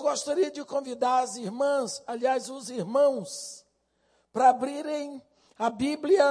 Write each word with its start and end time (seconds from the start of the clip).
Eu 0.00 0.04
gostaria 0.04 0.50
de 0.50 0.64
convidar 0.64 1.18
as 1.18 1.36
irmãs, 1.36 2.02
aliás, 2.06 2.48
os 2.48 2.70
irmãos, 2.70 3.66
para 4.32 4.48
abrirem 4.48 5.22
a 5.58 5.68
Bíblia 5.68 6.24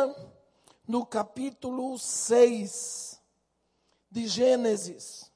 no 0.87 1.05
capítulo 1.05 1.99
6 1.99 3.21
de 4.09 4.27
Gênesis. 4.27 5.31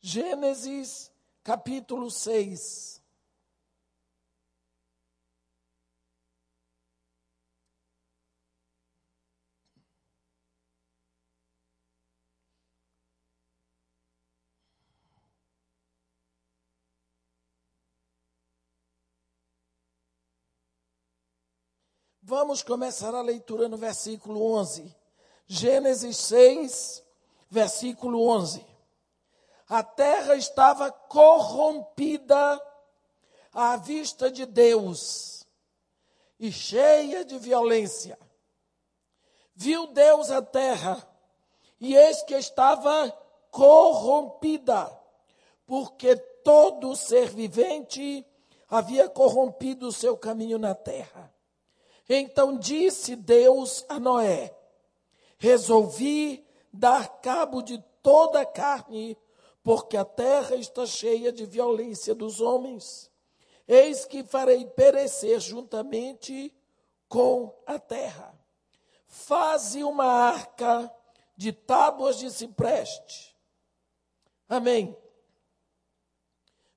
Gênesis, 0.00 1.10
capítulo 1.42 2.08
6. 2.08 3.01
Vamos 22.24 22.62
começar 22.62 23.12
a 23.16 23.20
leitura 23.20 23.68
no 23.68 23.76
versículo 23.76 24.54
11. 24.54 24.94
Gênesis 25.44 26.16
6, 26.18 27.02
versículo 27.50 28.28
11. 28.28 28.64
A 29.68 29.82
terra 29.82 30.36
estava 30.36 30.92
corrompida 30.92 32.62
à 33.52 33.76
vista 33.76 34.30
de 34.30 34.46
Deus 34.46 35.44
e 36.38 36.52
cheia 36.52 37.24
de 37.24 37.36
violência. 37.40 38.16
Viu 39.52 39.88
Deus 39.88 40.30
a 40.30 40.40
terra 40.40 41.04
e 41.80 41.96
eis 41.96 42.22
que 42.22 42.34
estava 42.34 43.10
corrompida, 43.50 44.96
porque 45.66 46.14
todo 46.44 46.94
ser 46.94 47.30
vivente 47.30 48.24
havia 48.68 49.08
corrompido 49.08 49.88
o 49.88 49.92
seu 49.92 50.16
caminho 50.16 50.56
na 50.56 50.72
terra. 50.72 51.32
Então 52.08 52.58
disse 52.58 53.16
Deus 53.16 53.84
a 53.88 53.98
Noé: 53.98 54.56
Resolvi 55.38 56.46
dar 56.72 57.20
cabo 57.20 57.62
de 57.62 57.82
toda 58.02 58.40
a 58.40 58.46
carne, 58.46 59.16
porque 59.62 59.96
a 59.96 60.04
terra 60.04 60.56
está 60.56 60.84
cheia 60.86 61.32
de 61.32 61.46
violência 61.46 62.14
dos 62.14 62.40
homens. 62.40 63.10
Eis 63.66 64.04
que 64.04 64.24
farei 64.24 64.66
perecer 64.66 65.40
juntamente 65.40 66.54
com 67.08 67.54
a 67.66 67.78
terra. 67.78 68.34
Faze 69.06 69.84
uma 69.84 70.06
arca 70.06 70.92
de 71.36 71.52
tábuas 71.52 72.18
de 72.18 72.30
cipreste. 72.30 73.36
Amém. 74.48 74.96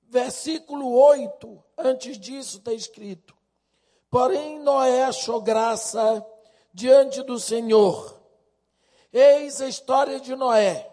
Versículo 0.02 0.92
8, 0.92 1.64
antes 1.76 2.18
disso 2.18 2.58
está 2.58 2.72
escrito: 2.72 3.35
Porém, 4.18 4.58
Noé 4.60 5.04
achou 5.04 5.42
graça 5.42 6.26
diante 6.72 7.22
do 7.22 7.38
Senhor. 7.38 8.18
Eis 9.12 9.60
a 9.60 9.68
história 9.68 10.18
de 10.18 10.34
Noé. 10.34 10.90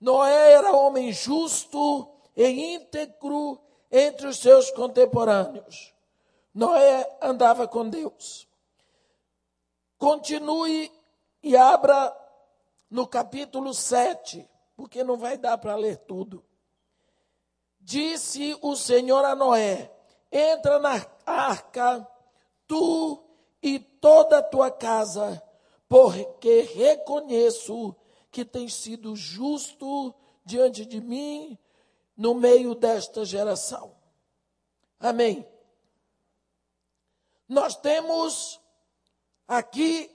Noé 0.00 0.50
era 0.50 0.72
homem 0.72 1.12
justo 1.12 2.12
e 2.36 2.74
íntegro 2.74 3.62
entre 3.92 4.26
os 4.26 4.38
seus 4.38 4.72
contemporâneos. 4.72 5.94
Noé 6.52 7.16
andava 7.22 7.68
com 7.68 7.88
Deus. 7.88 8.48
Continue 9.96 10.90
e 11.44 11.56
abra 11.56 12.12
no 12.90 13.06
capítulo 13.06 13.72
7, 13.72 14.50
porque 14.74 15.04
não 15.04 15.16
vai 15.16 15.38
dar 15.38 15.58
para 15.58 15.76
ler 15.76 15.96
tudo. 15.98 16.44
Disse 17.78 18.58
o 18.60 18.74
Senhor 18.74 19.24
a 19.24 19.36
Noé: 19.36 19.92
entra 20.32 20.80
na 20.80 21.06
arca 21.24 22.08
tu 22.72 23.22
e 23.62 23.78
toda 23.78 24.38
a 24.38 24.42
tua 24.42 24.70
casa, 24.70 25.42
porque 25.86 26.62
reconheço 26.62 27.94
que 28.30 28.46
tens 28.46 28.72
sido 28.72 29.14
justo 29.14 30.14
diante 30.42 30.86
de 30.86 30.98
mim 30.98 31.58
no 32.16 32.34
meio 32.34 32.74
desta 32.74 33.26
geração. 33.26 33.94
Amém. 34.98 35.46
Nós 37.46 37.76
temos 37.76 38.58
aqui 39.46 40.10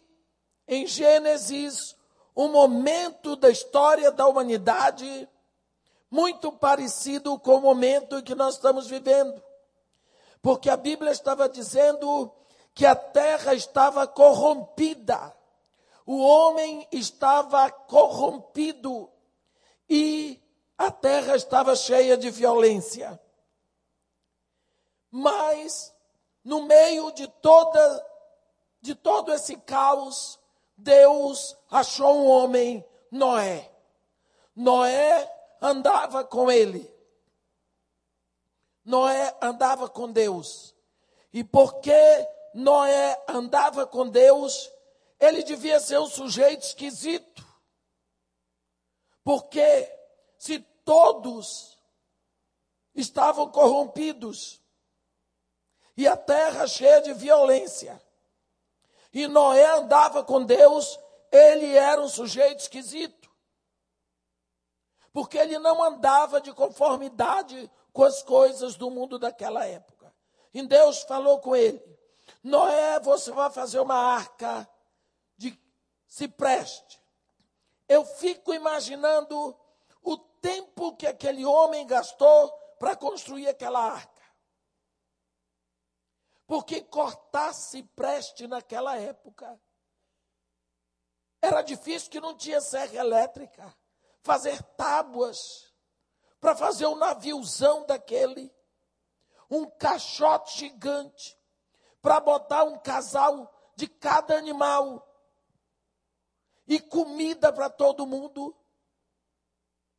em 0.68 0.88
Gênesis 0.88 1.96
um 2.36 2.48
momento 2.48 3.36
da 3.36 3.52
história 3.52 4.12
da 4.12 4.26
humanidade 4.26 5.30
muito 6.10 6.52
parecido 6.52 7.38
com 7.38 7.58
o 7.58 7.62
momento 7.62 8.24
que 8.24 8.34
nós 8.34 8.56
estamos 8.56 8.88
vivendo. 8.88 9.44
Porque 10.42 10.72
a 10.72 10.78
Bíblia 10.78 11.12
estava 11.12 11.48
dizendo 11.48 12.34
que 12.78 12.86
a 12.86 12.96
terra 12.96 13.56
estava 13.56 14.06
corrompida, 14.06 15.36
o 16.06 16.20
homem 16.20 16.88
estava 16.92 17.72
corrompido 17.72 19.12
e 19.90 20.40
a 20.78 20.92
terra 20.92 21.36
estava 21.36 21.76
cheia 21.76 22.16
de 22.16 22.30
violência. 22.30 23.20
Mas 25.10 25.92
no 26.44 26.68
meio 26.68 27.12
de 27.14 27.28
toda 27.28 28.06
de 28.80 28.94
todo 28.94 29.34
esse 29.34 29.58
caos, 29.58 30.40
Deus 30.78 31.58
achou 31.72 32.16
um 32.16 32.28
homem, 32.28 32.86
Noé. 33.10 33.72
Noé 34.56 35.28
andava 35.60 36.24
com 36.24 36.52
ele. 36.52 36.88
Noé 38.86 39.36
andava 39.42 39.90
com 39.90 40.12
Deus. 40.12 40.76
E 41.34 41.44
porque 41.44 42.37
Noé 42.58 43.24
andava 43.28 43.86
com 43.86 44.10
Deus, 44.10 44.72
ele 45.20 45.44
devia 45.44 45.80
ser 45.80 46.00
um 46.00 46.08
sujeito 46.08 46.64
esquisito. 46.64 47.46
Porque 49.24 49.88
se 50.40 50.58
todos 50.84 51.78
estavam 52.96 53.52
corrompidos 53.52 54.60
e 55.96 56.08
a 56.08 56.18
terra 56.18 56.66
cheia 56.66 57.00
de 57.04 57.14
violência, 57.14 58.02
e 59.14 59.28
Noé 59.28 59.64
andava 59.78 60.24
com 60.24 60.44
Deus, 60.44 61.00
ele 61.32 61.76
era 61.76 62.02
um 62.02 62.10
sujeito 62.10 62.62
esquisito. 62.62 63.30
Porque 65.14 65.38
ele 65.38 65.60
não 65.60 65.84
andava 65.84 66.42
de 66.42 66.52
conformidade 66.54 67.70
com 67.94 68.04
as 68.04 68.24
coisas 68.24 68.76
do 68.76 68.90
mundo 68.90 69.20
daquela 69.20 69.64
época. 69.64 70.12
E 70.52 70.64
Deus 70.64 71.04
falou 71.04 71.40
com 71.40 71.56
ele: 71.56 71.97
Noé, 72.48 73.00
você 73.02 73.32
vai 73.32 73.52
fazer 73.52 73.80
uma 73.80 73.96
arca 73.96 74.68
de 75.36 75.60
cipreste. 76.08 77.02
Eu 77.88 78.06
fico 78.06 78.54
imaginando 78.54 79.58
o 80.02 80.18
tempo 80.18 80.96
que 80.96 81.06
aquele 81.06 81.46
homem 81.46 81.86
gastou 81.86 82.50
para 82.80 82.96
construir 82.96 83.50
aquela 83.50 83.80
arca. 83.80 84.24
Porque 86.46 86.82
cortar 86.82 87.54
cipreste 87.54 88.48
naquela 88.48 88.98
época 88.98 89.60
era 91.42 91.62
difícil 91.62 92.10
que 92.10 92.22
não 92.22 92.36
tinha 92.36 92.62
serra 92.62 92.96
elétrica. 92.96 93.76
Fazer 94.24 94.62
tábuas 94.78 95.38
para 96.40 96.56
fazer 96.56 96.86
um 96.86 96.96
naviozão 96.96 97.86
daquele, 97.86 98.54
um 99.50 99.70
caixote 99.70 100.60
gigante 100.60 101.37
para 102.08 102.22
botar 102.22 102.64
um 102.64 102.80
casal 102.80 103.54
de 103.76 103.86
cada 103.86 104.38
animal 104.38 105.06
e 106.66 106.80
comida 106.80 107.52
para 107.52 107.70
todo 107.70 108.08
mundo, 108.08 108.56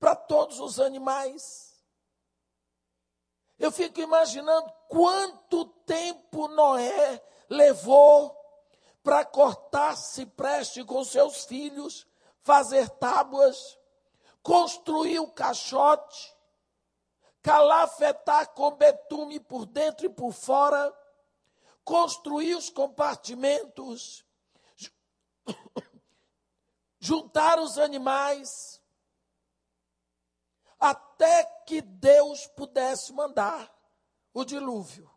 para 0.01 0.17
todos 0.17 0.59
os 0.59 0.81
animais. 0.81 1.79
Eu 3.59 3.71
fico 3.71 4.01
imaginando 4.01 4.73
quanto 4.89 5.67
tempo 5.85 6.49
Noé 6.49 7.23
levou 7.47 8.35
para 9.03 9.23
cortar 9.27 9.95
cipreste 9.95 10.83
com 10.85 11.05
seus 11.05 11.45
filhos, 11.45 12.07
fazer 12.41 12.89
tábuas, 12.89 13.79
construir 14.43 15.19
o 15.19 15.31
caixote, 15.31 16.35
calafetar 17.43 18.49
com 18.55 18.71
betume 18.71 19.39
por 19.39 19.67
dentro 19.67 20.07
e 20.07 20.09
por 20.09 20.33
fora, 20.33 20.98
construir 21.89 22.55
os 22.55 22.69
compartimentos, 22.69 24.23
juntar 27.01 27.59
os 27.59 27.79
animais, 27.79 28.79
até 30.79 31.45
que 31.67 31.81
Deus 31.81 32.47
pudesse 32.49 33.11
mandar 33.15 33.75
o 34.35 34.45
dilúvio. 34.45 35.11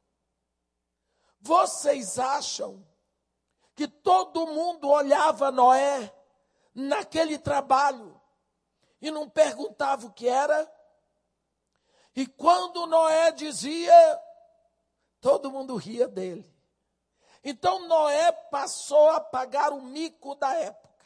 Vocês 1.42 2.18
acham 2.18 2.88
que 3.76 3.86
todo 3.86 4.48
mundo 4.48 4.88
olhava 4.88 5.52
Noé 5.52 6.10
naquele 6.74 7.38
trabalho 7.38 8.18
e 9.02 9.12
não 9.12 9.30
perguntava 9.30 10.08
o 10.08 10.14
que 10.14 10.26
era? 10.26 10.74
E 12.16 12.26
quando 12.26 12.88
Noé 12.88 13.34
dizia, 13.34 13.94
todo 15.20 15.52
mundo 15.52 15.76
ria 15.76 16.08
dele. 16.08 16.51
Então 17.44 17.88
Noé 17.88 18.32
passou 18.32 19.10
a 19.10 19.20
pagar 19.20 19.74
o 19.74 19.82
mico 19.82 20.36
da 20.36 20.54
época. 20.54 21.06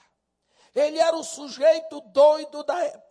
Ele 0.73 0.99
era 0.99 1.15
o 1.15 1.23
sujeito 1.23 2.01
doido 2.01 2.63
da 2.63 2.83
época. 2.83 3.05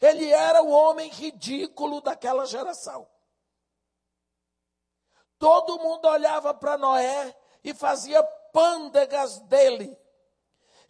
Ele 0.00 0.30
era 0.30 0.62
o 0.62 0.70
homem 0.70 1.08
ridículo 1.08 2.02
daquela 2.02 2.44
geração. 2.44 3.08
Todo 5.38 5.78
mundo 5.78 6.06
olhava 6.06 6.52
para 6.52 6.76
Noé 6.76 7.34
e 7.64 7.72
fazia 7.72 8.22
pândegas 8.52 9.38
dele. 9.40 9.98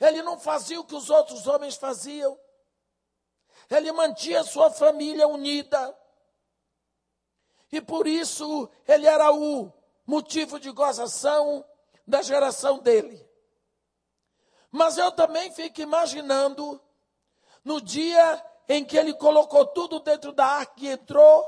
Ele 0.01 0.23
não 0.23 0.39
fazia 0.39 0.81
o 0.81 0.85
que 0.85 0.95
os 0.95 1.09
outros 1.09 1.47
homens 1.47 1.77
faziam. 1.77 2.39
Ele 3.71 3.91
mantinha 3.93 4.43
sua 4.45 4.71
família 4.71 5.27
unida. 5.27 5.97
E 7.71 7.81
por 7.81 8.07
isso 8.07 8.69
ele 8.87 9.07
era 9.07 9.33
o 9.33 9.73
motivo 10.07 10.61
de 10.61 10.71
gozação 10.71 11.65
da 12.07 12.23
geração 12.23 12.79
dele. 12.79 13.27
Mas 14.71 14.97
eu 14.97 15.11
também 15.11 15.51
fico 15.53 15.81
imaginando 15.81 16.81
no 17.65 17.81
dia 17.81 18.45
em 18.69 18.85
que 18.85 18.97
ele 18.97 19.15
colocou 19.15 19.67
tudo 19.67 20.01
dentro 20.01 20.33
da 20.33 20.47
arca 20.47 20.75
e 20.79 20.89
entrou, 20.89 21.45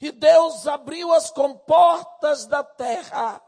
e 0.00 0.10
Deus 0.12 0.66
abriu 0.66 1.12
as 1.12 1.30
comportas 1.30 2.46
da 2.46 2.62
terra 2.62 3.40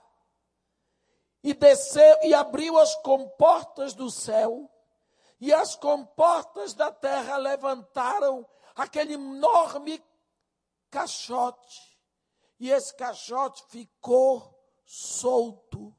e 1.42 1.54
desceu 1.54 2.18
e 2.22 2.34
abriu 2.34 2.78
as 2.78 2.94
comportas 3.02 3.94
do 3.94 4.10
céu, 4.10 4.70
e 5.40 5.52
as 5.52 5.76
comportas 5.76 6.74
da 6.74 6.90
terra 6.90 7.36
levantaram 7.36 8.44
aquele 8.74 9.14
enorme 9.14 10.02
caixote, 10.90 11.95
e 12.58 12.70
esse 12.70 12.94
caixote 12.94 13.64
ficou 13.68 14.56
solto. 14.84 15.94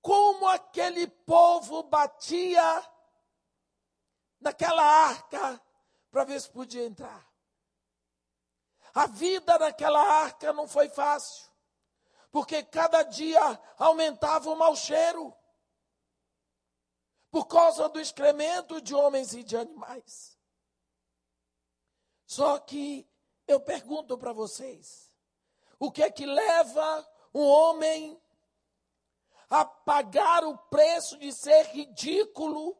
Como 0.00 0.46
aquele 0.46 1.06
povo 1.06 1.82
batia 1.84 2.84
naquela 4.40 4.82
arca 4.82 5.60
para 6.10 6.24
ver 6.24 6.40
se 6.40 6.50
podia 6.50 6.84
entrar. 6.84 7.26
A 8.94 9.06
vida 9.06 9.58
naquela 9.58 10.00
arca 10.00 10.52
não 10.52 10.66
foi 10.66 10.88
fácil, 10.88 11.50
porque 12.30 12.62
cada 12.62 13.02
dia 13.02 13.60
aumentava 13.76 14.48
o 14.48 14.56
mau 14.56 14.74
cheiro 14.74 15.36
por 17.30 17.46
causa 17.46 17.88
do 17.88 18.00
excremento 18.00 18.80
de 18.80 18.94
homens 18.94 19.34
e 19.34 19.42
de 19.42 19.56
animais. 19.56 20.38
Só 22.24 22.58
que 22.58 23.06
eu 23.46 23.60
pergunto 23.60 24.18
para 24.18 24.32
vocês: 24.32 25.12
o 25.78 25.90
que 25.90 26.02
é 26.02 26.10
que 26.10 26.26
leva 26.26 27.08
um 27.34 27.44
homem 27.44 28.20
a 29.48 29.64
pagar 29.64 30.44
o 30.44 30.56
preço 30.56 31.16
de 31.18 31.32
ser 31.32 31.66
ridículo? 31.66 32.76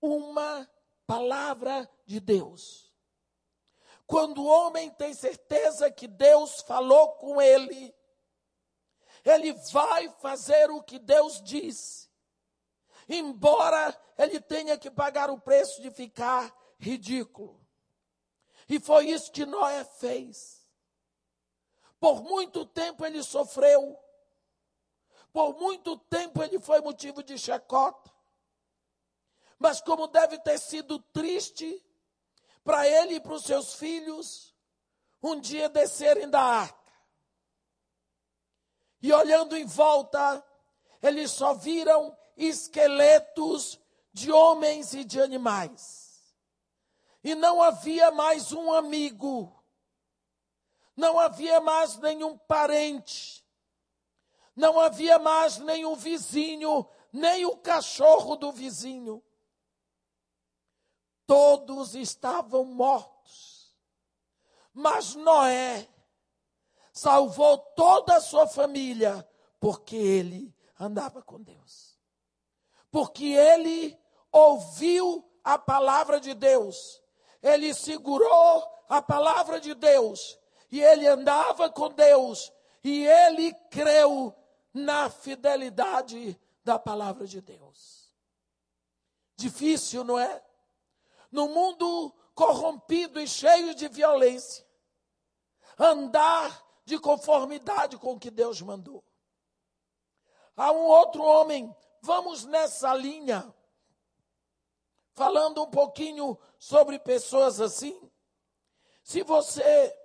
Uma 0.00 0.68
palavra 1.06 1.90
de 2.04 2.20
Deus. 2.20 2.92
Quando 4.06 4.42
o 4.42 4.46
homem 4.46 4.90
tem 4.90 5.14
certeza 5.14 5.90
que 5.90 6.06
Deus 6.06 6.60
falou 6.60 7.14
com 7.14 7.40
ele, 7.40 7.94
ele 9.24 9.52
vai 9.72 10.08
fazer 10.20 10.70
o 10.70 10.82
que 10.82 10.98
Deus 10.98 11.42
disse, 11.42 12.08
embora 13.08 13.98
ele 14.16 14.40
tenha 14.40 14.78
que 14.78 14.90
pagar 14.90 15.28
o 15.30 15.40
preço 15.40 15.82
de 15.82 15.90
ficar 15.90 16.54
ridículo. 16.78 17.65
E 18.68 18.80
foi 18.80 19.10
isso 19.10 19.30
que 19.30 19.46
Noé 19.46 19.84
fez. 19.84 20.60
Por 22.00 22.22
muito 22.22 22.66
tempo 22.66 23.04
ele 23.04 23.22
sofreu. 23.22 23.98
Por 25.32 25.54
muito 25.56 25.96
tempo 25.96 26.42
ele 26.42 26.58
foi 26.58 26.80
motivo 26.80 27.22
de 27.22 27.38
chacota. 27.38 28.10
Mas 29.58 29.80
como 29.80 30.06
deve 30.08 30.38
ter 30.40 30.58
sido 30.58 30.98
triste 30.98 31.82
para 32.64 32.86
ele 32.86 33.14
e 33.14 33.20
para 33.20 33.34
os 33.34 33.44
seus 33.44 33.74
filhos 33.74 34.54
um 35.22 35.38
dia 35.40 35.68
descerem 35.68 36.28
da 36.28 36.42
arca. 36.42 36.92
E 39.00 39.12
olhando 39.12 39.56
em 39.56 39.64
volta, 39.64 40.44
eles 41.02 41.30
só 41.30 41.54
viram 41.54 42.16
esqueletos 42.36 43.78
de 44.12 44.32
homens 44.32 44.94
e 44.94 45.04
de 45.04 45.20
animais 45.20 46.05
e 47.26 47.34
não 47.34 47.60
havia 47.60 48.12
mais 48.12 48.52
um 48.52 48.72
amigo, 48.72 49.52
não 50.96 51.18
havia 51.18 51.60
mais 51.60 51.96
nenhum 51.98 52.38
parente, 52.38 53.44
não 54.54 54.78
havia 54.78 55.18
mais 55.18 55.58
nenhum 55.58 55.96
vizinho, 55.96 56.88
nem 57.12 57.44
o 57.44 57.56
cachorro 57.56 58.36
do 58.36 58.52
vizinho. 58.52 59.20
Todos 61.26 61.96
estavam 61.96 62.64
mortos. 62.64 63.76
Mas 64.72 65.16
Noé 65.16 65.88
salvou 66.92 67.58
toda 67.58 68.18
a 68.18 68.20
sua 68.20 68.46
família, 68.46 69.28
porque 69.58 69.96
ele 69.96 70.54
andava 70.78 71.20
com 71.20 71.42
Deus. 71.42 71.98
Porque 72.88 73.24
ele 73.24 73.98
ouviu 74.30 75.28
a 75.42 75.58
palavra 75.58 76.20
de 76.20 76.32
Deus 76.32 77.04
ele 77.46 77.72
segurou 77.72 78.68
a 78.88 79.00
palavra 79.00 79.60
de 79.60 79.72
Deus 79.72 80.36
e 80.70 80.82
ele 80.82 81.06
andava 81.06 81.70
com 81.70 81.88
Deus 81.88 82.52
e 82.82 83.06
ele 83.06 83.54
creu 83.70 84.34
na 84.74 85.08
fidelidade 85.08 86.38
da 86.64 86.76
palavra 86.76 87.24
de 87.24 87.40
Deus. 87.40 88.12
Difícil, 89.36 90.02
não 90.02 90.18
é? 90.18 90.44
No 91.30 91.48
mundo 91.48 92.12
corrompido 92.34 93.20
e 93.20 93.28
cheio 93.28 93.74
de 93.76 93.86
violência, 93.86 94.66
andar 95.78 96.64
de 96.84 96.98
conformidade 96.98 97.96
com 97.96 98.14
o 98.14 98.18
que 98.18 98.30
Deus 98.30 98.60
mandou. 98.60 99.04
Há 100.56 100.72
um 100.72 100.84
outro 100.84 101.22
homem, 101.22 101.74
vamos 102.00 102.44
nessa 102.44 102.92
linha, 102.94 103.54
falando 105.14 105.62
um 105.62 105.70
pouquinho 105.70 106.38
sobre 106.66 106.98
pessoas 106.98 107.60
assim. 107.60 108.10
Se 109.04 109.22
você 109.22 109.96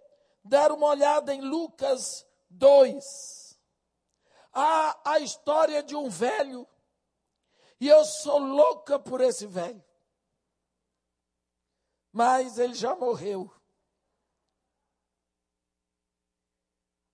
der 0.43 0.71
uma 0.71 0.89
olhada 0.89 1.33
em 1.33 1.41
Lucas 1.41 2.23
2, 2.51 3.59
há 4.53 5.11
a 5.11 5.19
história 5.19 5.81
de 5.81 5.95
um 5.95 6.07
velho, 6.07 6.67
e 7.79 7.87
eu 7.87 8.05
sou 8.05 8.37
louca 8.37 8.99
por 8.99 9.21
esse 9.21 9.47
velho. 9.47 9.83
Mas 12.11 12.59
ele 12.59 12.75
já 12.75 12.95
morreu. 12.95 13.51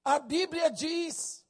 A 0.04 0.20
Bíblia 0.20 0.70
diz, 0.70 1.48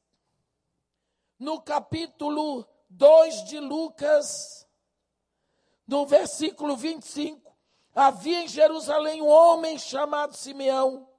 no 1.39 1.59
capítulo 1.63 2.63
2 2.91 3.45
de 3.45 3.59
Lucas, 3.59 4.67
no 5.87 6.05
versículo 6.05 6.77
25, 6.77 7.46
havia 7.97 8.43
em 8.43 8.47
Jerusalém 8.47 9.23
um 9.23 9.27
homem 9.27 9.79
chamado 9.79 10.37
Simeão, 10.37 11.09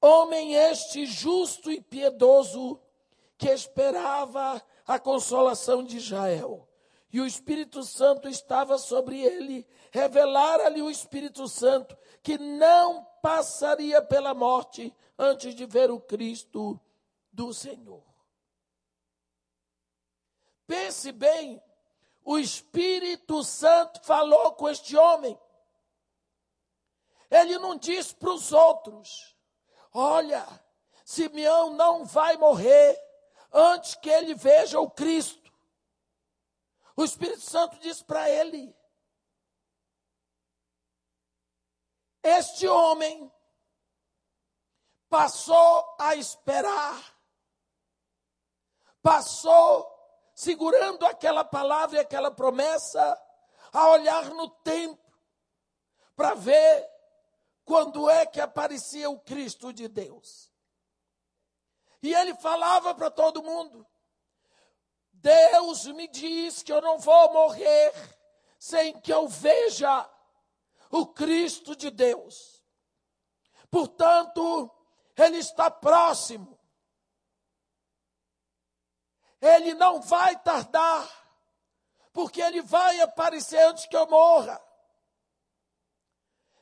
homem 0.00 0.54
este 0.54 1.04
justo 1.04 1.68
e 1.68 1.80
piedoso, 1.80 2.80
que 3.36 3.50
esperava 3.50 4.62
a 4.86 5.00
consolação 5.00 5.82
de 5.82 5.96
Israel. 5.96 6.68
E 7.12 7.20
o 7.20 7.26
Espírito 7.26 7.82
Santo 7.82 8.28
estava 8.28 8.78
sobre 8.78 9.20
ele, 9.20 9.66
revelara-lhe 9.90 10.80
o 10.80 10.88
Espírito 10.88 11.48
Santo 11.48 11.98
que 12.22 12.38
não 12.38 13.04
passaria 13.20 14.00
pela 14.00 14.32
morte 14.32 14.94
antes 15.18 15.56
de 15.56 15.66
ver 15.66 15.90
o 15.90 16.00
Cristo 16.00 16.80
do 17.32 17.52
Senhor. 17.52 18.04
Pense 20.68 21.10
bem 21.10 21.60
o 22.24 22.38
Espírito 22.38 23.42
Santo 23.42 24.00
falou 24.02 24.52
com 24.52 24.68
este 24.68 24.96
homem. 24.96 25.38
Ele 27.30 27.58
não 27.58 27.76
disse 27.76 28.14
para 28.14 28.30
os 28.30 28.52
outros: 28.52 29.36
Olha, 29.92 30.46
Simeão 31.04 31.70
não 31.70 32.04
vai 32.04 32.36
morrer 32.36 32.98
antes 33.52 33.94
que 33.96 34.08
ele 34.08 34.34
veja 34.34 34.78
o 34.78 34.90
Cristo. 34.90 35.52
O 36.94 37.04
Espírito 37.04 37.40
Santo 37.40 37.78
disse 37.78 38.04
para 38.04 38.28
ele: 38.30 38.74
Este 42.22 42.68
homem 42.68 43.32
passou 45.08 45.96
a 45.98 46.14
esperar, 46.14 47.18
passou 49.02 49.91
segurando 50.34 51.06
aquela 51.06 51.44
palavra 51.44 51.98
e 51.98 52.00
aquela 52.00 52.30
promessa, 52.30 53.20
a 53.72 53.88
olhar 53.88 54.30
no 54.30 54.48
tempo, 54.48 55.00
para 56.14 56.34
ver 56.34 56.88
quando 57.64 58.08
é 58.08 58.26
que 58.26 58.40
aparecia 58.40 59.08
o 59.08 59.20
Cristo 59.20 59.72
de 59.72 59.88
Deus. 59.88 60.50
E 62.02 62.12
ele 62.12 62.34
falava 62.34 62.94
para 62.94 63.10
todo 63.10 63.42
mundo: 63.42 63.86
Deus 65.12 65.86
me 65.86 66.08
diz 66.08 66.62
que 66.62 66.72
eu 66.72 66.82
não 66.82 66.98
vou 66.98 67.32
morrer 67.32 67.92
sem 68.58 69.00
que 69.00 69.12
eu 69.12 69.28
veja 69.28 70.08
o 70.90 71.06
Cristo 71.06 71.74
de 71.74 71.90
Deus. 71.90 72.62
Portanto, 73.70 74.70
ele 75.16 75.38
está 75.38 75.70
próximo. 75.70 76.51
Ele 79.42 79.74
não 79.74 80.00
vai 80.00 80.38
tardar, 80.38 81.06
porque 82.12 82.40
ele 82.40 82.62
vai 82.62 83.00
aparecer 83.00 83.58
antes 83.66 83.84
que 83.86 83.96
eu 83.96 84.06
morra. 84.06 84.62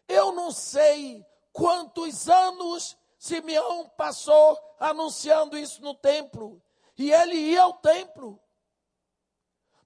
Eu 0.08 0.32
não 0.32 0.50
sei 0.50 1.24
quantos 1.52 2.28
anos 2.28 2.96
Simeão 3.18 3.86
passou 3.90 4.58
anunciando 4.80 5.58
isso 5.58 5.82
no 5.82 5.94
templo. 5.94 6.60
E 6.96 7.12
ele 7.12 7.36
ia 7.36 7.62
ao 7.62 7.74
templo. 7.74 8.40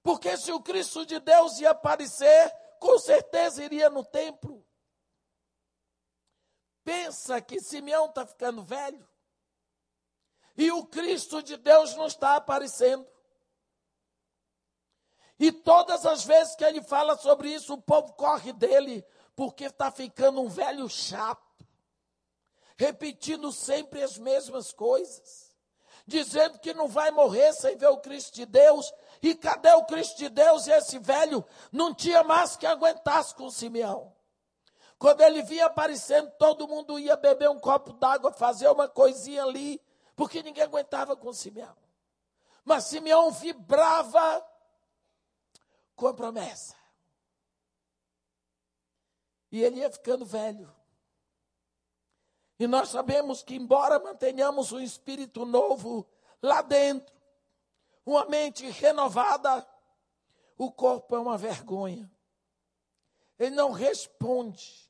Porque 0.01 0.37
se 0.37 0.53
o 0.53 0.61
Cristo 0.61 1.05
de 1.05 1.19
Deus 1.19 1.59
ia 1.59 1.71
aparecer, 1.71 2.49
com 2.79 2.97
certeza 2.97 3.63
iria 3.63 3.89
no 3.89 4.05
templo. 4.05 4.65
Pensa 6.83 7.41
que 7.41 7.59
Simeão 7.59 8.05
está 8.05 8.25
ficando 8.25 8.63
velho. 8.63 9.05
E 10.57 10.71
o 10.71 10.85
Cristo 10.85 11.43
de 11.43 11.57
Deus 11.57 11.95
não 11.95 12.07
está 12.07 12.35
aparecendo. 12.35 13.05
E 15.37 15.51
todas 15.51 16.05
as 16.05 16.23
vezes 16.23 16.55
que 16.55 16.63
ele 16.63 16.81
fala 16.81 17.17
sobre 17.17 17.49
isso, 17.49 17.73
o 17.73 17.81
povo 17.81 18.13
corre 18.13 18.53
dele, 18.53 19.05
porque 19.35 19.65
está 19.65 19.91
ficando 19.91 20.41
um 20.41 20.47
velho 20.47 20.87
chato, 20.87 21.43
repetindo 22.77 23.51
sempre 23.51 24.01
as 24.01 24.17
mesmas 24.17 24.71
coisas, 24.71 25.53
dizendo 26.07 26.57
que 26.59 26.73
não 26.73 26.87
vai 26.87 27.11
morrer 27.11 27.51
sem 27.53 27.75
ver 27.75 27.87
o 27.87 27.97
Cristo 27.97 28.33
de 28.33 28.45
Deus. 28.45 28.93
E 29.21 29.35
cadê 29.35 29.73
o 29.73 29.85
Cristo 29.85 30.17
de 30.17 30.29
Deus? 30.29 30.67
E 30.67 30.71
esse 30.71 30.99
velho 30.99 31.43
não 31.69 31.93
tinha 31.93 32.23
mais 32.23 32.55
que 32.55 32.65
aguentasse 32.65 33.35
com 33.35 33.49
Simeão. 33.49 34.15
Quando 34.97 35.19
ele 35.19 35.41
via 35.41 35.65
aparecendo, 35.65 36.31
todo 36.39 36.67
mundo 36.67 36.97
ia 36.97 37.17
beber 37.17 37.49
um 37.49 37.59
copo 37.59 37.91
d'água, 37.93 38.31
fazer 38.31 38.69
uma 38.69 38.87
coisinha 38.87 39.43
ali, 39.43 39.81
porque 40.15 40.41
ninguém 40.41 40.63
aguentava 40.63 41.15
com 41.15 41.33
Simeão. 41.33 41.75
Mas 42.63 42.85
Simeão 42.85 43.31
vibrava 43.31 44.45
com 45.95 46.07
a 46.07 46.13
promessa. 46.13 46.75
E 49.51 49.63
ele 49.63 49.79
ia 49.79 49.91
ficando 49.91 50.25
velho. 50.25 50.73
E 52.57 52.67
nós 52.67 52.89
sabemos 52.89 53.43
que, 53.43 53.55
embora 53.55 53.99
mantenhamos 53.99 54.71
um 54.71 54.79
espírito 54.79 55.45
novo 55.45 56.07
lá 56.41 56.61
dentro, 56.61 57.13
uma 58.05 58.25
mente 58.25 58.65
renovada, 58.69 59.67
o 60.57 60.71
corpo 60.71 61.15
é 61.15 61.19
uma 61.19 61.37
vergonha. 61.37 62.09
Ele 63.37 63.55
não 63.55 63.71
responde. 63.71 64.89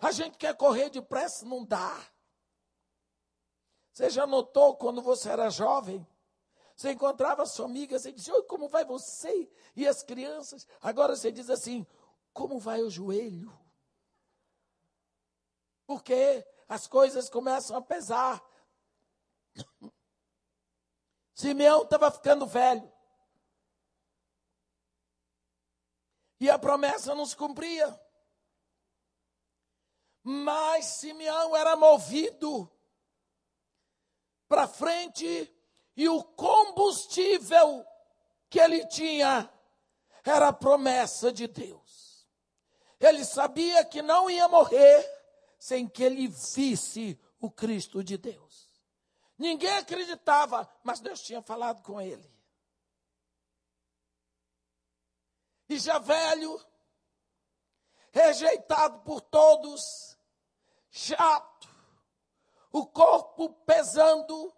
A 0.00 0.10
gente 0.10 0.36
quer 0.36 0.56
correr 0.56 0.90
depressa, 0.90 1.46
não 1.46 1.64
dá. 1.64 2.11
Você 3.92 4.08
já 4.08 4.26
notou 4.26 4.76
quando 4.76 5.02
você 5.02 5.28
era 5.28 5.50
jovem? 5.50 6.06
Você 6.74 6.92
encontrava 6.92 7.44
sua 7.44 7.66
amiga, 7.66 7.98
você 7.98 8.10
dizia, 8.10 8.34
Oi, 8.34 8.42
como 8.44 8.68
vai 8.68 8.84
você 8.84 9.50
e 9.76 9.86
as 9.86 10.02
crianças? 10.02 10.66
Agora 10.80 11.14
você 11.14 11.30
diz 11.30 11.50
assim, 11.50 11.86
como 12.32 12.58
vai 12.58 12.82
o 12.82 12.90
joelho? 12.90 13.52
Porque 15.86 16.46
as 16.66 16.86
coisas 16.86 17.28
começam 17.28 17.76
a 17.76 17.82
pesar. 17.82 18.42
Simeão 21.34 21.82
estava 21.82 22.10
ficando 22.10 22.46
velho. 22.46 22.90
E 26.40 26.48
a 26.48 26.58
promessa 26.58 27.14
não 27.14 27.26
se 27.26 27.36
cumpria. 27.36 28.00
Mas 30.22 30.86
Simeão 30.86 31.54
era 31.54 31.76
movido 31.76 32.70
para 34.52 34.68
frente 34.68 35.50
e 35.96 36.10
o 36.10 36.22
combustível 36.22 37.86
que 38.50 38.60
ele 38.60 38.86
tinha 38.86 39.50
era 40.22 40.48
a 40.48 40.52
promessa 40.52 41.32
de 41.32 41.46
Deus. 41.46 42.28
Ele 43.00 43.24
sabia 43.24 43.82
que 43.82 44.02
não 44.02 44.28
ia 44.28 44.46
morrer 44.48 45.10
sem 45.58 45.88
que 45.88 46.02
ele 46.02 46.28
visse 46.28 47.18
o 47.40 47.50
Cristo 47.50 48.04
de 48.04 48.18
Deus. 48.18 48.68
Ninguém 49.38 49.72
acreditava, 49.72 50.70
mas 50.84 51.00
Deus 51.00 51.22
tinha 51.22 51.40
falado 51.40 51.82
com 51.82 51.98
ele. 51.98 52.30
E 55.66 55.78
já 55.78 55.98
velho, 55.98 56.60
rejeitado 58.12 59.00
por 59.00 59.22
todos, 59.22 60.18
chato, 60.90 61.71
o 62.72 62.86
corpo 62.86 63.50
pesando. 63.66 64.52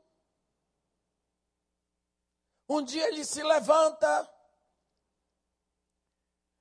Um 2.68 2.82
dia 2.82 3.08
ele 3.08 3.24
se 3.24 3.42
levanta 3.42 4.30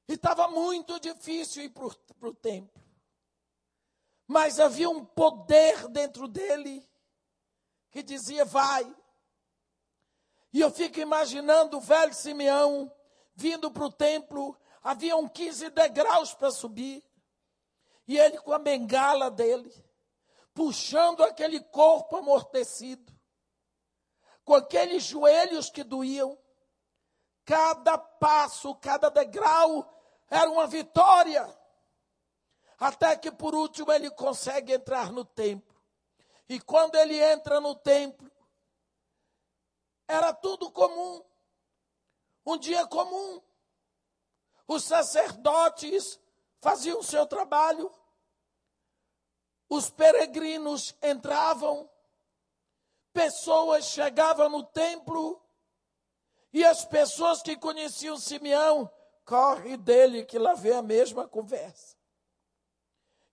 e 0.07 0.13
estava 0.13 0.47
muito 0.49 0.99
difícil 0.99 1.63
ir 1.63 1.69
para 1.69 1.85
o 2.27 2.33
templo. 2.33 2.81
Mas 4.27 4.59
havia 4.59 4.89
um 4.89 5.05
poder 5.05 5.87
dentro 5.87 6.27
dele 6.27 6.85
que 7.91 8.01
dizia: 8.01 8.43
vai. 8.43 8.83
E 10.51 10.59
eu 10.59 10.71
fico 10.71 10.99
imaginando 10.99 11.77
o 11.77 11.81
velho 11.81 12.13
Simeão 12.13 12.91
vindo 13.35 13.71
para 13.71 13.85
o 13.85 13.91
templo, 13.91 14.57
haviam 14.83 15.27
15 15.27 15.69
degraus 15.71 16.33
para 16.33 16.51
subir, 16.51 17.03
e 18.07 18.17
ele 18.17 18.37
com 18.39 18.53
a 18.53 18.59
bengala 18.59 19.31
dele, 19.31 19.73
puxando 20.53 21.23
aquele 21.23 21.59
corpo 21.59 22.17
amortecido, 22.17 23.11
com 24.45 24.55
aqueles 24.55 25.03
joelhos 25.03 25.69
que 25.69 25.83
doíam, 25.83 26.37
cada 27.45 27.97
passo, 27.97 28.75
cada 28.75 29.09
degrau 29.09 29.89
era 30.29 30.49
uma 30.49 30.67
vitória. 30.67 31.47
Até 32.79 33.15
que 33.15 33.31
por 33.31 33.55
último 33.55 33.91
ele 33.91 34.09
consegue 34.11 34.73
entrar 34.73 35.11
no 35.11 35.23
templo. 35.23 35.73
E 36.49 36.59
quando 36.59 36.95
ele 36.95 37.17
entra 37.17 37.61
no 37.61 37.75
templo, 37.75 38.29
era 40.07 40.33
tudo 40.33 40.71
comum. 40.71 41.23
Um 42.45 42.57
dia 42.57 42.85
comum. 42.87 43.41
Os 44.67 44.83
sacerdotes 44.83 46.19
faziam 46.59 46.99
o 46.99 47.03
seu 47.03 47.25
trabalho. 47.25 47.93
Os 49.73 49.89
peregrinos 49.89 50.95
entravam. 51.01 51.89
Pessoas 53.11 53.85
chegavam 53.85 54.47
no 54.47 54.63
templo. 54.63 55.41
E 56.53 56.63
as 56.63 56.85
pessoas 56.85 57.41
que 57.41 57.57
conheciam 57.57 58.15
Simeão 58.15 58.87
corre 59.25 59.75
dele 59.75 60.25
que 60.25 60.37
lá 60.37 60.53
vem 60.53 60.73
a 60.73 60.83
mesma 60.83 61.27
conversa. 61.27 61.97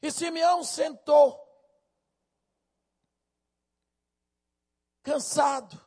E 0.01 0.11
Simeão 0.11 0.65
sentou, 0.65 1.39
cansado, 5.03 5.79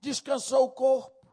descansou 0.00 0.64
o 0.64 0.72
corpo. 0.72 1.28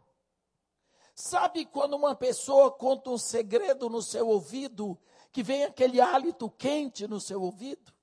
Sabe 1.16 1.66
quando 1.66 1.96
uma 1.96 2.16
pessoa 2.16 2.70
conta 2.72 3.10
um 3.10 3.18
segredo 3.18 3.90
no 3.90 4.04
seu 4.04 4.28
ouvido, 4.28 4.96
que 5.32 5.42
vem 5.42 5.64
aquele 5.64 6.00
hálito 6.00 6.52
quente 6.52 7.08
no 7.08 7.20
seu 7.20 7.42
ouvido? 7.42 7.98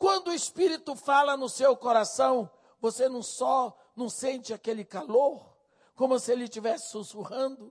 Quando 0.00 0.28
o 0.28 0.32
Espírito 0.32 0.96
fala 0.96 1.36
no 1.36 1.46
seu 1.46 1.76
coração, 1.76 2.50
você 2.80 3.06
não 3.06 3.22
só 3.22 3.78
não 3.94 4.08
sente 4.08 4.50
aquele 4.50 4.82
calor, 4.82 5.54
como 5.94 6.18
se 6.18 6.32
ele 6.32 6.44
estivesse 6.44 6.88
sussurrando. 6.88 7.70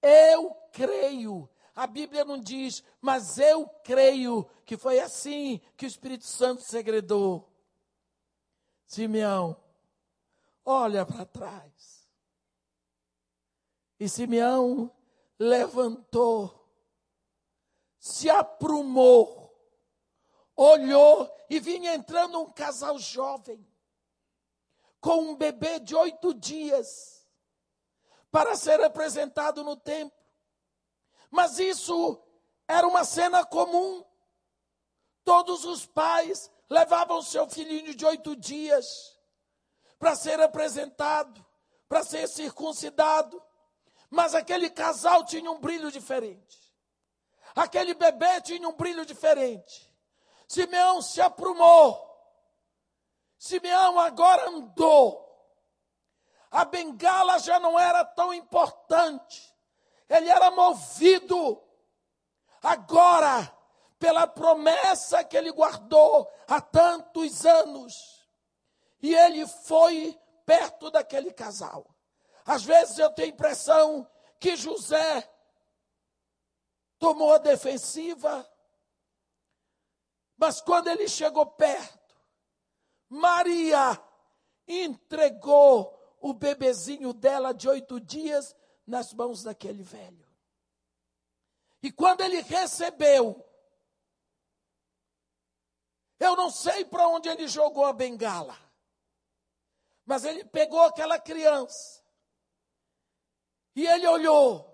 Eu 0.00 0.54
creio. 0.72 1.46
A 1.76 1.86
Bíblia 1.86 2.24
não 2.24 2.38
diz, 2.38 2.82
mas 3.02 3.38
eu 3.38 3.68
creio 3.84 4.48
que 4.64 4.78
foi 4.78 4.98
assim 4.98 5.60
que 5.76 5.84
o 5.84 5.86
Espírito 5.86 6.24
Santo 6.24 6.62
segredou. 6.62 7.52
Simeão, 8.86 9.54
olha 10.64 11.04
para 11.04 11.26
trás. 11.26 12.08
E 13.98 14.08
Simeão 14.08 14.90
levantou, 15.38 16.66
se 17.98 18.30
aprumou, 18.30 19.39
olhou 20.62 21.34
e 21.48 21.58
vinha 21.58 21.94
entrando 21.94 22.38
um 22.38 22.50
casal 22.50 22.98
jovem, 22.98 23.66
com 25.00 25.30
um 25.30 25.34
bebê 25.34 25.80
de 25.80 25.96
oito 25.96 26.34
dias 26.34 27.26
para 28.30 28.54
ser 28.54 28.78
apresentado 28.82 29.64
no 29.64 29.74
templo. 29.74 30.20
Mas 31.30 31.58
isso 31.58 32.22
era 32.68 32.86
uma 32.86 33.04
cena 33.04 33.42
comum. 33.44 34.04
Todos 35.24 35.64
os 35.64 35.86
pais 35.86 36.50
levavam 36.68 37.22
seu 37.22 37.48
filhinho 37.48 37.94
de 37.94 38.04
oito 38.04 38.36
dias 38.36 39.18
para 39.98 40.14
ser 40.14 40.40
apresentado, 40.40 41.44
para 41.88 42.02
ser 42.04 42.28
circuncidado. 42.28 43.42
Mas 44.10 44.34
aquele 44.34 44.68
casal 44.68 45.24
tinha 45.24 45.50
um 45.50 45.58
brilho 45.58 45.90
diferente. 45.90 46.58
Aquele 47.54 47.94
bebê 47.94 48.42
tinha 48.42 48.68
um 48.68 48.76
brilho 48.76 49.06
diferente. 49.06 49.89
Simeão 50.50 51.00
se 51.00 51.20
aprumou. 51.20 52.10
Simeão 53.38 54.00
agora 54.00 54.48
andou. 54.48 55.24
A 56.50 56.64
bengala 56.64 57.38
já 57.38 57.60
não 57.60 57.78
era 57.78 58.04
tão 58.04 58.34
importante. 58.34 59.56
Ele 60.08 60.28
era 60.28 60.50
movido 60.50 61.62
agora 62.60 63.56
pela 63.96 64.26
promessa 64.26 65.22
que 65.22 65.36
ele 65.36 65.52
guardou 65.52 66.28
há 66.48 66.60
tantos 66.60 67.46
anos. 67.46 68.28
E 69.00 69.14
ele 69.14 69.46
foi 69.46 70.20
perto 70.44 70.90
daquele 70.90 71.32
casal. 71.32 71.86
Às 72.44 72.64
vezes 72.64 72.98
eu 72.98 73.12
tenho 73.12 73.28
a 73.28 73.34
impressão 73.34 74.04
que 74.40 74.56
José 74.56 75.32
tomou 76.98 77.34
a 77.34 77.38
defensiva, 77.38 78.49
mas 80.40 80.58
quando 80.58 80.88
ele 80.88 81.06
chegou 81.06 81.44
perto, 81.44 82.16
Maria 83.10 84.02
entregou 84.66 86.16
o 86.18 86.32
bebezinho 86.32 87.12
dela 87.12 87.52
de 87.52 87.68
oito 87.68 88.00
dias 88.00 88.56
nas 88.86 89.12
mãos 89.12 89.42
daquele 89.42 89.82
velho. 89.82 90.26
E 91.82 91.92
quando 91.92 92.22
ele 92.22 92.40
recebeu, 92.40 93.46
eu 96.18 96.34
não 96.34 96.50
sei 96.50 96.86
para 96.86 97.06
onde 97.06 97.28
ele 97.28 97.46
jogou 97.46 97.84
a 97.84 97.92
bengala, 97.92 98.56
mas 100.06 100.24
ele 100.24 100.42
pegou 100.46 100.80
aquela 100.80 101.18
criança 101.18 102.02
e 103.76 103.86
ele 103.86 104.06
olhou. 104.06 104.66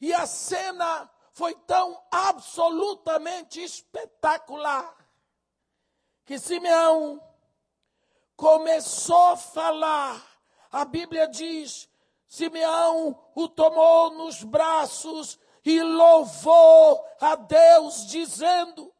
E 0.00 0.12
a 0.12 0.26
cena 0.26 1.13
foi 1.34 1.52
tão 1.66 2.00
absolutamente 2.12 3.60
espetacular 3.60 4.96
que 6.24 6.38
Simeão 6.38 7.20
começou 8.36 9.30
a 9.30 9.36
falar. 9.36 10.24
A 10.70 10.84
Bíblia 10.84 11.26
diz: 11.26 11.88
Simeão 12.28 13.20
o 13.34 13.48
tomou 13.48 14.12
nos 14.12 14.44
braços 14.44 15.36
e 15.64 15.82
louvou 15.82 17.04
a 17.20 17.34
Deus, 17.34 18.06
dizendo: 18.06 18.94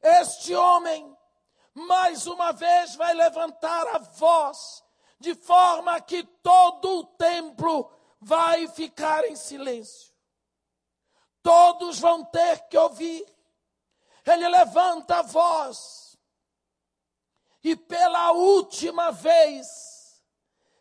Este 0.00 0.54
homem, 0.54 1.14
mais 1.74 2.26
uma 2.26 2.50
vez, 2.50 2.96
vai 2.96 3.12
levantar 3.12 3.88
a 3.88 3.98
voz, 3.98 4.82
de 5.20 5.34
forma 5.34 6.00
que 6.00 6.24
todo 6.42 7.00
o 7.00 7.04
templo 7.04 7.92
vai 8.18 8.66
ficar 8.68 9.26
em 9.26 9.36
silêncio. 9.36 10.11
Todos 11.42 11.98
vão 11.98 12.24
ter 12.24 12.68
que 12.68 12.76
ouvir. 12.76 13.26
Ele 14.24 14.48
levanta 14.48 15.18
a 15.18 15.22
voz. 15.22 16.16
E 17.64 17.76
pela 17.76 18.32
última 18.32 19.10
vez, 19.10 20.22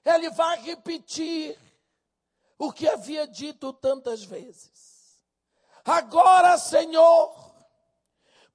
ele 0.03 0.29
vai 0.29 0.59
repetir 0.61 1.57
o 2.57 2.71
que 2.71 2.87
havia 2.87 3.27
dito 3.27 3.73
tantas 3.73 4.23
vezes. 4.23 5.21
Agora, 5.83 6.57
Senhor, 6.57 7.53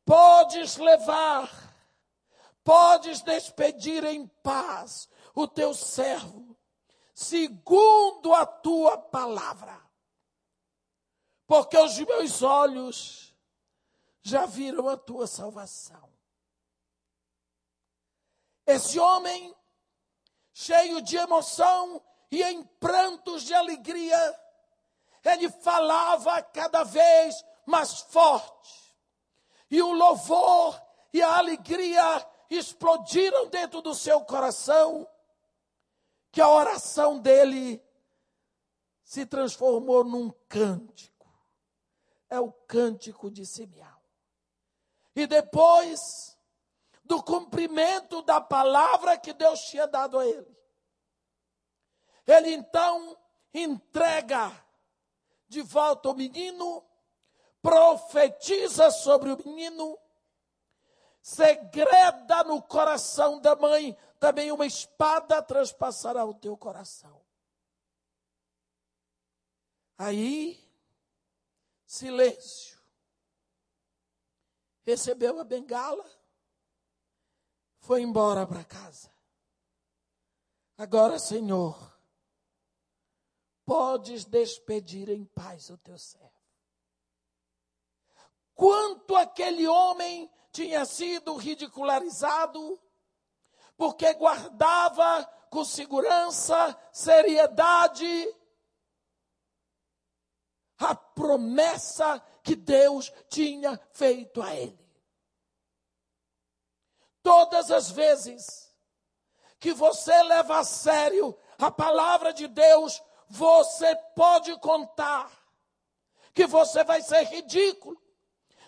podes 0.04 0.76
levar, 0.76 1.50
podes 2.62 3.20
despedir 3.22 4.04
em 4.04 4.26
paz 4.42 5.08
o 5.34 5.46
teu 5.46 5.74
servo 5.74 6.56
segundo 7.16 8.34
a 8.34 8.44
tua 8.44 8.98
palavra. 8.98 9.80
Porque 11.46 11.78
os 11.78 11.98
meus 11.98 12.42
olhos 12.42 13.34
já 14.20 14.46
viram 14.46 14.88
a 14.88 14.96
tua 14.96 15.26
salvação. 15.26 16.10
Esse 18.66 18.98
homem, 18.98 19.54
cheio 20.52 21.00
de 21.00 21.16
emoção 21.16 22.02
e 22.30 22.42
em 22.42 22.64
prantos 22.64 23.44
de 23.44 23.54
alegria, 23.54 24.40
ele 25.24 25.48
falava 25.48 26.42
cada 26.42 26.82
vez 26.82 27.44
mais 27.64 28.00
forte. 28.00 28.96
E 29.70 29.80
o 29.80 29.92
louvor 29.92 30.80
e 31.12 31.22
a 31.22 31.38
alegria 31.38 32.26
explodiram 32.50 33.48
dentro 33.48 33.80
do 33.80 33.94
seu 33.94 34.20
coração 34.24 35.08
que 36.30 36.40
a 36.40 36.48
oração 36.48 37.18
dele 37.18 37.82
se 39.02 39.24
transformou 39.24 40.04
num 40.04 40.30
cântico. 40.48 41.15
É 42.28 42.40
o 42.40 42.52
cântico 42.52 43.30
de 43.30 43.46
Simeão. 43.46 44.00
E 45.14 45.26
depois 45.26 46.36
do 47.04 47.22
cumprimento 47.22 48.20
da 48.22 48.40
palavra 48.40 49.16
que 49.16 49.32
Deus 49.32 49.60
tinha 49.60 49.86
dado 49.86 50.18
a 50.18 50.26
ele, 50.26 50.56
ele 52.26 52.50
então 52.50 53.16
entrega 53.54 54.52
de 55.48 55.62
volta 55.62 56.10
o 56.10 56.14
menino, 56.14 56.84
profetiza 57.62 58.90
sobre 58.90 59.30
o 59.30 59.38
menino, 59.38 59.98
segreda 61.22 62.44
no 62.44 62.60
coração 62.60 63.40
da 63.40 63.54
mãe 63.56 63.96
também 64.18 64.50
uma 64.50 64.66
espada 64.66 65.42
transpassará 65.42 66.24
o 66.24 66.34
teu 66.34 66.56
coração. 66.56 67.24
Aí, 69.98 70.65
silêncio. 71.86 72.76
Recebeu 74.82 75.40
a 75.40 75.44
bengala, 75.44 76.04
foi 77.80 78.02
embora 78.02 78.46
para 78.46 78.64
casa. 78.64 79.10
Agora, 80.76 81.18
Senhor, 81.18 81.96
podes 83.64 84.24
despedir 84.24 85.08
em 85.08 85.24
paz 85.24 85.70
o 85.70 85.78
teu 85.78 85.98
servo. 85.98 86.30
Quanto 88.54 89.16
aquele 89.16 89.66
homem 89.66 90.30
tinha 90.52 90.84
sido 90.84 91.36
ridicularizado, 91.36 92.80
porque 93.76 94.12
guardava 94.14 95.24
com 95.50 95.64
segurança, 95.64 96.78
seriedade, 96.92 98.34
a 100.78 100.94
promessa 100.94 102.22
que 102.42 102.54
Deus 102.54 103.12
tinha 103.28 103.80
feito 103.92 104.42
a 104.42 104.54
ele. 104.54 104.78
Todas 107.22 107.70
as 107.70 107.90
vezes 107.90 108.72
que 109.58 109.72
você 109.72 110.22
leva 110.22 110.58
a 110.58 110.64
sério 110.64 111.36
a 111.58 111.70
palavra 111.70 112.32
de 112.32 112.46
Deus, 112.46 113.02
você 113.28 113.96
pode 114.14 114.56
contar 114.60 115.30
que 116.34 116.46
você 116.46 116.84
vai 116.84 117.00
ser 117.00 117.22
ridículo. 117.24 118.00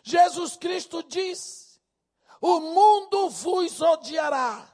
Jesus 0.03 0.57
Cristo 0.57 1.03
diz: 1.03 1.81
O 2.41 2.61
mundo 2.61 3.29
vos 3.29 3.81
odiará, 3.81 4.67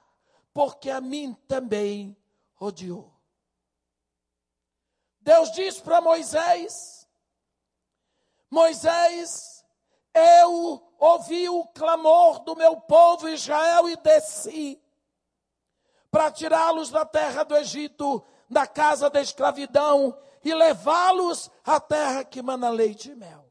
porque 0.52 0.88
a 0.90 1.00
mim 1.00 1.34
também 1.48 2.16
odiou. 2.58 3.12
Deus 5.20 5.50
diz 5.52 5.80
para 5.80 6.00
Moisés: 6.00 6.93
Moisés, 8.50 9.64
eu 10.14 10.82
ouvi 10.98 11.48
o 11.48 11.66
clamor 11.68 12.40
do 12.40 12.54
meu 12.54 12.76
povo 12.80 13.28
Israel 13.28 13.88
e 13.88 13.96
desci 13.96 14.80
para 16.10 16.30
tirá-los 16.30 16.90
da 16.90 17.04
terra 17.04 17.42
do 17.42 17.56
Egito, 17.56 18.24
da 18.48 18.66
casa 18.66 19.10
da 19.10 19.20
escravidão 19.20 20.16
e 20.44 20.54
levá-los 20.54 21.50
à 21.64 21.80
terra 21.80 22.22
que 22.22 22.40
mana 22.40 22.70
leite 22.70 23.10
e 23.10 23.16
mel. 23.16 23.50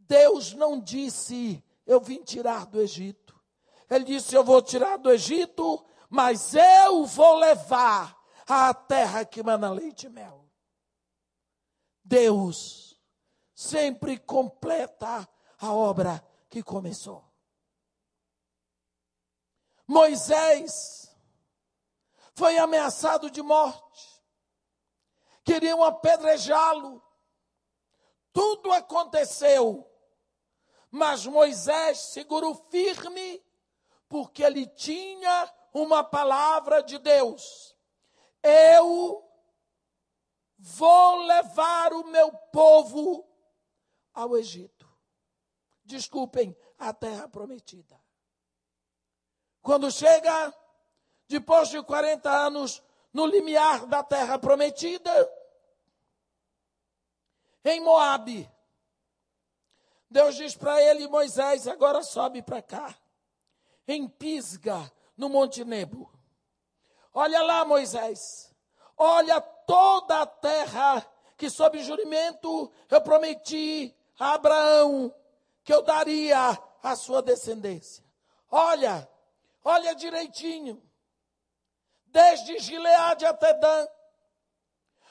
Deus 0.00 0.52
não 0.52 0.80
disse: 0.80 1.62
Eu 1.86 2.00
vim 2.00 2.22
tirar 2.22 2.66
do 2.66 2.80
Egito. 2.80 3.40
Ele 3.88 4.04
disse: 4.04 4.34
Eu 4.34 4.42
vou 4.42 4.60
tirar 4.60 4.98
do 4.98 5.10
Egito, 5.10 5.84
mas 6.10 6.54
eu 6.54 7.06
vou 7.06 7.36
levar 7.36 8.18
à 8.48 8.74
terra 8.74 9.24
que 9.24 9.42
mana 9.42 9.70
leite 9.70 10.06
e 10.06 10.08
mel. 10.08 10.41
Deus 12.12 13.00
sempre 13.54 14.18
completa 14.18 15.26
a 15.58 15.72
obra 15.72 16.22
que 16.50 16.62
começou. 16.62 17.24
Moisés 19.86 21.16
foi 22.34 22.58
ameaçado 22.58 23.30
de 23.30 23.40
morte. 23.40 24.22
queriam 25.42 25.82
apedrejá-lo. 25.82 27.02
Tudo 28.30 28.70
aconteceu, 28.72 29.90
mas 30.90 31.24
Moisés 31.24 31.98
segurou 31.98 32.54
firme, 32.70 33.42
porque 34.06 34.42
ele 34.42 34.66
tinha 34.66 35.50
uma 35.72 36.04
palavra 36.04 36.82
de 36.82 36.98
Deus. 36.98 37.74
Eu 38.42 39.31
vou 40.62 41.16
levar 41.24 41.92
o 41.92 42.04
meu 42.04 42.30
povo 42.52 43.26
ao 44.14 44.36
Egito. 44.36 44.88
Desculpem, 45.84 46.56
a 46.78 46.92
terra 46.94 47.28
prometida. 47.28 48.00
Quando 49.60 49.90
chega, 49.90 50.54
depois 51.26 51.68
de 51.68 51.82
40 51.82 52.30
anos, 52.30 52.80
no 53.12 53.26
limiar 53.26 53.86
da 53.86 54.04
terra 54.04 54.38
prometida, 54.38 55.10
em 57.64 57.80
Moabe, 57.80 58.48
Deus 60.08 60.36
diz 60.36 60.54
para 60.56 60.80
ele, 60.80 61.08
Moisés, 61.08 61.66
agora 61.66 62.04
sobe 62.04 62.40
para 62.40 62.62
cá, 62.62 62.96
em 63.88 64.08
Pisga, 64.08 64.92
no 65.16 65.28
Monte 65.28 65.64
Nebo. 65.64 66.12
Olha 67.12 67.42
lá, 67.42 67.64
Moisés, 67.64 68.54
olha 68.96 69.40
toda 69.72 70.20
a 70.20 70.26
terra 70.26 71.02
que 71.34 71.48
sob 71.48 71.82
juramento 71.82 72.70
eu 72.90 73.00
prometi 73.00 73.96
a 74.20 74.34
Abraão 74.34 75.10
que 75.64 75.72
eu 75.72 75.80
daria 75.80 76.58
à 76.82 76.94
sua 76.94 77.22
descendência. 77.22 78.04
Olha, 78.50 79.08
olha 79.64 79.94
direitinho. 79.94 80.82
Desde 82.04 82.58
Gileade 82.58 83.24
até 83.24 83.54
Dan, 83.54 83.88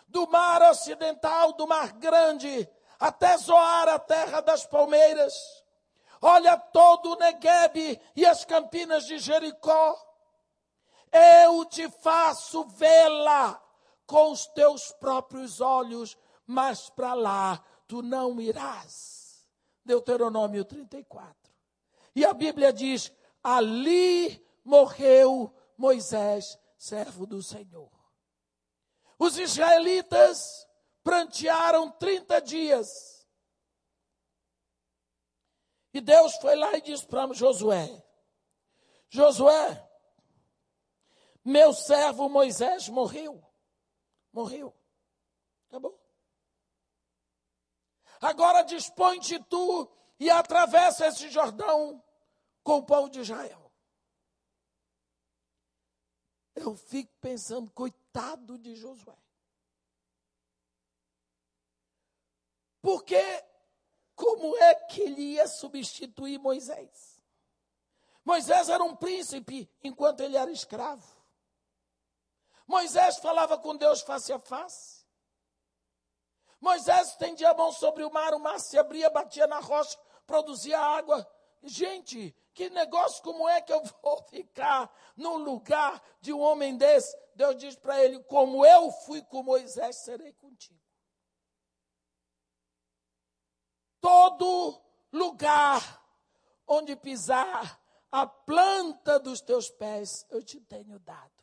do 0.07 0.27
mar 0.27 0.61
ocidental, 0.69 1.53
do 1.53 1.65
mar 1.65 1.93
grande, 1.93 2.69
até 2.99 3.35
Zoar, 3.39 3.89
a 3.89 3.97
terra 3.97 4.41
das 4.41 4.63
palmeiras. 4.63 5.33
Olha 6.21 6.55
todo 6.55 7.13
o 7.13 7.15
Negueb 7.15 7.99
e 8.15 8.27
as 8.27 8.45
campinas 8.45 9.07
de 9.07 9.17
Jericó. 9.17 9.99
Eu 11.11 11.65
te 11.65 11.89
faço 11.89 12.63
vê-la 12.65 13.59
com 14.11 14.33
os 14.33 14.45
teus 14.47 14.91
próprios 14.91 15.61
olhos, 15.61 16.17
mas 16.45 16.89
para 16.89 17.13
lá 17.13 17.63
tu 17.87 18.01
não 18.01 18.41
irás. 18.41 19.47
Deuteronômio 19.85 20.65
34. 20.65 21.33
E 22.13 22.25
a 22.25 22.33
Bíblia 22.33 22.73
diz: 22.73 23.09
ali 23.41 24.45
morreu 24.65 25.55
Moisés, 25.77 26.59
servo 26.77 27.25
do 27.25 27.41
Senhor. 27.41 27.89
Os 29.17 29.37
israelitas 29.37 30.67
prantearam 31.05 31.89
30 31.91 32.41
dias. 32.41 33.25
E 35.93 36.01
Deus 36.01 36.35
foi 36.35 36.57
lá 36.57 36.75
e 36.75 36.81
disse 36.81 37.07
para 37.07 37.31
Josué: 37.31 38.03
Josué, 39.09 39.89
meu 41.45 41.71
servo 41.71 42.27
Moisés 42.27 42.89
morreu. 42.89 43.50
Morreu. 44.31 44.73
Acabou. 45.67 45.99
Agora 48.21 48.61
dispõe-te 48.63 49.39
tu 49.45 49.89
e 50.19 50.29
atravessa 50.29 51.07
esse 51.07 51.29
Jordão 51.29 52.03
com 52.63 52.77
o 52.77 52.85
povo 52.85 53.09
de 53.09 53.21
Israel. 53.21 53.71
Eu 56.53 56.75
fico 56.75 57.11
pensando, 57.19 57.71
coitado 57.71 58.57
de 58.57 58.75
Josué. 58.75 59.17
Porque 62.81 63.21
como 64.15 64.55
é 64.57 64.75
que 64.75 65.01
ele 65.01 65.21
ia 65.33 65.47
substituir 65.47 66.37
Moisés? 66.37 67.23
Moisés 68.23 68.69
era 68.69 68.83
um 68.83 68.95
príncipe 68.95 69.69
enquanto 69.83 70.21
ele 70.21 70.37
era 70.37 70.51
escravo. 70.51 71.20
Moisés 72.71 73.17
falava 73.17 73.57
com 73.57 73.75
Deus 73.75 73.99
face 74.01 74.31
a 74.31 74.39
face. 74.39 75.05
Moisés 76.61 77.09
estendia 77.09 77.49
a 77.49 77.53
mão 77.53 77.69
sobre 77.69 78.01
o 78.01 78.09
mar, 78.09 78.33
o 78.33 78.39
mar 78.39 78.61
se 78.61 78.79
abria, 78.79 79.09
batia 79.09 79.45
na 79.45 79.59
rocha, 79.59 79.99
produzia 80.25 80.79
água. 80.79 81.29
Gente, 81.63 82.33
que 82.53 82.69
negócio 82.69 83.21
como 83.23 83.49
é 83.49 83.59
que 83.59 83.73
eu 83.73 83.83
vou 84.01 84.23
ficar 84.31 84.89
no 85.17 85.35
lugar 85.35 86.01
de 86.21 86.31
um 86.31 86.39
homem 86.39 86.77
desse? 86.77 87.13
Deus 87.35 87.57
diz 87.57 87.75
para 87.75 88.01
ele: 88.01 88.23
Como 88.23 88.65
eu 88.65 88.89
fui 88.89 89.21
com 89.23 89.43
Moisés, 89.43 89.97
serei 89.97 90.31
contigo. 90.31 90.79
Todo 93.99 94.81
lugar 95.11 96.01
onde 96.65 96.95
pisar 96.95 97.81
a 98.09 98.25
planta 98.25 99.19
dos 99.19 99.41
teus 99.41 99.69
pés, 99.69 100.25
eu 100.29 100.41
te 100.41 100.61
tenho 100.61 100.97
dado. 100.99 101.40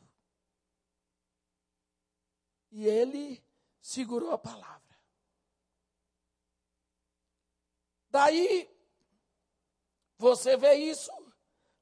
E 2.71 2.87
ele 2.87 3.43
segurou 3.81 4.33
a 4.33 4.39
palavra. 4.39 4.79
Daí 8.11 8.69
você 10.17 10.57
vê 10.57 10.75
isso 10.75 11.11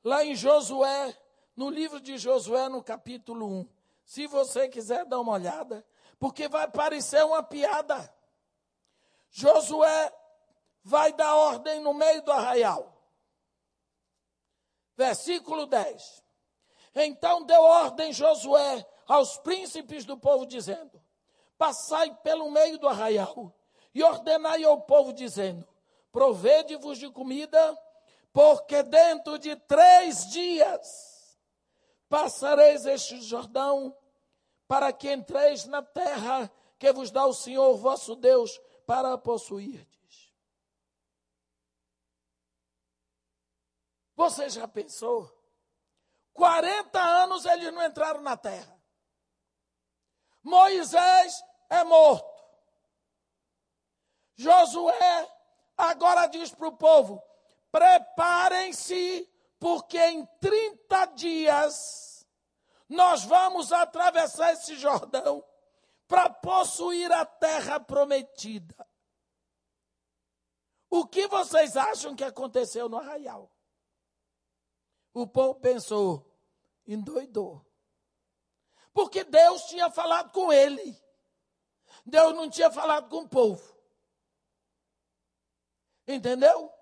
lá 0.05 0.25
em 0.25 0.35
Josué, 0.35 1.16
no 1.57 1.70
livro 1.70 2.01
de 2.01 2.18
Josué, 2.18 2.68
no 2.68 2.83
capítulo 2.83 3.46
1. 3.46 3.68
Se 4.05 4.27
você 4.27 4.68
quiser 4.68 5.05
dar 5.05 5.20
uma 5.20 5.33
olhada, 5.33 5.87
porque 6.18 6.49
vai 6.49 6.70
parecer 6.70 7.25
uma 7.25 7.42
piada. 7.42 8.14
Josué 9.31 10.12
vai 10.83 11.12
dar 11.12 11.35
ordem 11.35 11.81
no 11.81 11.92
meio 11.92 12.22
do 12.22 12.31
arraial. 12.31 12.96
Versículo 14.96 15.66
10. 15.66 16.25
Então 16.94 17.44
deu 17.44 17.61
ordem 17.61 18.12
Josué 18.12 18.87
aos 19.07 19.38
príncipes 19.38 20.05
do 20.05 20.16
povo, 20.16 20.47
dizendo: 20.47 21.01
Passai 21.57 22.14
pelo 22.23 22.51
meio 22.51 22.79
do 22.79 22.88
arraial 22.88 23.55
e 23.95 24.03
ordenai 24.03 24.64
ao 24.64 24.81
povo, 24.83 25.12
dizendo: 25.12 25.66
Provede-vos 26.12 26.99
de 26.99 27.11
comida 27.11 27.79
porque 28.33 28.83
dentro 28.83 29.38
de 29.38 29.57
três 29.57 30.31
dias 30.31 31.38
passareis 32.09 32.85
este 32.85 33.21
Jordão, 33.23 33.97
para 34.69 34.92
que 34.92 35.12
entreis 35.12 35.64
na 35.64 35.83
terra 35.83 36.51
que 36.79 36.92
vos 36.92 37.11
dá 37.11 37.25
o 37.25 37.33
Senhor 37.33 37.77
vosso 37.77 38.14
Deus 38.14 38.61
para 38.87 39.16
possuirdes. 39.16 40.35
Você 44.14 44.49
já 44.49 44.66
pensou? 44.66 45.31
40 46.33 47.01
anos 47.01 47.45
eles 47.45 47.73
não 47.73 47.85
entraram 47.85 48.21
na 48.21 48.37
terra. 48.37 48.76
Moisés 50.47 51.43
é 51.69 51.83
morto. 51.83 52.25
Josué 54.37 55.29
agora 55.77 56.29
diz 56.29 56.55
para 56.55 56.69
o 56.69 56.77
povo: 56.77 57.21
Preparem-se, 57.73 59.29
porque 59.59 59.99
em 59.99 60.25
30 60.41 61.07
dias 61.07 62.25
nós 62.89 63.25
vamos 63.25 63.73
atravessar 63.73 64.53
esse 64.53 64.77
Jordão 64.77 65.45
para 66.07 66.31
possuir 66.31 67.11
a 67.11 67.27
terra 67.27 67.81
prometida. 67.81 68.89
O 70.89 71.09
que 71.09 71.27
vocês 71.27 71.77
acham 71.77 72.15
que 72.15 72.23
aconteceu 72.23 72.89
no 72.89 72.99
arraial? 72.99 73.51
O 75.13 75.27
povo 75.27 75.57
pensou, 75.57 76.25
endoidou. 76.87 77.67
Porque 78.97 79.25
Deus 79.25 79.65
tinha 79.65 79.91
falado 79.91 80.33
com 80.33 80.51
ele. 80.51 80.99
Deus 82.07 82.35
não 82.35 82.49
tinha 82.49 82.71
falado 82.71 83.11
com 83.11 83.25
o 83.25 83.29
povo. 83.29 83.79
Entendeu? 86.09 86.73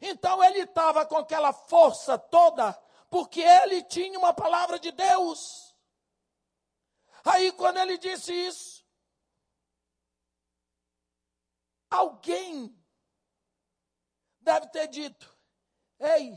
Então 0.00 0.42
ele 0.42 0.62
estava 0.62 1.06
com 1.06 1.16
aquela 1.16 1.52
força 1.52 2.18
toda, 2.18 2.72
porque 3.08 3.40
ele 3.40 3.84
tinha 3.84 4.18
uma 4.18 4.34
palavra 4.34 4.80
de 4.80 4.90
Deus. 4.90 5.72
Aí, 7.24 7.52
quando 7.52 7.76
ele 7.76 7.96
disse 7.98 8.32
isso, 8.34 8.84
alguém 11.88 12.76
deve 14.40 14.66
ter 14.70 14.88
dito: 14.88 15.38
Ei, 16.00 16.36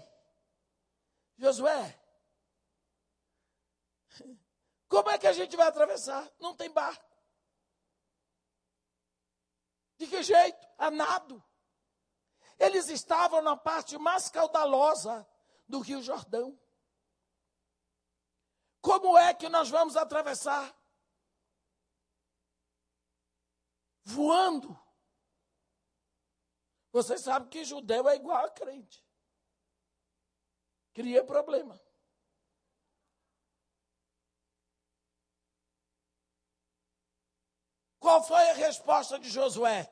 Josué, 1.40 2.03
como 4.94 5.10
é 5.10 5.18
que 5.18 5.26
a 5.26 5.34
gente 5.34 5.58
vai 5.58 5.68
atravessar? 5.68 6.32
Não 6.38 6.56
tem 6.56 6.70
barco. 6.70 7.04
De 9.98 10.06
que 10.06 10.22
jeito? 10.22 10.68
A 10.78 10.92
nado. 10.92 11.44
Eles 12.60 12.90
estavam 12.90 13.42
na 13.42 13.58
parte 13.58 13.98
mais 13.98 14.30
caudalosa 14.30 15.28
do 15.68 15.80
Rio 15.80 16.00
Jordão. 16.04 16.60
Como 18.82 19.18
é 19.18 19.34
que 19.34 19.50
nós 19.50 19.72
vamos 19.72 19.98
atravessar? 19.98 20.72
voando. 24.04 24.78
Você 26.92 27.18
sabe 27.18 27.50
que 27.50 27.66
judeu 27.66 28.08
é 28.08 28.16
igual 28.16 28.46
a 28.46 28.52
crente. 28.52 29.04
Cria 30.94 31.24
problema. 31.24 31.82
Qual 38.04 38.22
foi 38.22 38.50
a 38.50 38.54
resposta 38.56 39.18
de 39.18 39.30
Josué? 39.30 39.90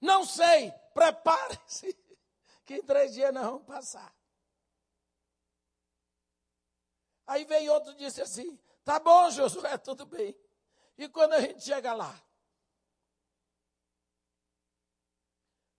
Não 0.00 0.24
sei, 0.24 0.70
prepare-se, 0.94 1.92
que 2.64 2.76
em 2.76 2.82
três 2.82 3.12
dias 3.12 3.34
nós 3.34 3.44
vamos 3.44 3.66
passar. 3.66 4.14
Aí 7.26 7.44
veio 7.44 7.72
outro 7.72 7.90
e 7.90 7.96
disse 7.96 8.22
assim: 8.22 8.56
tá 8.84 9.00
bom, 9.00 9.28
Josué, 9.32 9.76
tudo 9.82 10.06
bem. 10.06 10.32
E 10.96 11.08
quando 11.08 11.32
a 11.32 11.40
gente 11.40 11.64
chega 11.64 11.92
lá? 11.92 12.16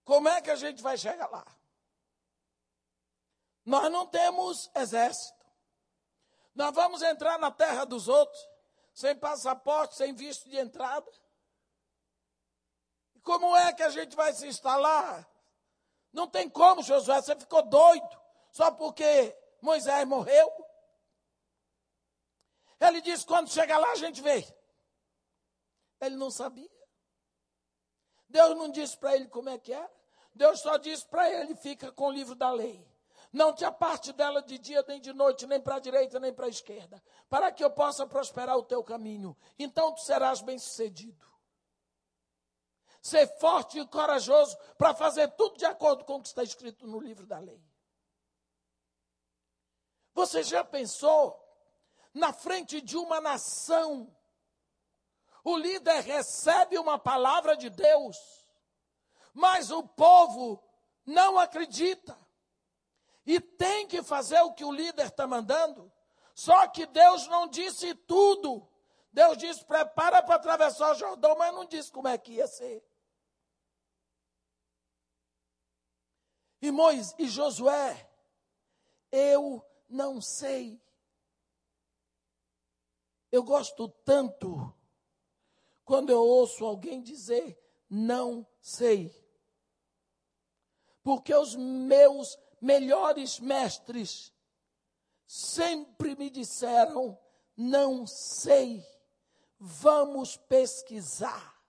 Como 0.04 0.28
é 0.28 0.42
que 0.42 0.50
a 0.50 0.56
gente 0.56 0.82
vai 0.82 0.98
chegar 0.98 1.30
lá? 1.30 1.46
Nós 3.64 3.90
não 3.90 4.06
temos 4.06 4.70
exército. 4.74 5.42
Nós 6.54 6.74
vamos 6.74 7.00
entrar 7.00 7.38
na 7.38 7.50
terra 7.50 7.86
dos 7.86 8.08
outros 8.08 8.53
sem 8.94 9.16
passaporte, 9.16 9.96
sem 9.96 10.14
visto 10.14 10.48
de 10.48 10.56
entrada. 10.56 11.10
Como 13.22 13.56
é 13.56 13.72
que 13.72 13.82
a 13.82 13.90
gente 13.90 14.14
vai 14.14 14.32
se 14.32 14.46
instalar? 14.46 15.28
Não 16.12 16.28
tem 16.28 16.48
como, 16.48 16.82
Josué, 16.82 17.20
você 17.20 17.34
ficou 17.34 17.62
doido 17.62 18.22
só 18.52 18.70
porque 18.70 19.36
Moisés 19.60 20.06
morreu. 20.06 20.48
Ele 22.80 23.00
disse: 23.00 23.26
quando 23.26 23.50
chegar 23.50 23.78
lá, 23.78 23.90
a 23.90 23.96
gente 23.96 24.22
vê. 24.22 24.46
Ele 26.00 26.16
não 26.16 26.30
sabia. 26.30 26.70
Deus 28.28 28.56
não 28.56 28.70
disse 28.70 28.96
para 28.96 29.16
ele 29.16 29.26
como 29.28 29.48
é 29.48 29.58
que 29.58 29.72
era. 29.72 29.90
Deus 30.34 30.60
só 30.60 30.76
disse 30.76 31.06
para 31.06 31.28
ele: 31.30 31.56
fica 31.56 31.90
com 31.90 32.08
o 32.08 32.12
livro 32.12 32.34
da 32.36 32.50
lei. 32.52 32.93
Não 33.34 33.52
te 33.52 33.64
aparte 33.64 34.12
dela 34.12 34.40
de 34.40 34.56
dia 34.60 34.84
nem 34.86 35.00
de 35.00 35.12
noite, 35.12 35.44
nem 35.44 35.60
para 35.60 35.74
a 35.74 35.80
direita 35.80 36.20
nem 36.20 36.32
para 36.32 36.46
a 36.46 36.48
esquerda, 36.48 37.02
para 37.28 37.50
que 37.50 37.64
eu 37.64 37.70
possa 37.70 38.06
prosperar 38.06 38.56
o 38.56 38.62
teu 38.62 38.84
caminho. 38.84 39.36
Então 39.58 39.92
tu 39.92 40.02
serás 40.02 40.40
bem-sucedido. 40.40 41.26
Ser 43.02 43.26
forte 43.40 43.80
e 43.80 43.86
corajoso 43.88 44.56
para 44.78 44.94
fazer 44.94 45.32
tudo 45.32 45.56
de 45.56 45.64
acordo 45.64 46.04
com 46.04 46.14
o 46.14 46.22
que 46.22 46.28
está 46.28 46.44
escrito 46.44 46.86
no 46.86 47.00
livro 47.00 47.26
da 47.26 47.40
lei. 47.40 47.60
Você 50.14 50.44
já 50.44 50.62
pensou 50.62 51.36
na 52.14 52.32
frente 52.32 52.80
de 52.80 52.96
uma 52.96 53.20
nação? 53.20 54.16
O 55.42 55.56
líder 55.56 56.02
recebe 56.02 56.78
uma 56.78 57.00
palavra 57.00 57.56
de 57.56 57.68
Deus, 57.68 58.16
mas 59.32 59.72
o 59.72 59.82
povo 59.82 60.62
não 61.04 61.36
acredita 61.36 62.23
e 63.26 63.40
tem 63.40 63.86
que 63.86 64.02
fazer 64.02 64.40
o 64.40 64.52
que 64.52 64.64
o 64.64 64.72
líder 64.72 65.06
está 65.06 65.26
mandando. 65.26 65.90
Só 66.34 66.66
que 66.68 66.86
Deus 66.86 67.26
não 67.28 67.46
disse 67.48 67.94
tudo. 67.94 68.68
Deus 69.12 69.38
disse: 69.38 69.64
prepara 69.64 70.22
para 70.22 70.34
atravessar 70.34 70.90
o 70.92 70.94
Jordão, 70.94 71.36
mas 71.36 71.54
não 71.54 71.64
disse 71.64 71.90
como 71.90 72.08
é 72.08 72.18
que 72.18 72.32
ia 72.32 72.46
ser. 72.46 72.84
E 76.60 76.70
Moisés 76.70 77.14
e 77.18 77.28
Josué, 77.28 78.10
eu 79.12 79.64
não 79.88 80.20
sei. 80.20 80.82
Eu 83.30 83.42
gosto 83.42 83.88
tanto 84.04 84.74
quando 85.84 86.10
eu 86.10 86.20
ouço 86.20 86.64
alguém 86.64 87.02
dizer 87.02 87.60
não 87.88 88.46
sei. 88.60 89.14
Porque 91.02 91.34
os 91.34 91.54
meus 91.54 92.36
melhores 92.64 93.38
mestres 93.38 94.32
sempre 95.26 96.16
me 96.16 96.30
disseram: 96.30 97.18
não 97.54 98.06
sei, 98.06 98.84
vamos 99.58 100.36
pesquisar, 100.36 101.62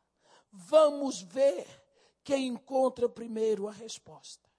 vamos 0.51 1.21
ver 1.21 1.67
quem 2.23 2.47
encontra 2.47 3.09
primeiro 3.09 3.67
a 3.67 3.71
resposta. 3.71 4.49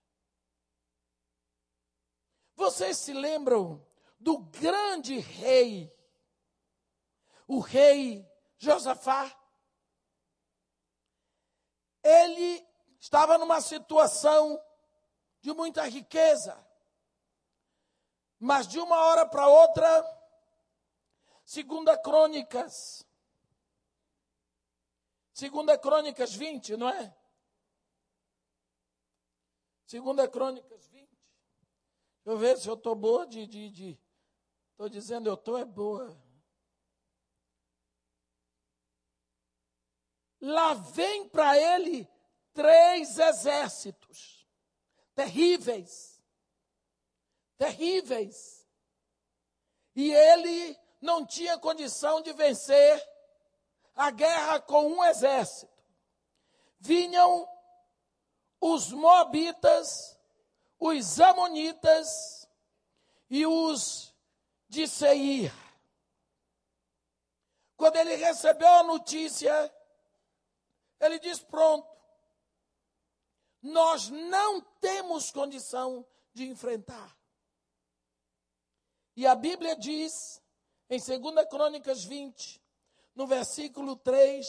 Vocês 2.55 2.99
se 2.99 3.13
lembram 3.13 3.85
do 4.21 4.39
grande 4.39 5.19
rei, 5.19 5.93
o 7.47 7.61
rei 7.61 8.27
Josafá? 8.59 9.35
Ele 12.03 12.65
estava 13.01 13.37
numa 13.37 13.61
situação 13.61 14.61
de 15.47 15.53
muita 15.53 15.87
riqueza. 15.87 16.59
Mas 18.37 18.67
de 18.67 18.81
uma 18.81 18.97
hora 18.97 19.25
para 19.25 19.47
outra, 19.47 19.89
segunda 21.45 21.97
Crônicas, 21.97 23.07
segunda 25.33 25.79
Crônicas 25.79 26.35
20, 26.35 26.77
não 26.77 26.89
é? 26.89 27.17
Segunda 29.87 30.29
Crônicas 30.29 30.89
20. 30.89 31.07
Deixa 31.07 31.21
eu 32.25 32.37
ver 32.37 32.59
se 32.59 32.69
eu 32.69 32.75
estou 32.75 32.97
boa 32.97 33.25
de. 33.25 33.43
Estou 33.43 33.69
de, 33.69 33.71
de, 33.71 34.91
dizendo 34.91 35.29
eu 35.29 35.35
estou 35.35 35.57
é 35.57 35.65
boa. 35.65 36.21
Lá 40.41 40.75
vem 40.75 41.29
para 41.29 41.57
ele 41.57 42.09
três 42.53 43.17
exércitos 43.17 44.36
terríveis. 45.17 46.23
Terríveis. 47.57 48.69
E 49.97 50.13
ele 50.13 50.79
não 51.01 51.27
tinha 51.27 51.59
condição 51.59 52.21
de 52.21 52.33
vencer 52.35 53.03
a 53.95 54.11
guerra 54.11 54.61
com 54.61 54.87
um 54.87 55.05
exército. 55.05 55.73
Vinham 56.79 57.49
os 58.61 58.93
Moabitas, 58.93 60.21
os 60.79 61.19
Amonitas 61.19 62.47
e 63.31 63.47
os 63.47 64.15
de 64.69 64.87
Seir. 64.87 65.53
Quando 67.77 67.97
ele 67.97 68.17
recebeu 68.17 68.69
a 68.69 68.83
notícia, 68.83 69.75
ele 71.01 71.19
disse: 71.19 71.45
Pronto, 71.47 71.96
nós 73.63 74.09
não 74.09 74.61
temos 74.81 75.31
condição 75.31 76.07
de 76.33 76.47
enfrentar. 76.49 77.17
E 79.17 79.27
a 79.27 79.35
Bíblia 79.35 79.75
diz, 79.77 80.43
em 80.91 80.99
2 80.99 81.49
Crônicas 81.49 82.05
20, 82.05 82.63
no 83.15 83.27
versículo 83.27 83.97
3, 83.97 84.47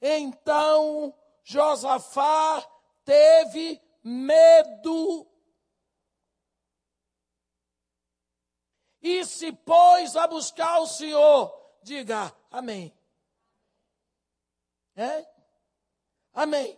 então 0.00 1.14
Josafá 1.44 2.60
teve 3.04 3.80
medo 4.02 5.26
e 9.00 9.24
se 9.24 9.52
pôs 9.52 10.16
a 10.16 10.26
buscar 10.26 10.80
o 10.80 10.86
Senhor. 10.86 11.54
Diga 11.82 12.34
amém. 12.50 12.92
É? 14.96 15.26
Amém. 16.34 16.76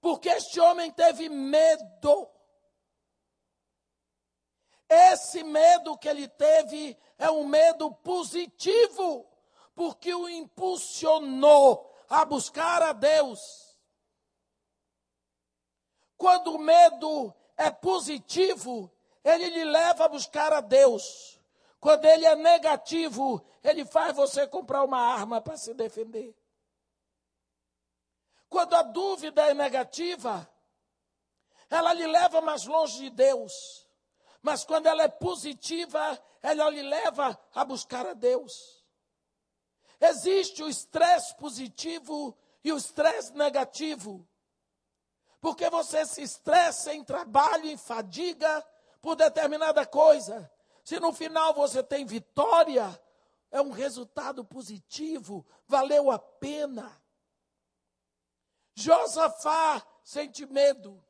Porque 0.00 0.28
este 0.28 0.60
homem 0.60 0.90
teve 0.90 1.28
medo. 1.28 2.28
Esse 4.88 5.42
medo 5.42 5.98
que 5.98 6.08
ele 6.08 6.28
teve 6.28 6.96
é 7.18 7.30
um 7.30 7.46
medo 7.46 7.92
positivo, 7.92 9.26
porque 9.74 10.14
o 10.14 10.28
impulsionou 10.28 11.94
a 12.08 12.24
buscar 12.24 12.82
a 12.82 12.92
Deus. 12.92 13.78
Quando 16.16 16.54
o 16.54 16.58
medo 16.58 17.34
é 17.56 17.70
positivo, 17.70 18.90
ele 19.22 19.50
lhe 19.50 19.64
leva 19.64 20.06
a 20.06 20.08
buscar 20.08 20.52
a 20.52 20.60
Deus. 20.60 21.38
Quando 21.80 22.04
ele 22.06 22.24
é 22.24 22.34
negativo, 22.34 23.44
ele 23.62 23.84
faz 23.84 24.16
você 24.16 24.46
comprar 24.46 24.82
uma 24.84 24.98
arma 24.98 25.40
para 25.40 25.56
se 25.56 25.74
defender. 25.74 26.34
Quando 28.48 28.74
a 28.74 28.82
dúvida 28.82 29.42
é 29.46 29.54
negativa, 29.54 30.48
ela 31.68 31.92
lhe 31.92 32.06
leva 32.06 32.40
mais 32.40 32.64
longe 32.64 32.98
de 32.98 33.10
Deus. 33.10 33.86
Mas 34.40 34.64
quando 34.64 34.86
ela 34.86 35.02
é 35.02 35.08
positiva, 35.08 36.18
ela 36.42 36.70
lhe 36.70 36.82
leva 36.82 37.38
a 37.54 37.64
buscar 37.64 38.06
a 38.06 38.14
Deus. 38.14 38.84
Existe 40.00 40.62
o 40.62 40.68
estresse 40.68 41.34
positivo 41.36 42.36
e 42.62 42.72
o 42.72 42.76
estresse 42.76 43.32
negativo. 43.34 44.26
Porque 45.40 45.68
você 45.68 46.06
se 46.06 46.22
estressa 46.22 46.94
em 46.94 47.04
trabalho, 47.04 47.66
em 47.66 47.76
fadiga 47.76 48.64
por 49.00 49.16
determinada 49.16 49.84
coisa. 49.86 50.50
Se 50.84 50.98
no 50.98 51.12
final 51.12 51.52
você 51.52 51.82
tem 51.82 52.06
vitória, 52.06 52.98
é 53.50 53.60
um 53.60 53.70
resultado 53.70 54.44
positivo, 54.44 55.46
valeu 55.66 56.10
a 56.10 56.18
pena. 56.18 56.97
Josafá 58.78 59.84
sente 60.04 60.46
medo. 60.46 61.04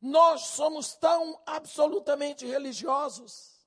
Nós 0.00 0.42
somos 0.42 0.96
tão 0.96 1.40
absolutamente 1.46 2.44
religiosos 2.44 3.64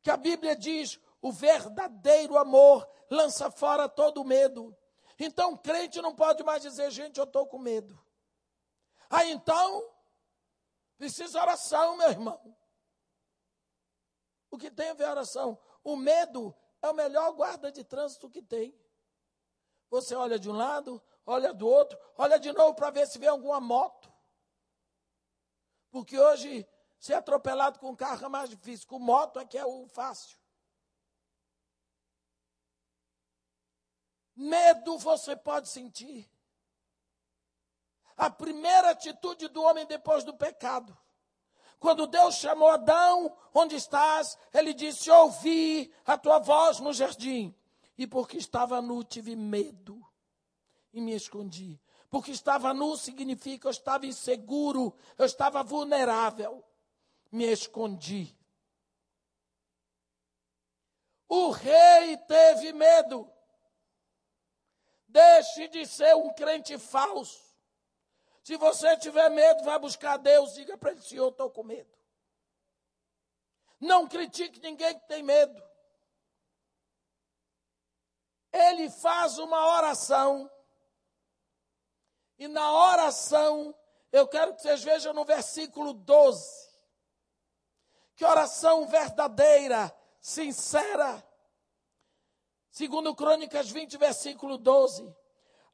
que 0.00 0.10
a 0.10 0.16
Bíblia 0.16 0.54
diz: 0.56 1.00
o 1.20 1.32
verdadeiro 1.32 2.38
amor 2.38 2.88
lança 3.10 3.50
fora 3.50 3.88
todo 3.88 4.24
medo. 4.24 4.76
Então, 5.18 5.56
crente 5.56 6.00
não 6.00 6.14
pode 6.14 6.42
mais 6.42 6.62
dizer, 6.62 6.90
gente, 6.90 7.18
eu 7.18 7.24
estou 7.24 7.46
com 7.46 7.58
medo. 7.58 8.00
Aí 9.10 9.30
então, 9.30 9.88
precisa 10.96 11.40
oração, 11.40 11.96
meu 11.96 12.08
irmão. 12.08 12.56
O 14.50 14.56
que 14.58 14.70
tem 14.70 14.90
a 14.90 14.94
ver 14.94 15.08
oração? 15.08 15.58
O 15.82 15.96
medo 15.96 16.54
é 16.80 16.88
o 16.88 16.94
melhor 16.94 17.32
guarda 17.32 17.70
de 17.72 17.84
trânsito 17.84 18.30
que 18.30 18.42
tem. 18.42 18.74
Você 19.90 20.14
olha 20.14 20.38
de 20.38 20.48
um 20.48 20.54
lado, 20.54 21.02
olha 21.26 21.52
do 21.52 21.66
outro, 21.66 21.98
olha 22.16 22.38
de 22.38 22.52
novo 22.52 22.74
para 22.74 22.90
ver 22.90 23.06
se 23.06 23.18
vê 23.18 23.26
alguma 23.26 23.60
moto. 23.60 24.12
Porque 25.90 26.18
hoje, 26.18 26.66
ser 26.98 27.14
atropelado 27.14 27.78
com 27.78 27.96
carro 27.96 28.24
é 28.24 28.28
mais 28.28 28.50
difícil, 28.50 28.86
com 28.86 28.98
moto 28.98 29.38
é 29.38 29.44
que 29.44 29.58
é 29.58 29.64
o 29.64 29.86
fácil. 29.86 30.38
Medo 34.34 34.98
você 34.98 35.36
pode 35.36 35.68
sentir. 35.68 36.28
A 38.16 38.30
primeira 38.30 38.90
atitude 38.90 39.48
do 39.48 39.62
homem 39.62 39.86
depois 39.86 40.24
do 40.24 40.34
pecado. 40.34 40.96
Quando 41.78 42.06
Deus 42.06 42.36
chamou 42.36 42.68
Adão, 42.68 43.36
onde 43.52 43.74
estás? 43.74 44.38
Ele 44.54 44.72
disse: 44.72 45.10
Ouvi 45.10 45.92
a 46.06 46.16
tua 46.16 46.38
voz 46.38 46.78
no 46.78 46.92
jardim. 46.92 47.54
E 47.98 48.06
porque 48.06 48.36
estava 48.38 48.80
nu, 48.80 49.04
tive 49.04 49.36
medo 49.36 50.02
e 50.92 51.00
me 51.00 51.14
escondi. 51.14 51.80
Porque 52.10 52.30
estava 52.30 52.74
nu 52.74 52.96
significa 52.96 53.66
eu 53.66 53.70
estava 53.70 54.06
inseguro, 54.06 54.94
eu 55.16 55.24
estava 55.24 55.62
vulnerável. 55.62 56.64
Me 57.30 57.46
escondi. 57.46 58.36
O 61.28 61.50
rei 61.50 62.18
teve 62.18 62.72
medo. 62.74 63.30
Deixe 65.08 65.68
de 65.68 65.86
ser 65.86 66.14
um 66.14 66.32
crente 66.34 66.76
falso. 66.78 67.42
Se 68.42 68.56
você 68.56 68.96
tiver 68.98 69.30
medo, 69.30 69.62
vai 69.62 69.78
buscar 69.78 70.16
Deus, 70.18 70.54
diga 70.54 70.76
para 70.76 70.90
ele, 70.90 71.00
Senhor, 71.00 71.28
estou 71.28 71.48
com 71.50 71.62
medo. 71.62 71.90
Não 73.80 74.06
critique 74.06 74.60
ninguém 74.60 74.98
que 74.98 75.08
tem 75.08 75.22
medo. 75.22 75.62
Ele 78.52 78.90
faz 78.90 79.38
uma 79.38 79.74
oração. 79.76 80.50
E 82.38 82.48
na 82.48 82.72
oração, 82.72 83.74
eu 84.10 84.26
quero 84.26 84.54
que 84.54 84.62
vocês 84.62 84.82
vejam 84.82 85.12
no 85.12 85.24
versículo 85.24 85.92
12. 85.92 86.70
Que 88.14 88.24
oração 88.24 88.86
verdadeira, 88.86 89.94
sincera. 90.20 91.26
Segundo 92.70 93.14
Crônicas 93.14 93.70
20, 93.70 93.96
versículo 93.96 94.58
12. 94.58 95.14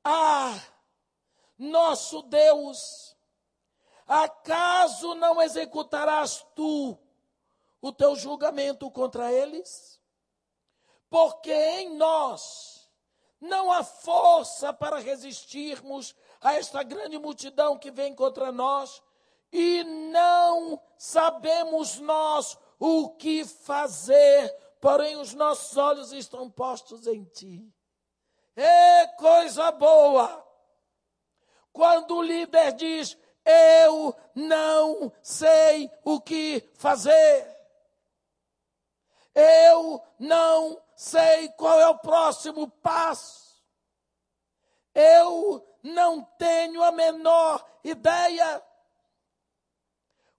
Ah, 0.05 0.61
nosso 1.59 2.23
Deus, 2.23 3.17
acaso 4.07 5.15
não 5.15 5.43
executarás 5.43 6.47
tu 6.55 6.99
o 7.81 7.93
teu 7.93 8.17
julgamento 8.17 8.91
contra 8.91 9.33
eles? 9.33 10.01
Porque 11.11 11.53
em 11.53 11.97
nós 11.97 12.91
não 13.41 13.71
há 13.71 13.85
força 13.85 14.73
para 14.73 14.99
resistirmos 14.99 16.15
a 16.41 16.55
esta 16.55 16.83
grande 16.83 17.19
multidão 17.19 17.79
que 17.79 17.91
vem 17.91 18.15
contra 18.15 18.53
nós, 18.53 19.03
e 19.53 19.83
não 19.85 20.81
sabemos 20.97 21.99
nós 21.99 22.59
o 22.79 23.11
que 23.11 23.45
fazer 23.45 24.55
porém 24.81 25.17
os 25.17 25.35
nossos 25.35 25.77
olhos 25.77 26.13
estão 26.13 26.51
postos 26.51 27.07
em 27.07 27.25
ti. 27.25 27.73
É 28.57 29.07
coisa 29.09 29.71
boa 29.73 30.45
quando 31.73 32.17
o 32.17 32.23
líder 32.23 32.73
diz: 32.73 33.17
Eu 33.45 34.17
não 34.35 35.13
sei 35.23 35.91
o 36.05 36.21
que 36.21 36.69
fazer. 36.75 37.57
Eu 39.35 40.03
não 40.19 40.83
sei 40.97 41.49
qual 41.51 41.79
é 41.79 41.89
o 41.89 41.99
próximo 41.99 42.69
passo. 42.69 43.63
Eu 44.93 45.65
não 45.83 46.23
tenho 46.39 46.83
a 46.83 46.93
menor 46.93 47.65
ideia. 47.85 48.65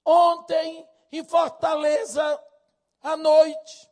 Ontem, 0.06 0.88
em 1.12 1.24
Fortaleza, 1.24 2.44
à 3.02 3.16
noite, 3.16 3.90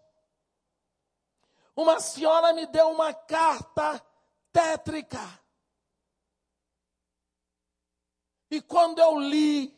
uma 1.76 2.00
senhora 2.00 2.54
me 2.54 2.66
deu 2.66 2.90
uma 2.90 3.14
carta 3.14 4.04
tétrica. 4.52 5.22
E 8.50 8.62
quando 8.62 9.00
eu 9.00 9.20
li 9.20 9.78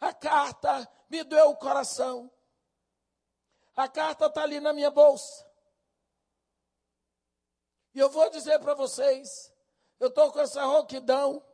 a 0.00 0.12
carta, 0.14 0.90
me 1.10 1.22
doeu 1.24 1.50
o 1.50 1.56
coração. 1.56 2.32
A 3.76 3.88
carta 3.88 4.26
está 4.26 4.42
ali 4.42 4.60
na 4.60 4.72
minha 4.72 4.90
bolsa. 4.90 5.51
E 7.94 7.98
eu 7.98 8.08
vou 8.08 8.30
dizer 8.30 8.58
para 8.58 8.74
vocês, 8.74 9.52
eu 10.00 10.08
estou 10.08 10.32
com 10.32 10.40
essa 10.40 10.64
rouquidão, 10.64 11.44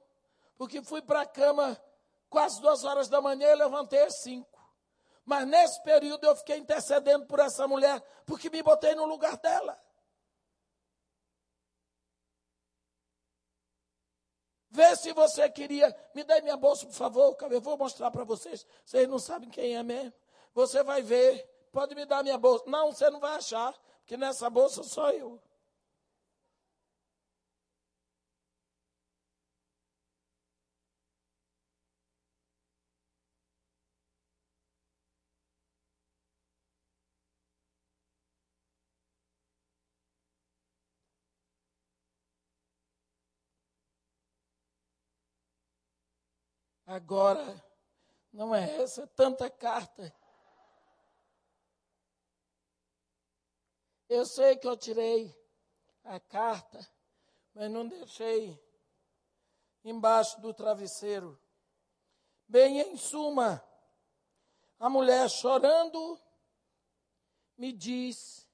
porque 0.57 0.83
fui 0.83 1.03
para 1.03 1.23
a 1.23 1.27
cama 1.27 1.81
quase 2.29 2.61
duas 2.61 2.85
horas 2.85 3.09
da 3.09 3.21
manhã 3.21 3.51
e 3.51 3.57
levantei 3.57 4.03
às 4.03 4.17
cinco. 4.17 4.59
Mas 5.25 5.47
nesse 5.47 5.83
período 5.83 6.25
eu 6.25 6.37
fiquei 6.37 6.57
intercedendo 6.57 7.27
por 7.27 7.39
essa 7.39 7.67
mulher, 7.69 8.01
porque 8.25 8.49
me 8.49 8.63
botei 8.63 8.95
no 8.95 9.05
lugar 9.05 9.37
dela. 9.39 9.79
Vê 14.71 14.95
se 14.97 15.13
você 15.13 15.51
queria. 15.51 15.95
Me 16.15 16.23
dê 16.23 16.41
minha 16.41 16.57
bolsa, 16.57 16.87
por 16.87 16.95
favor. 16.95 17.37
Eu 17.51 17.61
vou 17.61 17.77
mostrar 17.77 18.11
para 18.11 18.23
vocês. 18.23 18.67
Vocês 18.85 19.09
não 19.09 19.19
sabem 19.19 19.51
quem 19.51 19.77
é 19.77 19.83
mesmo. 19.83 20.13
Você 20.55 20.83
vai 20.83 21.03
ver. 21.03 21.45
Pode 21.73 21.95
me 21.95 22.07
dar 22.07 22.23
minha 22.23 22.39
bolsa. 22.39 22.65
Não, 22.69 22.93
você 22.93 23.11
não 23.11 23.19
vai 23.19 23.37
achar. 23.37 23.75
Porque 24.01 24.17
nessa 24.17 24.49
bolsa 24.49 24.83
sou 24.85 25.11
eu. 25.11 25.43
Agora, 46.89 47.63
não 48.33 48.55
é 48.55 48.81
essa, 48.81 49.03
é 49.03 49.07
tanta 49.09 49.51
carta. 49.51 50.11
Eu 54.09 54.25
sei 54.25 54.57
que 54.57 54.67
eu 54.67 54.75
tirei 54.75 55.39
a 56.03 56.19
carta, 56.19 56.81
mas 57.53 57.71
não 57.71 57.87
deixei 57.87 58.59
embaixo 59.85 60.41
do 60.41 60.55
travesseiro. 60.55 61.39
Bem, 62.49 62.81
em 62.81 62.97
suma, 62.97 63.63
a 64.79 64.89
mulher 64.89 65.29
chorando 65.29 66.19
me 67.59 67.71
diz 67.71 68.49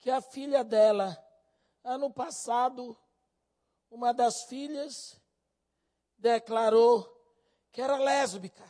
que 0.00 0.10
a 0.10 0.20
filha 0.20 0.64
dela, 0.64 1.16
ano 1.84 2.12
passado, 2.12 2.98
uma 3.88 4.12
das 4.12 4.42
filhas, 4.48 5.24
declarou 6.18 7.04
que 7.72 7.80
era 7.80 7.96
lésbica. 7.96 8.64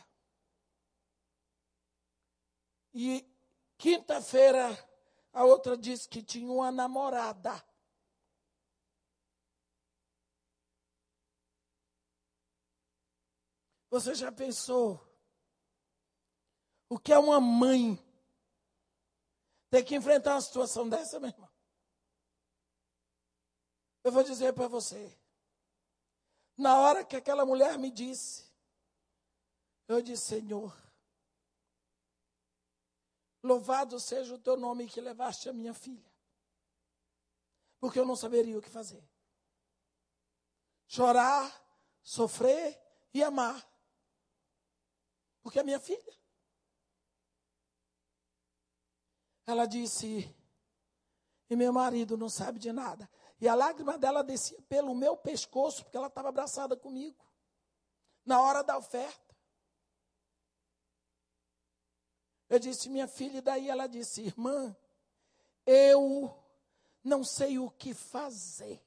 E 2.93 3.25
quinta-feira 3.77 4.65
a 5.31 5.43
outra 5.45 5.77
disse 5.77 6.09
que 6.09 6.23
tinha 6.23 6.51
uma 6.51 6.71
namorada. 6.71 7.63
Você 13.89 14.13
já 14.15 14.31
pensou 14.31 14.99
o 16.89 16.99
que 16.99 17.13
é 17.13 17.19
uma 17.19 17.39
mãe 17.39 17.97
ter 19.69 19.83
que 19.83 19.95
enfrentar 19.95 20.33
uma 20.33 20.41
situação 20.41 20.89
dessa, 20.89 21.19
meu 21.19 21.29
irmão? 21.29 21.49
Eu 24.03 24.11
vou 24.11 24.23
dizer 24.23 24.53
para 24.53 24.67
você. 24.67 25.17
Na 26.57 26.79
hora 26.79 27.05
que 27.05 27.15
aquela 27.15 27.45
mulher 27.45 27.77
me 27.77 27.91
disse, 27.91 28.51
eu 29.87 30.01
disse: 30.01 30.41
Senhor, 30.41 30.75
louvado 33.43 33.99
seja 33.99 34.33
o 34.33 34.39
teu 34.39 34.57
nome 34.57 34.87
que 34.87 34.99
levaste 34.99 35.47
a 35.49 35.53
minha 35.53 35.73
filha. 35.73 36.11
porque 37.79 37.99
eu 37.99 38.05
não 38.05 38.15
saberia 38.15 38.57
o 38.57 38.61
que 38.61 38.69
fazer. 38.69 39.07
Chorar, 40.87 41.45
sofrer 42.01 42.81
e 43.13 43.23
amar. 43.23 43.65
Porque 45.41 45.59
é 45.59 45.63
minha 45.63 45.79
filha. 45.79 46.17
Ela 49.45 49.65
disse: 49.65 50.35
E 51.49 51.55
meu 51.55 51.71
marido 51.71 52.17
não 52.17 52.29
sabe 52.29 52.59
de 52.59 52.71
nada. 52.71 53.09
E 53.39 53.47
a 53.47 53.53
lágrima 53.53 53.97
dela 53.97 54.23
descia 54.23 54.59
pelo 54.63 54.95
meu 54.95 55.15
pescoço, 55.15 55.83
porque 55.83 55.97
ela 55.97 56.07
estava 56.07 56.29
abraçada 56.29 56.75
comigo. 56.75 57.23
Na 58.25 58.41
hora 58.41 58.63
da 58.63 58.77
oferta. 58.77 59.35
Eu 62.49 62.59
disse, 62.59 62.89
minha 62.89 63.07
filha, 63.07 63.37
e 63.37 63.41
daí 63.41 63.69
ela 63.69 63.87
disse, 63.87 64.21
irmã, 64.21 64.75
eu 65.65 66.33
não 67.03 67.23
sei 67.23 67.59
o 67.59 67.69
que 67.69 67.93
fazer. 67.93 68.81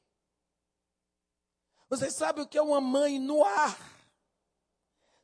Você 1.88 2.11
sabe 2.11 2.40
o 2.40 2.46
que 2.46 2.59
é 2.59 2.62
uma 2.62 2.80
mãe 2.80 3.18
no 3.18 3.44
ar? 3.44 3.78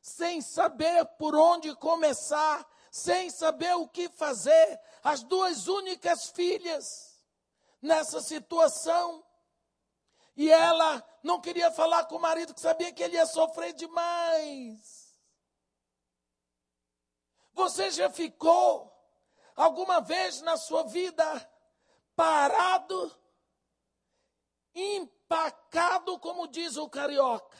Sem 0.01 0.41
saber 0.41 1.05
por 1.17 1.35
onde 1.35 1.75
começar, 1.75 2.65
sem 2.91 3.29
saber 3.29 3.75
o 3.75 3.87
que 3.87 4.07
fazer, 4.09 4.79
as 5.03 5.23
duas 5.23 5.67
únicas 5.67 6.29
filhas 6.29 7.16
nessa 7.81 8.21
situação. 8.21 9.23
E 10.35 10.51
ela 10.51 11.03
não 11.23 11.41
queria 11.41 11.71
falar 11.71 12.05
com 12.05 12.15
o 12.15 12.21
marido, 12.21 12.53
que 12.53 12.61
sabia 12.61 12.91
que 12.91 13.01
ele 13.01 13.15
ia 13.15 13.25
sofrer 13.25 13.73
demais. 13.73 15.07
Você 17.53 17.89
já 17.89 18.09
ficou 18.09 18.93
alguma 19.55 19.99
vez 19.99 20.41
na 20.41 20.55
sua 20.57 20.83
vida 20.83 21.25
parado, 22.15 23.11
empacado, 24.75 26.19
como 26.19 26.47
diz 26.47 26.77
o 26.77 26.87
carioca, 26.87 27.57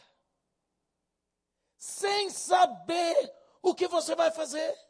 sem 1.78 2.30
saber 2.30 3.36
o 3.62 3.74
que 3.74 3.88
você 3.88 4.16
vai 4.16 4.30
fazer? 4.30 4.87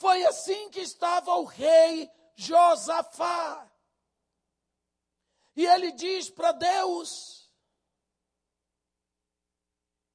Foi 0.00 0.24
assim 0.24 0.70
que 0.70 0.80
estava 0.80 1.32
o 1.36 1.44
rei 1.44 2.10
Josafá. 2.34 3.70
E 5.54 5.64
ele 5.66 5.92
diz 5.92 6.30
para 6.30 6.52
Deus: 6.52 7.40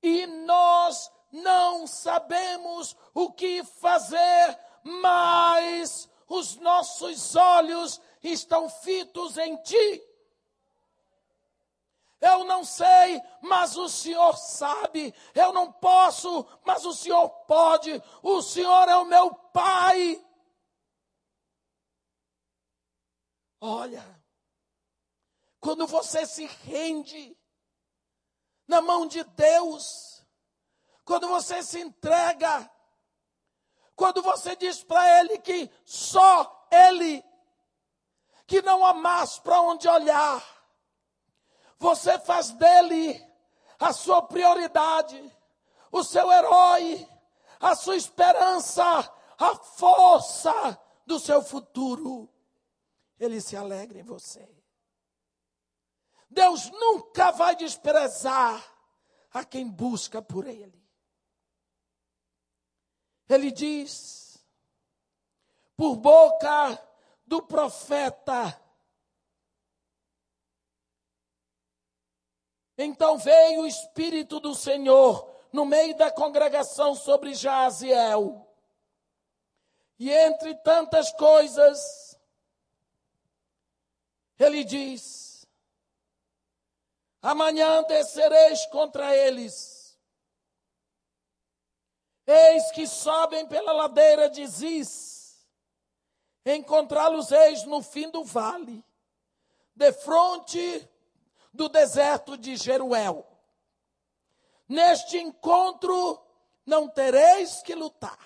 e 0.06 0.28
nós 0.28 1.12
não 1.32 1.88
sabemos 1.88 2.96
o 3.14 3.32
que 3.32 3.64
fazer, 3.64 4.60
mas 4.84 6.10
os 6.28 6.56
nossos 6.58 7.36
olhos 7.36 8.02
estão 8.24 8.70
fitos 8.70 9.38
em 9.38 9.56
Ti. 9.58 10.15
Eu 12.22 12.44
não 12.44 12.64
sei, 12.64 13.22
mas 13.42 13.76
o 13.76 13.88
Senhor 13.90 14.36
sabe. 14.38 15.14
Eu 15.34 15.54
não 15.54 15.72
posso, 15.72 16.46
mas 16.66 16.86
o 16.86 16.94
Senhor 16.94 17.30
pode. 17.46 18.02
O 18.24 18.42
Senhor 18.42 18.88
é 18.88 18.96
o 18.96 19.06
meu 19.06 19.34
Pai. 19.34 20.24
Olha, 23.62 24.04
quando 25.60 25.88
você 25.88 26.26
se 26.26 26.46
rende, 26.46 27.36
na 28.68 28.82
mão 28.82 29.08
de 29.08 29.24
Deus, 29.24 30.26
quando 31.04 31.28
você 31.28 31.62
se 31.64 31.80
entrega, 31.80 32.70
quando 33.96 34.22
você 34.22 34.56
diz 34.56 34.84
para 34.84 35.20
Ele 35.20 35.38
que 35.40 35.70
só 35.84 36.68
Ele, 36.72 37.24
que 38.48 38.62
não 38.62 38.86
há 38.86 38.94
mais 38.94 39.40
para 39.40 39.62
onde 39.62 39.88
olhar, 39.88 40.44
você 41.78 42.18
faz 42.20 42.52
dele 42.52 43.24
a 43.80 43.92
sua 43.94 44.22
prioridade, 44.22 45.34
o 45.92 46.04
seu 46.04 46.32
herói, 46.32 47.08
a 47.60 47.76
sua 47.76 47.96
esperança, 47.96 48.84
a 49.38 49.56
força 49.56 50.80
do 51.06 51.20
seu 51.20 51.44
futuro. 51.44 52.30
Ele 53.20 53.40
se 53.40 53.56
alegra 53.56 54.00
em 54.00 54.04
você. 54.04 54.48
Deus 56.30 56.70
nunca 56.72 57.32
vai 57.32 57.56
desprezar 57.56 58.64
a 59.34 59.44
quem 59.44 59.70
busca 59.70 60.22
por 60.22 60.48
Ele. 60.48 60.84
Ele 63.28 63.52
diz, 63.52 64.38
por 65.76 65.96
boca 65.96 66.82
do 67.26 67.42
profeta, 67.42 68.62
Então 72.78 73.18
veio 73.18 73.62
o 73.62 73.68
Espírito 73.68 74.40
do 74.40 74.54
Senhor 74.54 75.34
no 75.52 75.66
meio 75.66 75.96
da 75.96 76.12
congregação 76.12 76.94
sobre 76.94 77.34
Jaziel. 77.34 78.46
E 79.98 80.12
entre 80.12 80.54
tantas 80.56 81.12
coisas, 81.14 82.20
ele 84.38 84.64
diz: 84.66 85.48
Amanhã 87.22 87.82
descereis 87.84 88.66
contra 88.68 89.16
eles. 89.16 89.98
Eis 92.28 92.72
que 92.72 92.86
sobem 92.86 93.48
pela 93.48 93.72
ladeira 93.72 94.30
de 94.30 94.46
Ziz. 94.46 95.48
Encontrá-los 96.46 97.32
eis 97.32 97.64
no 97.64 97.82
fim 97.82 98.10
do 98.10 98.24
vale, 98.24 98.84
de 99.76 99.92
fronte 99.94 100.88
do 101.56 101.70
deserto 101.70 102.38
de 102.38 102.56
Jeruel. 102.56 103.26
Neste 104.68 105.18
encontro 105.18 106.22
não 106.66 106.88
tereis 106.88 107.62
que 107.62 107.74
lutar. 107.74 108.20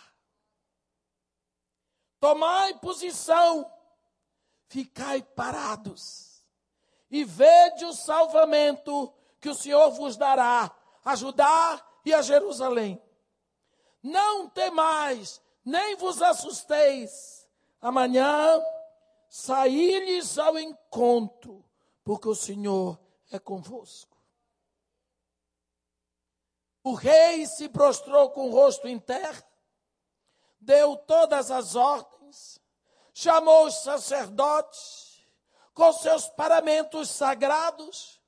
Tomai 2.19 2.77
posição, 2.79 3.71
ficai 4.67 5.21
parados 5.21 6.43
e 7.09 7.23
vede 7.23 7.85
o 7.85 7.93
salvamento 7.93 9.13
que 9.39 9.49
o 9.49 9.55
Senhor 9.55 9.91
vos 9.91 10.17
dará 10.17 10.75
a 11.03 11.15
Judá 11.15 11.85
e 12.03 12.13
a 12.13 12.21
Jerusalém. 12.21 13.01
Não 14.03 14.49
temais, 14.49 15.41
nem 15.63 15.95
vos 15.95 16.21
assusteis. 16.21 17.47
Amanhã 17.81 18.61
saí-lhes 19.29 20.37
ao 20.37 20.57
encontro, 20.57 21.63
porque 22.03 22.27
o 22.27 22.35
Senhor 22.35 22.99
é 23.29 23.39
convosco. 23.39 24.17
O 26.83 26.93
rei 26.93 27.45
se 27.45 27.69
prostrou 27.69 28.31
com 28.31 28.49
o 28.49 28.51
rosto 28.51 28.87
em 28.87 28.97
terra, 28.97 29.43
deu 30.59 30.95
todas 30.97 31.51
as 31.51 31.75
ordens, 31.75 32.59
chamou 33.13 33.65
os 33.65 33.75
sacerdotes, 33.83 35.27
com 35.73 35.91
seus 35.93 36.27
paramentos 36.29 37.09
sagrados, 37.09 38.19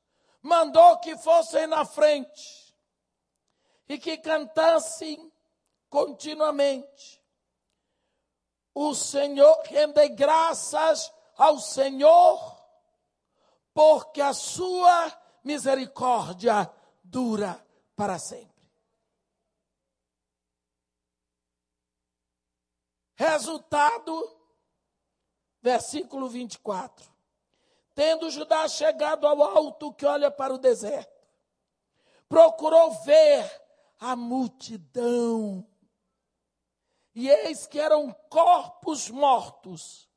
mandou 0.42 0.98
que 1.00 1.18
fossem 1.18 1.68
na 1.68 1.86
frente 1.86 2.76
e 3.88 3.98
que 3.98 4.18
cantassem 4.18 5.32
continuamente. 5.90 7.22
O 8.74 8.96
Senhor, 8.96 9.62
rende 9.66 10.08
graças 10.10 11.12
ao 11.38 11.60
Senhor, 11.60 12.61
porque 13.74 14.22
a 14.22 14.34
sua 14.34 15.12
misericórdia 15.44 16.72
dura 17.04 17.66
para 17.96 18.20
sempre. 18.20 18.52
Resultado, 23.16 24.38
versículo 25.62 26.28
24. 26.28 27.10
Tendo 27.94 28.32
Judá 28.32 28.68
chegado 28.68 29.28
ao 29.28 29.44
alto 29.44 29.94
que 29.94 30.06
olha 30.06 30.32
para 30.32 30.54
o 30.54 30.58
deserto, 30.58 31.22
procurou 32.28 32.92
ver 33.04 33.62
a 34.00 34.16
multidão. 34.16 35.68
E 37.14 37.30
eis 37.30 37.68
que 37.68 37.80
eram 37.80 38.12
corpos 38.30 39.10
mortos 39.10 40.10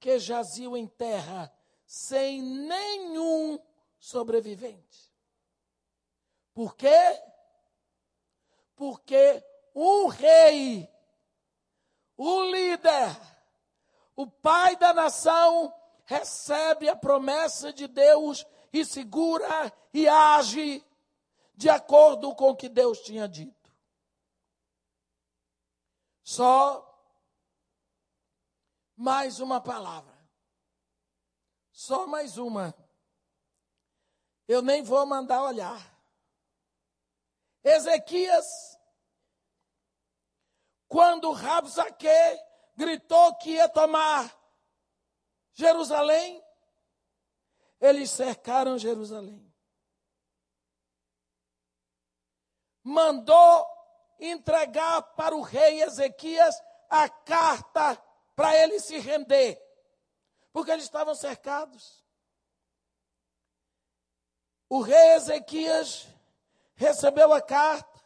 que 0.00 0.18
jaziam 0.18 0.76
em 0.76 0.86
terra, 0.86 1.52
sem 1.90 2.40
nenhum 2.40 3.58
sobrevivente. 3.98 5.12
Por 6.54 6.76
quê? 6.76 7.20
Porque 8.76 9.44
um 9.74 10.06
rei, 10.06 10.88
o 12.16 12.44
líder, 12.44 13.10
o 14.14 14.24
pai 14.24 14.76
da 14.76 14.94
nação, 14.94 15.74
recebe 16.04 16.88
a 16.88 16.94
promessa 16.94 17.72
de 17.72 17.88
Deus 17.88 18.46
e 18.72 18.84
segura 18.84 19.72
e 19.92 20.06
age 20.06 20.86
de 21.56 21.68
acordo 21.68 22.32
com 22.36 22.50
o 22.50 22.56
que 22.56 22.68
Deus 22.68 23.00
tinha 23.00 23.26
dito. 23.26 23.74
mais 28.96 29.40
uma 29.40 29.60
palavra. 29.60 30.09
Só 31.80 32.06
mais 32.06 32.36
uma. 32.36 32.74
Eu 34.46 34.60
nem 34.60 34.82
vou 34.82 35.06
mandar 35.06 35.42
olhar. 35.42 35.80
Ezequias, 37.64 38.78
quando 40.86 41.32
Rabsaque 41.32 42.06
gritou 42.76 43.34
que 43.36 43.52
ia 43.52 43.66
tomar 43.66 44.30
Jerusalém, 45.52 46.44
eles 47.80 48.10
cercaram 48.10 48.76
Jerusalém. 48.76 49.50
Mandou 52.82 53.66
entregar 54.18 55.00
para 55.14 55.34
o 55.34 55.40
rei 55.40 55.80
Ezequias 55.80 56.54
a 56.90 57.08
carta 57.08 57.96
para 58.36 58.54
ele 58.54 58.78
se 58.80 58.98
render, 58.98 59.58
porque 60.52 60.70
eles 60.70 60.84
estavam 60.84 61.14
cercados. 61.14 62.04
O 64.68 64.80
rei 64.80 65.14
Ezequias 65.14 66.06
recebeu 66.74 67.32
a 67.32 67.42
carta, 67.42 68.00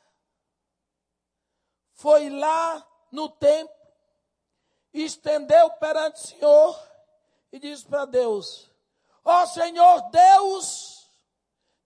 foi 1.93 2.31
lá 2.31 2.87
no 3.11 3.29
templo, 3.29 3.75
estendeu 4.93 5.71
perante 5.73 6.17
o 6.17 6.27
Senhor 6.27 6.91
e 7.53 7.59
disse 7.59 7.85
para 7.85 8.05
Deus: 8.05 8.71
Ó 9.25 9.43
oh, 9.43 9.47
Senhor 9.47 10.11
Deus 10.11 11.09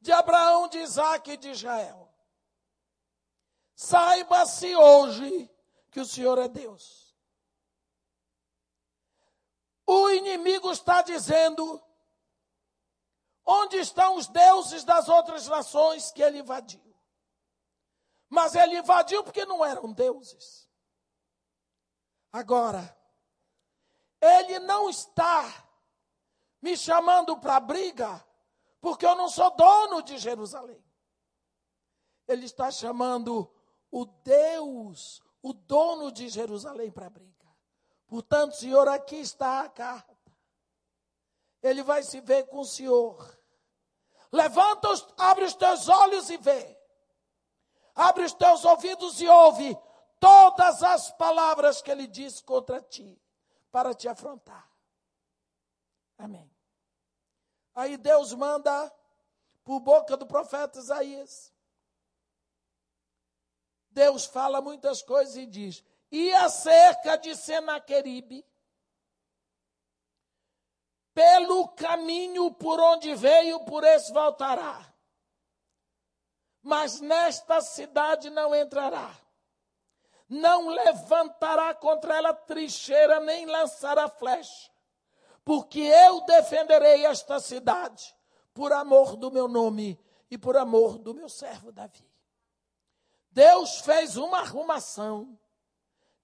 de 0.00 0.12
Abraão, 0.12 0.68
de 0.68 0.78
Isaac 0.78 1.30
e 1.30 1.36
de 1.36 1.50
Israel, 1.50 2.08
saiba-se 3.74 4.74
hoje 4.74 5.50
que 5.90 6.00
o 6.00 6.06
Senhor 6.06 6.38
é 6.38 6.48
Deus. 6.48 7.07
O 9.90 10.10
inimigo 10.10 10.70
está 10.70 11.00
dizendo: 11.00 11.82
onde 13.46 13.78
estão 13.78 14.16
os 14.16 14.26
deuses 14.26 14.84
das 14.84 15.08
outras 15.08 15.46
nações 15.48 16.12
que 16.12 16.22
ele 16.22 16.40
invadiu? 16.40 16.94
Mas 18.28 18.54
ele 18.54 18.76
invadiu 18.76 19.24
porque 19.24 19.46
não 19.46 19.64
eram 19.64 19.90
deuses. 19.90 20.68
Agora, 22.30 22.94
ele 24.20 24.58
não 24.58 24.90
está 24.90 25.42
me 26.60 26.76
chamando 26.76 27.38
para 27.38 27.58
briga, 27.58 28.22
porque 28.82 29.06
eu 29.06 29.16
não 29.16 29.30
sou 29.30 29.56
dono 29.56 30.02
de 30.02 30.18
Jerusalém. 30.18 30.84
Ele 32.26 32.44
está 32.44 32.70
chamando 32.70 33.50
o 33.90 34.04
Deus, 34.04 35.22
o 35.40 35.54
dono 35.54 36.12
de 36.12 36.28
Jerusalém 36.28 36.92
para 36.92 37.08
briga. 37.08 37.37
Portanto, 38.08 38.56
Senhor, 38.56 38.88
aqui 38.88 39.16
está 39.16 39.60
a 39.60 39.68
carta. 39.68 40.16
Ele 41.62 41.82
vai 41.82 42.02
se 42.02 42.20
ver 42.20 42.46
com 42.46 42.60
o 42.60 42.64
Senhor. 42.64 43.38
Levanta, 44.32 44.88
os, 44.88 45.06
abre 45.18 45.44
os 45.44 45.54
teus 45.54 45.88
olhos 45.88 46.30
e 46.30 46.38
vê. 46.38 46.76
Abre 47.94 48.24
os 48.24 48.32
teus 48.32 48.64
ouvidos 48.64 49.20
e 49.20 49.28
ouve 49.28 49.76
todas 50.18 50.82
as 50.82 51.10
palavras 51.12 51.82
que 51.82 51.90
ele 51.90 52.06
disse 52.06 52.42
contra 52.42 52.80
ti, 52.80 53.20
para 53.70 53.92
te 53.92 54.08
afrontar. 54.08 54.70
Amém. 56.16 56.50
Aí 57.74 57.96
Deus 57.96 58.32
manda 58.32 58.92
por 59.64 59.80
boca 59.80 60.16
do 60.16 60.26
profeta 60.26 60.78
Isaías. 60.78 61.52
Deus 63.90 64.24
fala 64.24 64.60
muitas 64.60 65.02
coisas 65.02 65.36
e 65.36 65.46
diz: 65.46 65.84
e 66.10 66.32
acerca 66.32 67.16
de 67.16 67.36
Senaqueribe, 67.36 68.44
pelo 71.12 71.68
caminho 71.68 72.50
por 72.52 72.80
onde 72.80 73.14
veio, 73.14 73.60
por 73.64 73.84
esse 73.84 74.12
voltará. 74.12 74.94
Mas 76.62 77.00
nesta 77.00 77.60
cidade 77.60 78.30
não 78.30 78.54
entrará. 78.54 79.16
Não 80.28 80.68
levantará 80.68 81.74
contra 81.74 82.16
ela 82.16 82.34
trincheira, 82.34 83.18
nem 83.20 83.46
lançará 83.46 84.08
flecha. 84.08 84.70
Porque 85.44 85.80
eu 85.80 86.20
defenderei 86.26 87.06
esta 87.06 87.40
cidade, 87.40 88.14
por 88.52 88.72
amor 88.72 89.16
do 89.16 89.30
meu 89.30 89.48
nome 89.48 89.98
e 90.30 90.36
por 90.36 90.56
amor 90.56 90.98
do 90.98 91.14
meu 91.14 91.28
servo 91.28 91.72
Davi. 91.72 92.06
Deus 93.30 93.80
fez 93.80 94.16
uma 94.16 94.40
arrumação 94.40 95.38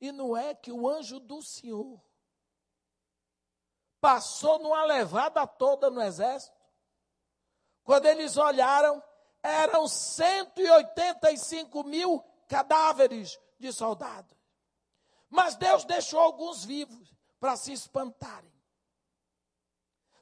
e 0.00 0.12
não 0.12 0.36
é 0.36 0.54
que 0.54 0.70
o 0.72 0.88
anjo 0.88 1.18
do 1.20 1.42
Senhor 1.42 2.00
passou 4.00 4.58
numa 4.58 4.84
levada 4.84 5.46
toda 5.46 5.88
no 5.90 6.02
exército. 6.02 6.54
Quando 7.82 8.06
eles 8.06 8.36
olharam, 8.36 9.02
eram 9.42 9.88
185 9.88 11.84
mil 11.84 12.22
cadáveres 12.46 13.38
de 13.58 13.72
soldados. 13.72 14.36
Mas 15.30 15.56
Deus 15.56 15.84
deixou 15.84 16.20
alguns 16.20 16.64
vivos 16.64 17.14
para 17.40 17.56
se 17.56 17.72
espantarem. 17.72 18.52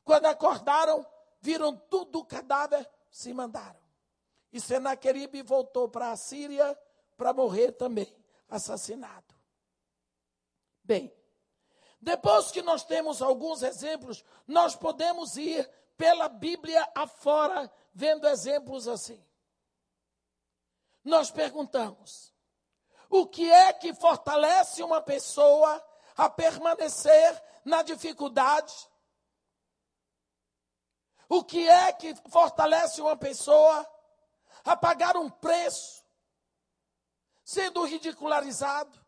Quando 0.05 0.27
acordaram, 0.27 1.07
viram 1.41 1.77
tudo 1.77 2.21
o 2.21 2.25
cadáver, 2.25 2.89
se 3.11 3.33
mandaram. 3.33 3.81
E 4.53 4.61
Senaqueribe 4.61 5.43
voltou 5.43 5.89
para 5.89 6.11
a 6.11 6.17
Síria 6.17 6.79
para 7.17 7.33
morrer 7.33 7.73
também, 7.73 8.13
assassinado. 8.49 9.32
Bem, 10.85 11.15
depois 12.01 12.51
que 12.51 12.63
nós 12.63 12.85
temos 12.85 13.23
alguns 13.23 13.63
exemplos, 13.63 14.25
nós 14.47 14.75
podemos 14.75 15.37
ir 15.37 15.71
pela 15.97 16.29
Bíblia 16.29 16.85
afora 16.95 17.73
vendo 17.95 18.27
exemplos 18.27 18.89
assim. 18.89 19.25
Nós 21.05 21.31
perguntamos: 21.31 22.35
o 23.09 23.27
que 23.27 23.51
é 23.51 23.73
que 23.73 23.95
fortalece 23.95 24.83
uma 24.83 25.01
pessoa 25.01 25.83
a 26.17 26.29
permanecer 26.29 27.43
na 27.65 27.83
dificuldade? 27.83 28.75
O 31.29 31.45
que 31.45 31.69
é 31.69 31.93
que 31.93 32.15
fortalece 32.29 33.01
uma 33.01 33.17
pessoa 33.17 33.89
a 34.65 34.77
pagar 34.77 35.17
um 35.17 35.31
preço, 35.31 36.05
sendo 37.45 37.85
ridicularizado? 37.85 39.02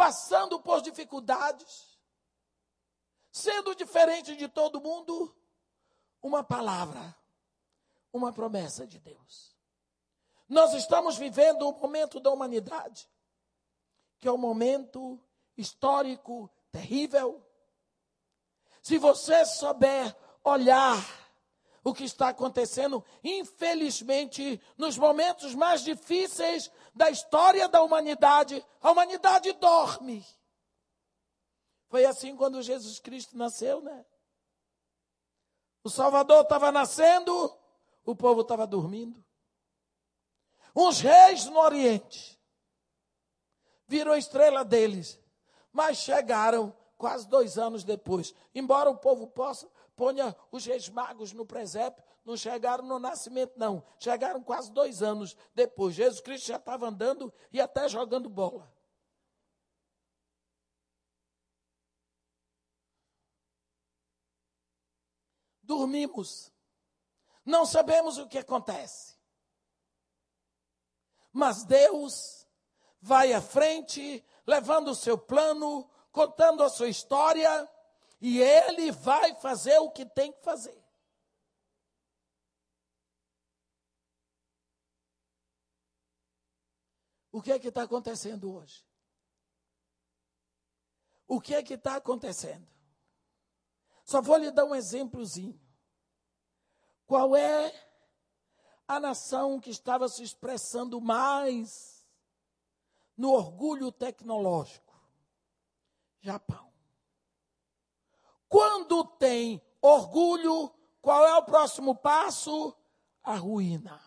Passando 0.00 0.58
por 0.58 0.80
dificuldades, 0.80 2.00
sendo 3.30 3.74
diferente 3.74 4.34
de 4.34 4.48
todo 4.48 4.80
mundo, 4.80 5.36
uma 6.22 6.42
palavra, 6.42 7.14
uma 8.10 8.32
promessa 8.32 8.86
de 8.86 8.98
Deus. 8.98 9.54
Nós 10.48 10.72
estamos 10.72 11.18
vivendo 11.18 11.68
um 11.68 11.78
momento 11.78 12.18
da 12.18 12.30
humanidade, 12.30 13.10
que 14.18 14.26
é 14.26 14.32
um 14.32 14.38
momento 14.38 15.20
histórico 15.54 16.50
terrível. 16.72 17.46
Se 18.80 18.96
você 18.96 19.44
souber 19.44 20.16
olhar 20.42 20.96
o 21.84 21.92
que 21.92 22.04
está 22.04 22.30
acontecendo, 22.30 23.04
infelizmente, 23.22 24.58
nos 24.78 24.96
momentos 24.96 25.54
mais 25.54 25.84
difíceis 25.84 26.70
da 26.94 27.10
história 27.10 27.68
da 27.68 27.82
humanidade, 27.82 28.64
a 28.80 28.90
humanidade 28.90 29.52
dorme. 29.54 30.24
Foi 31.88 32.04
assim 32.04 32.36
quando 32.36 32.62
Jesus 32.62 33.00
Cristo 33.00 33.36
nasceu, 33.36 33.80
né? 33.80 34.04
O 35.82 35.90
Salvador 35.90 36.42
estava 36.42 36.70
nascendo, 36.70 37.56
o 38.04 38.14
povo 38.14 38.42
estava 38.42 38.66
dormindo. 38.66 39.24
Uns 40.74 41.00
reis 41.00 41.46
no 41.46 41.58
Oriente 41.58 42.38
viram 43.88 44.12
a 44.12 44.18
estrela 44.18 44.64
deles, 44.64 45.18
mas 45.72 45.98
chegaram 45.98 46.76
quase 46.96 47.26
dois 47.28 47.58
anos 47.58 47.82
depois. 47.82 48.34
Embora 48.54 48.90
o 48.90 48.98
povo 48.98 49.26
possa 49.26 49.68
ponha 49.96 50.34
os 50.52 50.64
reis 50.64 50.88
magos 50.88 51.32
no 51.32 51.44
presépio, 51.44 52.02
não 52.24 52.36
chegaram 52.36 52.84
no 52.84 52.98
nascimento, 52.98 53.54
não. 53.56 53.82
Chegaram 53.98 54.42
quase 54.42 54.70
dois 54.72 55.02
anos 55.02 55.36
depois. 55.54 55.94
Jesus 55.94 56.20
Cristo 56.20 56.46
já 56.46 56.56
estava 56.56 56.86
andando 56.86 57.32
e 57.52 57.60
até 57.60 57.88
jogando 57.88 58.28
bola. 58.28 58.70
Dormimos. 65.62 66.52
Não 67.44 67.64
sabemos 67.64 68.18
o 68.18 68.28
que 68.28 68.38
acontece. 68.38 69.16
Mas 71.32 71.64
Deus 71.64 72.46
vai 73.00 73.32
à 73.32 73.40
frente, 73.40 74.24
levando 74.46 74.88
o 74.88 74.94
seu 74.94 75.16
plano, 75.16 75.88
contando 76.12 76.62
a 76.62 76.68
sua 76.68 76.88
história 76.88 77.68
e 78.20 78.40
ele 78.40 78.92
vai 78.92 79.34
fazer 79.36 79.78
o 79.78 79.90
que 79.90 80.04
tem 80.04 80.32
que 80.32 80.42
fazer. 80.42 80.79
O 87.32 87.40
que 87.40 87.52
é 87.52 87.58
que 87.58 87.68
está 87.68 87.82
acontecendo 87.82 88.52
hoje? 88.52 88.84
o 91.30 91.40
que 91.40 91.54
é 91.54 91.62
que 91.62 91.74
está 91.74 91.94
acontecendo? 91.94 92.66
Só 94.04 94.20
vou 94.20 94.36
lhe 94.36 94.50
dar 94.50 94.64
um 94.64 94.74
exemplozinho. 94.74 95.58
Qual 97.06 97.36
é 97.36 97.72
a 98.88 98.98
nação 98.98 99.60
que 99.60 99.70
estava 99.70 100.08
se 100.08 100.24
expressando 100.24 101.00
mais 101.00 102.04
no 103.16 103.30
orgulho 103.30 103.92
tecnológico? 103.92 104.92
Japão. 106.20 106.72
Quando 108.48 109.04
tem 109.04 109.62
orgulho, 109.80 110.68
qual 111.00 111.24
é 111.24 111.36
o 111.36 111.44
próximo 111.44 111.94
passo? 111.94 112.76
A 113.22 113.36
ruína. 113.36 114.02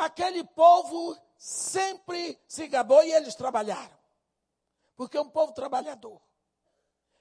Aquele 0.00 0.42
povo 0.44 1.14
sempre 1.36 2.42
se 2.48 2.66
gabou 2.68 3.04
e 3.04 3.12
eles 3.12 3.34
trabalharam. 3.34 3.98
Porque 4.96 5.18
é 5.18 5.20
um 5.20 5.28
povo 5.28 5.52
trabalhador. 5.52 6.22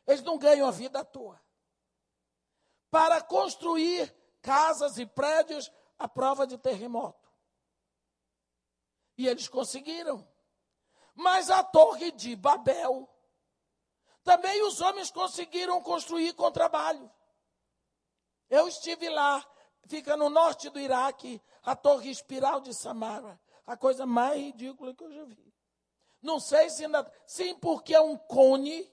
Eles 0.07 0.21
não 0.23 0.37
ganham 0.37 0.65
a 0.65 0.71
vida 0.71 1.01
à 1.01 1.03
toa. 1.03 1.37
Para 2.89 3.21
construir 3.21 4.15
casas 4.41 4.97
e 4.97 5.05
prédios 5.05 5.69
à 5.97 6.07
prova 6.07 6.47
de 6.47 6.57
terremoto. 6.57 7.29
E 9.17 9.27
eles 9.27 9.49
conseguiram. 9.49 10.25
Mas 11.13 11.49
a 11.49 11.61
Torre 11.61 12.13
de 12.13 12.33
Babel, 12.33 13.09
também 14.23 14.63
os 14.63 14.79
homens 14.79 15.11
conseguiram 15.11 15.81
construir 15.81 16.31
com 16.33 16.49
trabalho. 16.49 17.11
Eu 18.49 18.69
estive 18.69 19.09
lá, 19.09 19.45
fica 19.87 20.15
no 20.17 20.29
norte 20.29 20.69
do 20.69 20.79
Iraque, 20.79 21.41
a 21.63 21.75
Torre 21.75 22.09
Espiral 22.09 22.61
de 22.61 22.73
Samara. 22.73 23.39
A 23.65 23.77
coisa 23.77 24.05
mais 24.05 24.39
ridícula 24.39 24.95
que 24.95 25.03
eu 25.03 25.11
já 25.11 25.23
vi. 25.25 25.53
Não 26.21 26.39
sei 26.39 26.69
se 26.69 26.85
ainda. 26.85 27.09
Sim, 27.25 27.55
porque 27.55 27.93
é 27.93 28.01
um 28.01 28.17
cone 28.17 28.91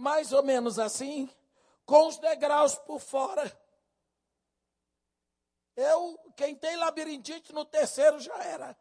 mais 0.00 0.32
ou 0.32 0.42
menos 0.42 0.78
assim, 0.78 1.28
com 1.84 2.06
os 2.06 2.16
degraus 2.16 2.74
por 2.74 2.98
fora. 2.98 3.60
Eu, 5.76 6.18
quem 6.36 6.54
tem 6.54 6.76
labirintite 6.76 7.52
no 7.52 7.66
terceiro 7.66 8.18
já 8.18 8.34
era. 8.42 8.76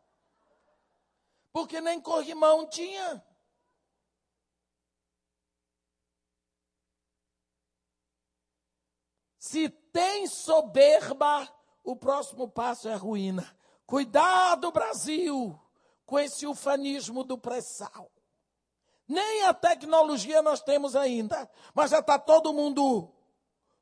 Porque 1.52 1.82
nem 1.82 2.00
corrimão 2.00 2.70
tinha. 2.70 3.22
Se 9.50 9.68
tem 9.68 10.28
soberba, 10.28 11.52
o 11.84 11.96
próximo 11.96 12.48
passo 12.48 12.88
é 12.88 12.94
ruína. 12.94 13.58
Cuidado, 13.84 14.72
Brasil, 14.72 15.60
com 16.06 16.20
esse 16.20 16.46
ufanismo 16.46 17.24
do 17.24 17.36
pré-sal. 17.36 18.12
Nem 19.08 19.46
a 19.46 19.54
tecnologia 19.56 20.44
nós 20.44 20.62
temos 20.62 20.96
ainda, 20.96 21.50
mas 21.74 21.90
já 21.90 21.98
está 21.98 22.20
todo 22.20 22.54
mundo 22.54 23.12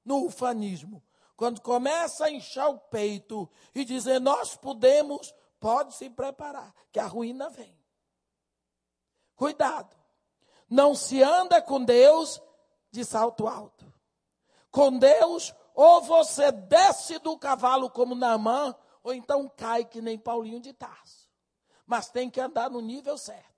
no 0.05 0.27
ufanismo. 0.27 1.03
Quando 1.35 1.59
começa 1.59 2.27
a 2.27 2.31
inchar 2.31 2.69
o 2.69 2.79
peito 2.79 3.49
e 3.75 3.83
dizer 3.83 4.21
nós 4.21 4.55
podemos, 4.55 5.35
pode 5.59 5.95
se 5.95 6.09
preparar, 6.09 6.73
que 6.93 6.99
a 6.99 7.07
ruína 7.07 7.49
vem. 7.49 7.77
Cuidado. 9.35 9.93
Não 10.69 10.95
se 10.95 11.21
anda 11.21 11.61
com 11.61 11.83
Deus 11.83 12.41
de 12.89 13.03
salto 13.03 13.49
alto. 13.49 13.96
Com 14.77 14.99
Deus, 14.99 15.53
ou 15.73 16.01
você 16.01 16.51
desce 16.51 17.17
do 17.19 17.37
cavalo 17.37 17.89
como 17.89 18.13
Naamã, 18.13 18.75
ou 19.01 19.13
então 19.13 19.49
cai 19.49 19.83
que 19.83 20.01
nem 20.01 20.19
Paulinho 20.19 20.59
de 20.59 20.73
Tarso. 20.73 21.27
Mas 21.85 22.09
tem 22.09 22.29
que 22.29 22.39
andar 22.39 22.69
no 22.69 22.81
nível 22.81 23.17
certo 23.17 23.57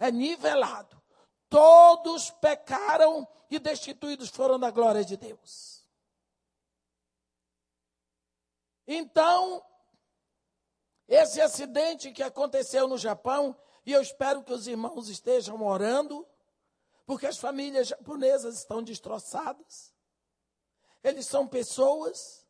é 0.00 0.10
nivelado. 0.10 1.00
Todos 1.48 2.30
pecaram 2.30 3.28
e 3.50 3.58
destituídos 3.58 4.30
foram 4.30 4.58
da 4.58 4.70
glória 4.70 5.04
de 5.04 5.16
Deus. 5.16 5.86
Então, 8.86 9.62
esse 11.06 11.40
acidente 11.40 12.10
que 12.12 12.22
aconteceu 12.22 12.88
no 12.88 12.96
Japão, 12.96 13.54
e 13.84 13.92
eu 13.92 14.00
espero 14.00 14.42
que 14.42 14.52
os 14.52 14.66
irmãos 14.66 15.08
estejam 15.08 15.62
orando, 15.62 16.26
porque 17.04 17.26
as 17.26 17.36
famílias 17.36 17.88
japonesas 17.88 18.56
estão 18.58 18.82
destroçadas. 18.82 19.89
Eles 21.02 21.26
são 21.26 21.46
pessoas, 21.46 22.46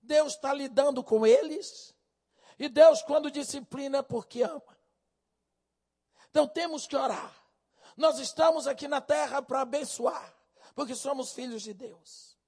Deus 0.00 0.34
está 0.34 0.52
lidando 0.52 1.02
com 1.02 1.26
eles, 1.26 1.94
e 2.58 2.68
Deus, 2.68 3.02
quando 3.02 3.30
disciplina, 3.30 3.98
é 3.98 4.02
porque 4.02 4.42
ama. 4.42 4.78
Então 6.30 6.46
temos 6.46 6.86
que 6.86 6.96
orar. 6.96 7.32
Nós 7.96 8.18
estamos 8.18 8.66
aqui 8.66 8.88
na 8.88 9.00
terra 9.00 9.42
para 9.42 9.62
abençoar, 9.62 10.34
porque 10.74 10.94
somos 10.94 11.32
filhos 11.32 11.62
de 11.62 11.74
Deus. 11.74 12.38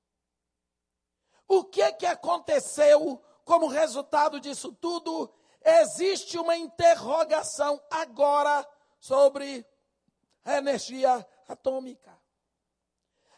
O 1.47 1.64
que 1.64 1.93
que 1.93 2.07
aconteceu 2.07 3.22
como 3.45 3.66
resultado 3.66 4.41
disso 4.41 4.72
tudo? 4.72 5.33
Existe 5.62 6.39
uma 6.39 6.57
interrogação 6.57 7.83
agora 7.91 8.66
sobre 8.99 9.66
a 10.45 10.57
energia 10.57 11.27
atômica. 11.49 12.16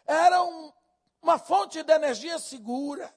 Era 0.05 0.43
um, 0.43 0.73
uma 1.27 1.41
fonte 1.41 1.83
de 1.83 1.93
energia 1.93 2.39
segura. 2.39 3.13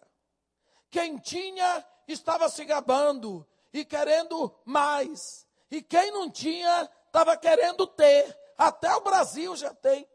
Quem 0.89 1.20
tinha 1.20 1.88
estava 2.07 2.49
se 2.49 2.66
gabando 2.66 3.47
e 3.72 3.86
querendo 3.86 4.60
mais. 4.66 5.47
E 5.70 5.80
quem 5.80 6.10
não 6.10 6.28
tinha 6.32 6.89
estava 7.05 7.38
querendo 7.38 7.86
ter. 7.86 8.36
Até 8.57 8.95
o 8.95 9.01
Brasil 9.01 9.55
já 9.55 9.72
tem. 9.76 10.10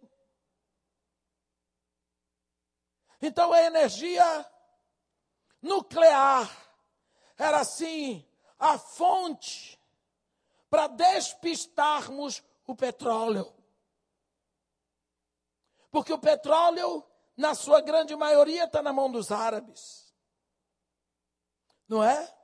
Então 3.22 3.52
a 3.52 3.62
energia 3.62 4.50
nuclear 5.62 6.50
era 7.38 7.60
assim 7.60 8.28
a 8.58 8.76
fonte 8.76 9.80
para 10.68 10.88
despistarmos 10.88 12.42
o 12.66 12.74
petróleo. 12.74 13.54
Porque 15.92 16.12
o 16.12 16.18
petróleo, 16.18 17.04
na 17.36 17.54
sua 17.54 17.80
grande 17.80 18.14
maioria, 18.14 18.64
está 18.64 18.82
na 18.82 18.92
mão 18.92 19.10
dos 19.10 19.32
árabes. 19.32 20.14
Não 21.88 22.02
é? 22.02 22.34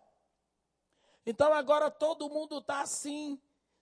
Então 1.25 1.53
agora 1.53 1.91
todo 1.91 2.29
mundo 2.29 2.59
está 2.59 2.81
assim, 2.81 3.41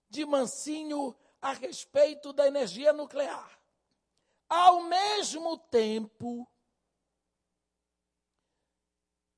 de 0.09 0.25
mansinho 0.25 1.17
a 1.41 1.53
respeito 1.53 2.33
da 2.33 2.47
energia 2.47 2.93
nuclear. 2.93 3.59
Ao 4.49 4.83
mesmo 4.83 5.59
tempo, 5.59 6.49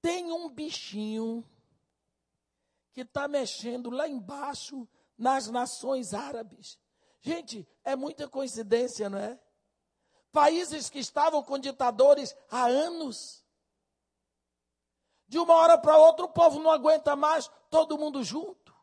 tem 0.00 0.32
um 0.32 0.48
bichinho 0.48 1.44
que 2.92 3.02
está 3.02 3.28
mexendo 3.28 3.90
lá 3.90 4.08
embaixo 4.08 4.88
nas 5.16 5.48
nações 5.48 6.14
árabes. 6.14 6.78
Gente, 7.20 7.68
é 7.84 7.94
muita 7.94 8.28
coincidência, 8.28 9.10
não 9.10 9.18
é? 9.18 9.38
Países 10.32 10.88
que 10.88 10.98
estavam 10.98 11.42
com 11.42 11.58
ditadores 11.58 12.36
há 12.50 12.64
anos. 12.64 13.44
De 15.26 15.38
uma 15.38 15.54
hora 15.54 15.78
para 15.78 15.96
outra, 15.96 16.24
o 16.24 16.32
povo 16.32 16.60
não 16.60 16.70
aguenta 16.70 17.14
mais, 17.16 17.50
todo 17.68 17.98
mundo 17.98 18.22
junto. 18.22 18.74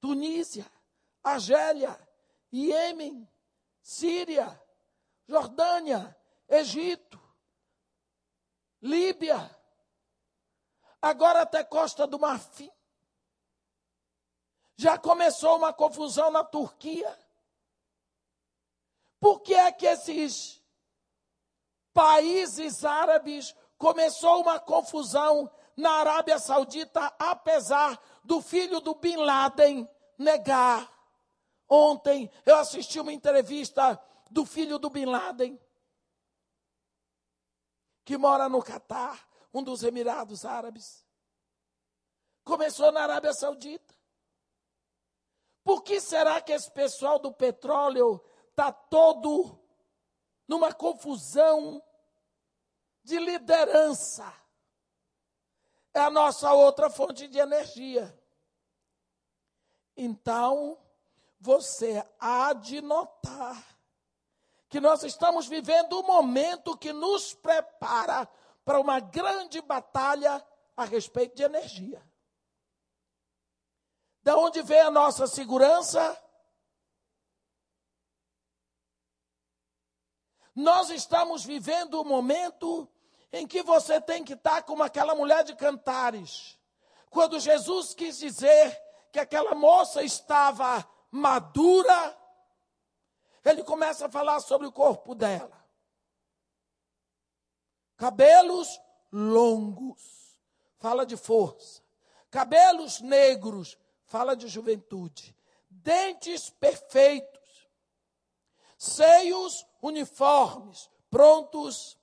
Tunísia, 0.00 0.70
Argélia, 1.22 1.98
Iêmen, 2.52 3.28
Síria, 3.82 4.62
Jordânia, 5.26 6.16
Egito, 6.48 7.20
Líbia, 8.80 9.50
agora 11.02 11.42
até 11.42 11.64
Costa 11.64 12.06
do 12.06 12.18
Marfim. 12.18 12.70
Já 14.76 14.96
começou 14.96 15.56
uma 15.56 15.72
confusão 15.72 16.30
na 16.30 16.44
Turquia. 16.44 17.27
Por 19.20 19.40
que 19.40 19.54
é 19.54 19.72
que 19.72 19.86
esses 19.86 20.62
países 21.92 22.84
árabes 22.84 23.54
começou 23.76 24.42
uma 24.42 24.60
confusão 24.60 25.50
na 25.76 25.90
Arábia 25.92 26.38
Saudita, 26.38 27.14
apesar 27.18 28.00
do 28.24 28.40
filho 28.40 28.80
do 28.80 28.94
Bin 28.96 29.16
Laden 29.16 29.88
negar. 30.18 30.92
Ontem 31.68 32.30
eu 32.44 32.56
assisti 32.56 32.98
uma 32.98 33.12
entrevista 33.12 34.00
do 34.30 34.44
filho 34.44 34.78
do 34.78 34.90
Bin 34.90 35.06
Laden, 35.06 35.58
que 38.04 38.16
mora 38.16 38.48
no 38.48 38.62
Catar, 38.62 39.28
um 39.52 39.62
dos 39.62 39.82
Emirados 39.82 40.44
Árabes. 40.44 41.06
Começou 42.44 42.90
na 42.90 43.02
Arábia 43.02 43.32
Saudita. 43.32 43.94
Por 45.62 45.82
que 45.82 46.00
será 46.00 46.40
que 46.40 46.52
esse 46.52 46.70
pessoal 46.72 47.18
do 47.18 47.32
petróleo 47.32 48.20
está 48.58 48.72
todo 48.72 49.58
numa 50.48 50.72
confusão 50.72 51.82
de 53.04 53.18
liderança? 53.18 54.34
é 55.98 56.00
a 56.00 56.10
nossa 56.10 56.52
outra 56.52 56.88
fonte 56.88 57.26
de 57.26 57.38
energia. 57.38 58.16
Então, 59.96 60.78
você 61.40 62.04
há 62.20 62.52
de 62.52 62.80
notar 62.80 63.76
que 64.68 64.80
nós 64.80 65.02
estamos 65.02 65.46
vivendo 65.48 65.98
um 65.98 66.06
momento 66.06 66.76
que 66.76 66.92
nos 66.92 67.34
prepara 67.34 68.28
para 68.64 68.78
uma 68.78 69.00
grande 69.00 69.60
batalha 69.60 70.44
a 70.76 70.84
respeito 70.84 71.34
de 71.34 71.42
energia. 71.42 72.02
Da 74.22 74.36
onde 74.36 74.62
vem 74.62 74.80
a 74.80 74.90
nossa 74.90 75.26
segurança? 75.26 76.22
Nós 80.58 80.90
estamos 80.90 81.44
vivendo 81.44 82.00
um 82.00 82.04
momento 82.04 82.88
em 83.32 83.46
que 83.46 83.62
você 83.62 84.00
tem 84.00 84.24
que 84.24 84.32
estar 84.32 84.60
como 84.62 84.82
aquela 84.82 85.14
mulher 85.14 85.44
de 85.44 85.54
Cantares. 85.54 86.58
Quando 87.10 87.38
Jesus 87.38 87.94
quis 87.94 88.18
dizer 88.18 88.76
que 89.12 89.20
aquela 89.20 89.54
moça 89.54 90.02
estava 90.02 90.84
madura, 91.12 92.18
ele 93.44 93.62
começa 93.62 94.06
a 94.06 94.10
falar 94.10 94.40
sobre 94.40 94.66
o 94.66 94.72
corpo 94.72 95.14
dela. 95.14 95.64
Cabelos 97.96 98.80
longos, 99.12 100.40
fala 100.76 101.06
de 101.06 101.16
força. 101.16 101.80
Cabelos 102.32 103.00
negros, 103.00 103.78
fala 104.06 104.34
de 104.34 104.48
juventude. 104.48 105.36
Dentes 105.70 106.50
perfeitos. 106.50 107.38
Seios 108.78 109.66
uniformes, 109.82 110.88
prontos 111.10 111.98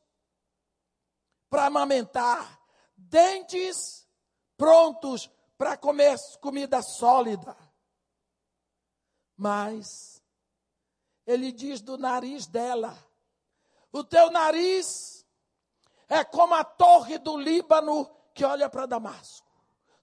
para 1.49 1.65
amamentar. 1.65 2.61
Dentes 2.97 4.05
prontos 4.57 5.32
para 5.57 5.78
comer 5.78 6.17
comida 6.41 6.82
sólida. 6.82 7.57
Mas 9.38 10.21
ele 11.26 11.51
diz 11.51 11.82
do 11.82 11.97
nariz 11.97 12.45
dela: 12.45 12.97
o 13.91 14.03
teu 14.03 14.30
nariz 14.30 15.26
é 16.09 16.23
como 16.23 16.53
a 16.53 16.63
torre 16.63 17.17
do 17.17 17.38
Líbano 17.38 18.09
que 18.34 18.43
olha 18.43 18.69
para 18.69 18.86
Damasco. 18.86 19.49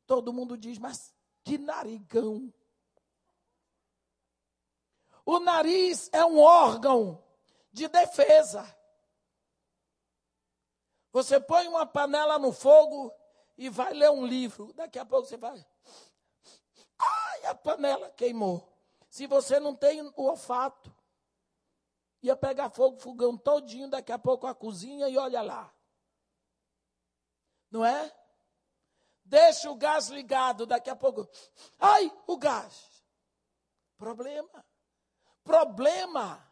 Todo 0.07 0.33
mundo 0.33 0.57
diz, 0.57 0.79
mas 0.79 1.15
que 1.45 1.59
narigão. 1.59 2.53
O 5.25 5.39
nariz 5.39 6.09
é 6.13 6.25
um 6.25 6.39
órgão 6.39 7.23
de 7.73 7.89
defesa. 7.89 8.65
Você 11.13 11.39
põe 11.39 11.69
uma 11.69 11.87
panela 11.87 12.39
no 12.39 12.53
fogo 12.53 13.13
e 13.57 13.69
vai 13.69 13.93
ler 13.93 14.11
um 14.11 14.27
livro. 14.27 14.73
Daqui 14.73 14.99
a 14.99 15.05
pouco 15.05 15.29
você 15.29 15.37
vai. 15.37 15.65
Ai, 16.99 17.47
a 17.47 17.55
panela 17.55 18.11
queimou. 18.11 18.67
Se 19.11 19.27
você 19.27 19.61
não 19.61 19.75
tem 19.75 20.01
o 20.01 20.13
olfato, 20.17 20.95
ia 22.23 22.35
pegar 22.35 22.71
fogo, 22.71 22.99
fogão 22.99 23.37
todinho, 23.37 23.89
daqui 23.89 24.11
a 24.11 24.19
pouco 24.19 24.47
a 24.47 24.55
cozinha 24.55 25.09
e 25.09 25.19
olha 25.19 25.43
lá. 25.43 25.73
Não 27.71 27.85
é? 27.85 28.11
Deixa 29.25 29.71
o 29.71 29.77
gás 29.77 30.09
ligado, 30.09 30.67
daqui 30.67 30.91
a 30.91 30.97
pouco. 30.97 31.29
Ai, 31.79 32.11
o 32.27 32.37
gás. 32.37 33.05
Problema. 33.97 34.65
Problema. 35.45 36.47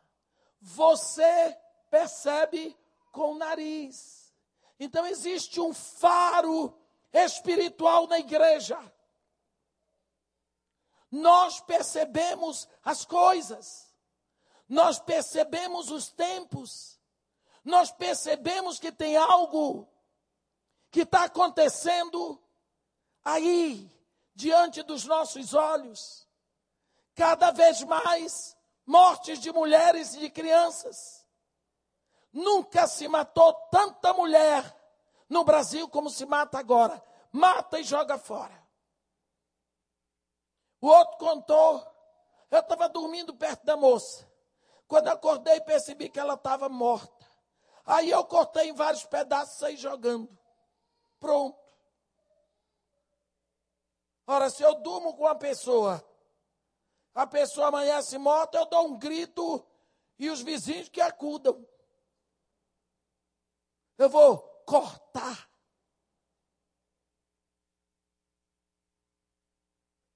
Você 0.61 1.57
percebe 1.91 2.77
com 3.13 3.33
o 3.33 3.39
nariz. 3.39 4.33
Então 4.79 5.07
existe 5.07 5.61
um 5.61 5.73
faro 5.73 6.77
espiritual 7.13 8.07
na 8.07 8.19
igreja 8.19 8.79
nós 11.11 11.61
percebemos 11.61 12.69
as 12.85 13.05
coisas, 13.05 13.93
nós 14.69 15.01
percebemos 15.01 15.91
os 15.91 16.09
tempos, 16.13 17.01
nós 17.65 17.91
percebemos 17.91 18.79
que 18.79 18.93
tem 18.93 19.17
algo 19.17 19.89
que 20.91 21.01
está 21.01 21.25
acontecendo 21.25 22.41
aí, 23.25 23.91
diante 24.35 24.83
dos 24.83 25.05
nossos 25.05 25.53
olhos. 25.53 26.27
Cada 27.15 27.51
vez 27.51 27.83
mais 27.83 28.57
mortes 28.87 29.39
de 29.39 29.53
mulheres 29.53 30.15
e 30.15 30.21
de 30.21 30.31
crianças. 30.31 31.27
Nunca 32.33 32.87
se 32.87 33.09
matou 33.09 33.53
tanta 33.71 34.13
mulher 34.13 34.77
no 35.29 35.45
Brasil 35.45 35.89
como 35.89 36.11
se 36.11 36.25
mata 36.27 36.59
agora. 36.59 37.03
Mata 37.33 37.79
e 37.79 37.85
joga 37.85 38.19
fora. 38.19 38.61
O 40.81 40.89
outro 40.89 41.19
contou. 41.19 41.87
Eu 42.51 42.61
estava 42.61 42.89
dormindo 42.89 43.35
perto 43.35 43.65
da 43.65 43.77
moça. 43.77 44.29
Quando 44.89 45.09
acordei, 45.09 45.61
percebi 45.61 46.09
que 46.09 46.19
ela 46.19 46.35
estava 46.35 46.69
morta. 46.69 47.27
Aí 47.87 48.11
eu 48.11 48.25
cortei 48.25 48.69
em 48.69 48.73
vários 48.73 49.05
pedaços 49.05 49.57
e 49.57 49.59
saí 49.59 49.77
jogando. 49.77 50.29
Pronto. 51.21 51.59
Ora, 54.27 54.49
se 54.49 54.63
eu 54.63 54.77
durmo 54.77 55.15
com 55.15 55.25
uma 55.25 55.35
pessoa, 55.35 56.05
a 57.15 57.27
pessoa 57.27 57.69
amanhece 57.69 58.17
morta, 58.19 58.59
eu 58.59 58.67
dou 58.67 58.89
um 58.89 58.99
grito 58.99 59.65
e 60.19 60.31
os 60.31 60.41
vizinhos 60.41 60.89
que 60.89 61.01
acudam. 61.01 61.67
Eu 63.99 64.09
vou 64.09 64.39
cortar 64.67 65.51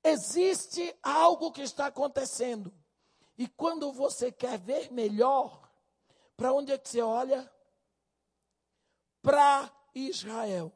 Existe 0.05 0.95
algo 1.03 1.51
que 1.51 1.63
está 1.63 1.87
acontecendo. 1.87 2.71
E 3.39 3.49
quando 3.49 3.91
você 3.91 4.31
quer 4.31 4.59
ver 4.59 4.93
melhor, 4.93 5.67
para 6.37 6.53
onde 6.53 6.73
é 6.73 6.79
que 6.79 6.91
você 6.91 7.01
olha? 7.01 7.51
Para 9.23 9.75
Israel. 9.95 10.71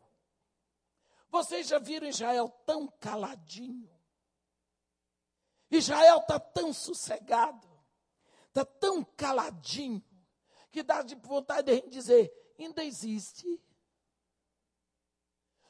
Vocês 1.29 1.69
já 1.69 1.79
viram 1.79 2.09
Israel 2.09 2.49
tão 2.65 2.89
caladinho? 2.89 3.98
Israel 5.71 6.19
está 6.19 6.41
tão 6.41 6.73
sossegado, 6.73 7.69
está 8.49 8.65
tão 8.65 9.05
caladinho, 9.05 10.03
que 10.71 10.83
dá 10.83 11.03
de 11.03 11.15
vontade 11.15 11.81
de 11.83 11.89
dizer: 11.89 12.33
ainda 12.59 12.85
existe. 12.85 13.61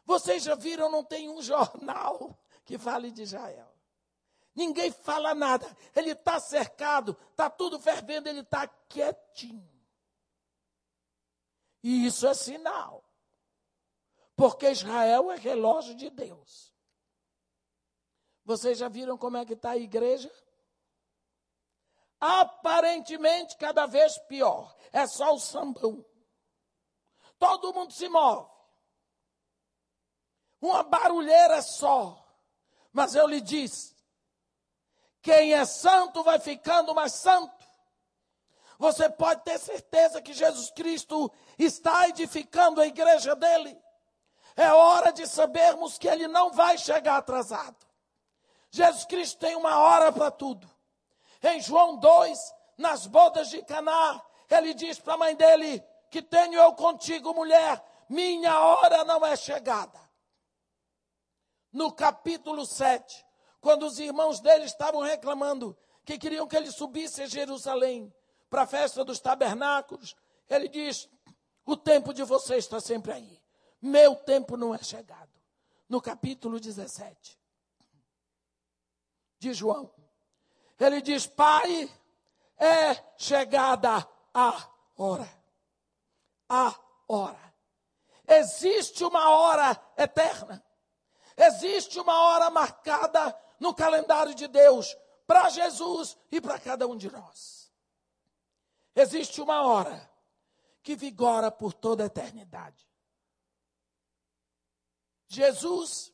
Vocês 0.04 0.42
já 0.42 0.54
viram, 0.54 0.90
não 0.90 1.04
tem 1.04 1.28
um 1.28 1.42
jornal 1.42 2.38
que 2.64 2.78
fale 2.78 3.10
de 3.10 3.22
Israel. 3.22 3.74
Ninguém 4.54 4.90
fala 4.90 5.34
nada. 5.34 5.66
Ele 5.94 6.12
está 6.12 6.40
cercado, 6.40 7.16
está 7.30 7.48
tudo 7.50 7.78
fervendo, 7.78 8.28
ele 8.28 8.40
está 8.40 8.66
quietinho. 8.66 9.68
E 11.82 12.06
isso 12.06 12.26
é 12.26 12.34
sinal. 12.34 13.04
Porque 14.34 14.70
Israel 14.70 15.30
é 15.30 15.36
relógio 15.36 15.94
de 15.94 16.10
Deus. 16.10 16.74
Vocês 18.48 18.78
já 18.78 18.88
viram 18.88 19.18
como 19.18 19.36
é 19.36 19.44
que 19.44 19.52
está 19.52 19.72
a 19.72 19.76
igreja? 19.76 20.32
Aparentemente 22.18 23.54
cada 23.58 23.84
vez 23.84 24.16
pior. 24.20 24.74
É 24.90 25.06
só 25.06 25.34
o 25.34 25.38
sambão. 25.38 26.02
Todo 27.38 27.74
mundo 27.74 27.92
se 27.92 28.08
move. 28.08 28.48
Uma 30.62 30.82
barulheira 30.82 31.60
só. 31.60 32.26
Mas 32.90 33.14
eu 33.14 33.26
lhe 33.26 33.42
disse: 33.42 33.94
quem 35.20 35.52
é 35.52 35.66
santo 35.66 36.24
vai 36.24 36.40
ficando 36.40 36.94
mais 36.94 37.12
santo. 37.12 37.68
Você 38.78 39.10
pode 39.10 39.44
ter 39.44 39.58
certeza 39.58 40.22
que 40.22 40.32
Jesus 40.32 40.70
Cristo 40.70 41.30
está 41.58 42.08
edificando 42.08 42.80
a 42.80 42.86
igreja 42.86 43.36
dele. 43.36 43.78
É 44.56 44.72
hora 44.72 45.12
de 45.12 45.26
sabermos 45.26 45.98
que 45.98 46.08
ele 46.08 46.26
não 46.26 46.50
vai 46.50 46.78
chegar 46.78 47.18
atrasado. 47.18 47.87
Jesus 48.70 49.04
Cristo 49.04 49.38
tem 49.38 49.56
uma 49.56 49.78
hora 49.78 50.12
para 50.12 50.30
tudo. 50.30 50.68
Em 51.42 51.60
João 51.60 51.96
2, 51.96 52.54
nas 52.76 53.06
bodas 53.06 53.48
de 53.48 53.62
Caná, 53.62 54.22
ele 54.50 54.74
diz 54.74 54.98
para 54.98 55.14
a 55.14 55.18
mãe 55.18 55.34
dele: 55.34 55.82
Que 56.10 56.20
tenho 56.22 56.54
eu 56.54 56.72
contigo, 56.74 57.32
mulher, 57.32 57.82
minha 58.08 58.58
hora 58.60 59.04
não 59.04 59.24
é 59.24 59.36
chegada 59.36 60.08
no 61.72 61.92
capítulo 61.92 62.64
7, 62.66 63.24
quando 63.60 63.86
os 63.86 63.98
irmãos 63.98 64.40
dele 64.40 64.64
estavam 64.64 65.00
reclamando 65.00 65.76
que 66.04 66.18
queriam 66.18 66.46
que 66.46 66.56
ele 66.56 66.70
subisse 66.70 67.22
a 67.22 67.26
Jerusalém 67.26 68.12
para 68.48 68.62
a 68.62 68.66
festa 68.66 69.04
dos 69.04 69.20
tabernáculos, 69.20 70.16
ele 70.48 70.68
diz: 70.68 71.08
O 71.66 71.76
tempo 71.76 72.14
de 72.14 72.22
vocês 72.22 72.64
está 72.64 72.80
sempre 72.80 73.12
aí, 73.12 73.42
meu 73.80 74.16
tempo 74.16 74.56
não 74.56 74.74
é 74.74 74.82
chegado. 74.82 75.28
No 75.88 76.00
capítulo 76.02 76.60
17 76.60 77.38
de 79.38 79.52
João, 79.52 79.92
ele 80.78 81.00
diz: 81.00 81.26
Pai, 81.26 81.90
é 82.56 82.94
chegada 83.16 84.08
a 84.34 84.68
hora. 84.96 85.28
A 86.48 86.74
hora. 87.06 87.54
existe 88.26 89.04
uma 89.04 89.30
hora 89.30 89.80
eterna. 89.96 90.64
Existe 91.36 92.00
uma 92.00 92.20
hora 92.22 92.50
marcada 92.50 93.38
no 93.60 93.74
calendário 93.74 94.34
de 94.34 94.48
Deus 94.48 94.96
para 95.26 95.48
Jesus 95.50 96.16
e 96.30 96.40
para 96.40 96.58
cada 96.58 96.86
um 96.86 96.96
de 96.96 97.10
nós. 97.10 97.72
Existe 98.94 99.40
uma 99.40 99.62
hora 99.62 100.10
que 100.82 100.96
vigora 100.96 101.50
por 101.50 101.72
toda 101.72 102.02
a 102.02 102.06
eternidade. 102.06 102.88
Jesus 105.28 106.12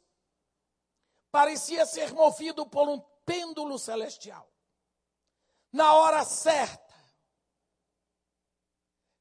parecia 1.31 1.87
ser 1.87 2.13
movido 2.13 2.67
por 2.67 2.89
um 2.89 3.01
pêndulo 3.25 3.79
celestial. 3.79 4.51
Na 5.73 5.95
hora 5.95 6.25
certa, 6.25 6.95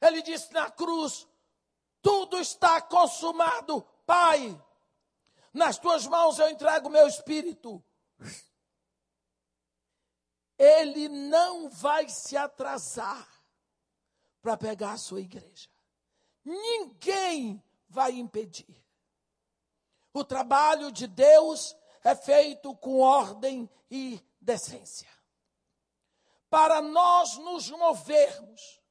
ele 0.02 0.22
disse 0.22 0.54
na 0.54 0.70
cruz: 0.70 1.28
Tudo 2.02 2.38
está 2.38 2.82
consumado, 2.82 3.82
Pai. 4.06 4.60
Nas 5.54 5.78
tuas 5.78 6.08
mãos 6.08 6.40
eu 6.40 6.50
entrego 6.50 6.88
o 6.88 6.92
meu 6.92 7.08
espírito. 7.08 7.84
Ele 10.58 11.10
não 11.10 11.70
vai 11.70 12.10
se 12.10 12.38
atrasar 12.38 13.28
para 14.42 14.58
pegar 14.58 14.94
a 14.94 14.98
sua 14.98 15.22
igreja. 15.22 15.70
Ninguém 16.44 17.64
vai 17.88 18.12
impedir. 18.12 18.84
O 20.12 20.24
trabalho 20.24 20.92
de 20.92 21.08
Deus 21.08 21.76
é 22.04 22.16
feito 22.16 22.76
com 22.76 23.00
ordem 23.00 23.70
e 23.90 24.20
decência. 24.40 25.10
Para 26.50 26.82
nós 26.82 27.38
nos 27.38 27.70
movermos 27.70 28.82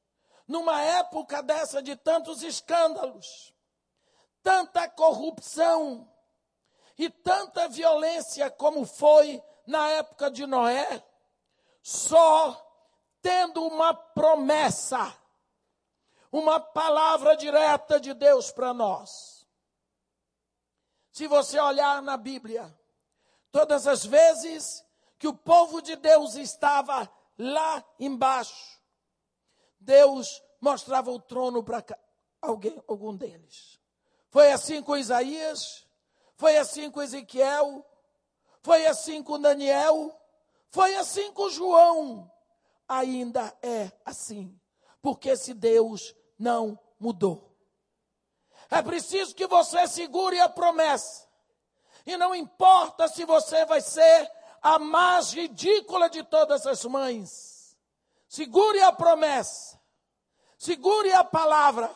numa 0.47 0.81
época 0.81 1.41
dessa 1.41 1.81
de 1.81 1.95
tantos 1.95 2.43
escândalos, 2.43 3.53
tanta 4.41 4.89
corrupção 4.89 6.11
e 6.97 7.09
tanta 7.09 7.69
violência 7.69 8.51
como 8.51 8.85
foi 8.85 9.41
na 9.65 9.87
época 9.89 10.29
de 10.29 10.45
Noé, 10.45 11.01
só 11.81 12.59
tendo 13.21 13.65
uma 13.65 13.93
promessa, 13.93 15.15
uma 16.29 16.59
palavra 16.59 17.37
direta 17.37 17.99
de 17.99 18.13
Deus 18.13 18.51
para 18.51 18.73
nós 18.73 19.33
se 21.13 21.27
você 21.27 21.59
olhar 21.59 22.01
na 22.01 22.17
Bíblia, 22.17 22.75
todas 23.53 23.85
as 23.85 24.03
vezes 24.03 24.83
que 25.19 25.27
o 25.27 25.33
povo 25.33 25.79
de 25.79 25.95
Deus 25.95 26.35
estava 26.35 27.09
lá 27.37 27.85
embaixo, 27.99 28.81
Deus 29.79 30.43
mostrava 30.59 31.11
o 31.11 31.19
trono 31.19 31.63
para 31.63 31.85
alguém, 32.41 32.83
algum 32.87 33.15
deles. 33.15 33.79
Foi 34.31 34.51
assim 34.51 34.81
com 34.81 34.97
Isaías, 34.97 35.85
foi 36.35 36.57
assim 36.57 36.89
com 36.89 37.01
Ezequiel, 37.01 37.85
foi 38.63 38.87
assim 38.87 39.21
com 39.21 39.39
Daniel, 39.39 40.19
foi 40.71 40.95
assim 40.95 41.31
com 41.31 41.49
João. 41.49 42.29
Ainda 42.87 43.55
é 43.61 43.91
assim, 44.03 44.59
porque 44.99 45.29
esse 45.29 45.53
Deus 45.53 46.15
não 46.39 46.77
mudou. 46.99 47.55
É 48.69 48.81
preciso 48.81 49.35
que 49.35 49.45
você 49.45 49.87
segure 49.87 50.39
a 50.39 50.49
promessa. 50.49 51.22
E 52.05 52.17
não 52.17 52.35
importa 52.35 53.07
se 53.07 53.25
você 53.25 53.65
vai 53.65 53.81
ser 53.81 54.31
a 54.61 54.77
mais 54.77 55.31
ridícula 55.31 56.09
de 56.09 56.23
todas 56.23 56.65
as 56.67 56.83
mães. 56.85 57.77
Segure 58.27 58.81
a 58.81 58.91
promessa. 58.91 59.79
Segure 60.57 61.11
a 61.13 61.23
palavra. 61.23 61.93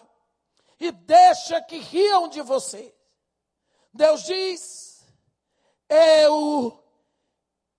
E 0.80 0.92
deixa 0.92 1.62
que 1.62 1.78
riam 1.78 2.28
de 2.28 2.42
você. 2.42 2.94
Deus 3.94 4.24
diz: 4.24 5.06
Eu 5.90 6.84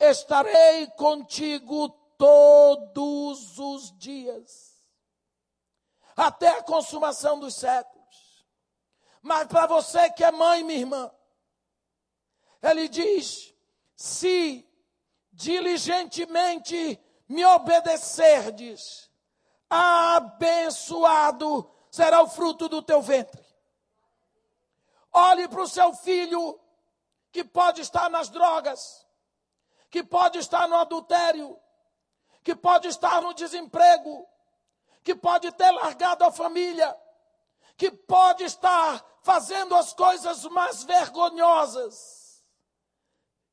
estarei 0.00 0.88
contigo 0.88 1.88
todos 2.18 3.58
os 3.58 3.96
dias, 3.96 4.84
até 6.16 6.48
a 6.48 6.62
consumação 6.62 7.38
dos 7.38 7.54
séculos. 7.54 8.44
Mas 9.22 9.46
para 9.46 9.66
você 9.66 10.10
que 10.10 10.24
é 10.24 10.32
mãe, 10.32 10.64
minha 10.64 10.80
irmã, 10.80 11.10
ele 12.62 12.88
diz: 12.88 13.54
se 13.94 14.66
diligentemente 15.32 17.00
me 17.28 17.44
obedecerdes, 17.44 19.10
abençoado 19.68 21.70
será 21.90 22.22
o 22.22 22.28
fruto 22.28 22.68
do 22.68 22.82
teu 22.82 23.02
ventre. 23.02 23.44
Olhe 25.12 25.48
para 25.48 25.62
o 25.62 25.68
seu 25.68 25.92
filho 25.94 26.60
que 27.32 27.44
pode 27.44 27.80
estar 27.80 28.10
nas 28.10 28.28
drogas, 28.28 29.06
que 29.90 30.02
pode 30.02 30.38
estar 30.38 30.68
no 30.68 30.76
adultério, 30.76 31.58
que 32.42 32.54
pode 32.54 32.88
estar 32.88 33.22
no 33.22 33.34
desemprego, 33.34 34.26
que 35.02 35.14
pode 35.14 35.50
ter 35.52 35.70
largado 35.70 36.24
a 36.24 36.32
família 36.32 36.96
que 37.78 37.92
pode 37.92 38.42
estar 38.42 39.02
fazendo 39.22 39.74
as 39.76 39.94
coisas 39.94 40.42
mais 40.46 40.82
vergonhosas. 40.82 42.17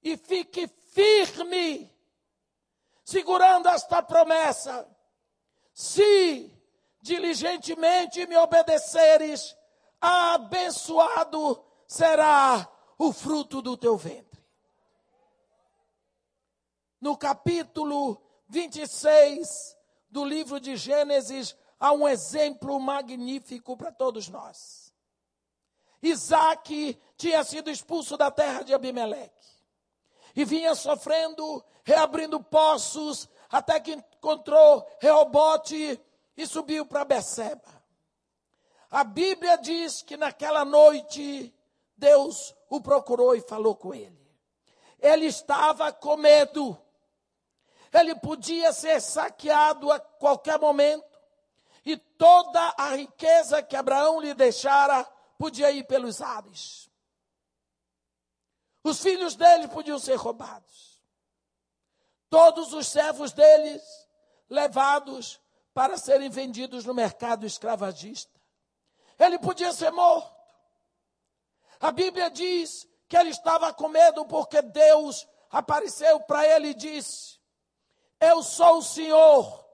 E 0.06 0.16
fique 0.18 0.68
firme, 0.68 1.92
segurando 3.04 3.68
esta 3.70 4.04
promessa. 4.04 4.88
Se 5.74 6.56
diligentemente 7.02 8.28
me 8.28 8.38
obedeceres, 8.38 9.58
abençoado 10.00 11.66
será 11.88 12.72
o 13.00 13.12
fruto 13.12 13.64
do 13.64 13.76
teu 13.76 13.98
ventre. 13.98 14.46
No 17.02 17.18
capítulo 17.18 18.22
26 18.48 19.76
do 20.08 20.24
livro 20.24 20.60
de 20.60 20.76
Gênesis, 20.78 21.56
há 21.80 21.92
um 21.92 22.08
exemplo 22.08 22.80
magnífico 22.80 23.76
para 23.76 23.92
todos 23.92 24.30
nós. 24.30 24.94
Isaac 26.00 26.96
tinha 27.18 27.44
sido 27.44 27.72
expulso 27.72 28.16
da 28.16 28.30
terra 28.30 28.62
de 28.62 28.72
Abimeleque 28.72 29.35
e 30.36 30.44
vinha 30.44 30.76
sofrendo, 30.76 31.64
reabrindo 31.84 32.42
poços, 32.44 33.30
até 33.50 33.80
que 33.80 33.94
encontrou 33.94 34.86
Reobote 35.00 36.00
e 36.36 36.46
subiu 36.46 36.86
para 36.86 37.06
Beceba. 37.06 37.84
A 38.92 39.04
Bíblia 39.04 39.58
diz 39.58 40.02
que 40.02 40.18
naquela 40.18 40.66
noite 40.66 41.54
Deus 41.98 42.56
o 42.70 42.82
procurou 42.82 43.36
e 43.36 43.42
falou 43.42 43.76
com 43.76 43.94
ele. 43.94 44.26
Ele 45.00 45.26
estava 45.26 45.92
com 45.92 46.18
medo. 46.18 46.78
Ele 47.94 48.16
podia 48.16 48.74
ser 48.74 49.00
saqueado 49.00 49.92
a 49.92 50.00
qualquer 50.00 50.60
momento 50.60 51.06
e 51.86 51.96
toda 51.96 52.74
a 52.78 52.96
riqueza 52.96 53.62
que 53.62 53.76
Abraão 53.76 54.20
lhe 54.20 54.34
deixara 54.34 55.04
podia 55.38 55.72
ir 55.72 55.84
pelos 55.84 56.22
ares. 56.22 56.90
Os 58.86 59.02
filhos 59.02 59.36
dele 59.36 59.68
podiam 59.68 59.98
ser 59.98 60.16
roubados. 60.16 61.02
Todos 62.30 62.72
os 62.72 62.88
servos 62.88 63.34
deles 63.34 63.82
levados 64.48 65.42
para 65.74 65.98
serem 65.98 66.30
vendidos 66.30 66.86
no 66.86 66.94
mercado 66.94 67.46
escravagista. 67.46 68.32
Ele 69.18 69.40
podia 69.40 69.74
ser 69.74 69.92
morto. 69.92 70.32
A 71.80 71.92
Bíblia 71.92 72.30
diz 72.30 72.88
que 73.08 73.18
ele 73.18 73.32
estava 73.32 73.74
com 73.74 73.88
medo 73.88 74.24
porque 74.28 74.62
Deus 74.62 75.28
apareceu 75.50 76.20
para 76.20 76.46
ele 76.46 76.70
e 76.70 76.74
disse: 76.76 77.40
Eu 78.20 78.44
sou 78.44 78.78
o 78.78 78.84
Senhor 78.84 79.66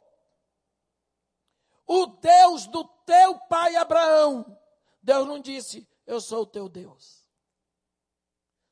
o 1.86 2.06
Deus 2.06 2.68
do 2.68 2.86
teu 3.06 3.38
pai 3.50 3.76
Abraão. 3.76 4.58
Deus 5.04 5.28
não 5.28 5.42
disse, 5.42 5.86
eu 6.08 6.22
sou 6.22 6.44
o 6.44 6.46
teu 6.46 6.70
Deus. 6.70 7.21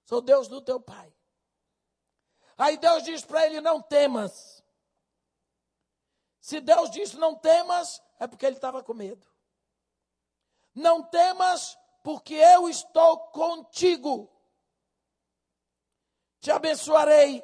Sou 0.10 0.22
Deus 0.22 0.48
do 0.48 0.60
teu 0.60 0.82
pai. 0.82 1.14
Aí 2.58 2.78
Deus 2.78 3.04
diz 3.04 3.24
para 3.24 3.46
ele: 3.46 3.62
não 3.62 3.80
temas. 3.80 4.64
Se 6.40 6.60
Deus 6.60 6.90
disse 6.90 7.16
não 7.16 7.36
temas, 7.36 8.02
é 8.18 8.26
porque 8.26 8.44
ele 8.44 8.56
estava 8.56 8.84
com 8.84 8.96
medo. 8.96 9.24
Não 10.74 11.04
temas, 11.04 11.78
porque 12.02 12.34
eu 12.34 12.68
estou 12.68 13.20
contigo. 13.28 14.28
Te 16.40 16.50
abençoarei, 16.50 17.44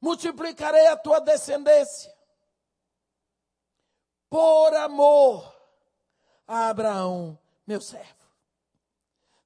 multiplicarei 0.00 0.86
a 0.86 0.96
tua 0.96 1.20
descendência 1.20 2.16
por 4.30 4.72
amor 4.76 5.52
a 6.46 6.68
Abraão, 6.68 7.36
meu 7.66 7.80
servo. 7.80 8.25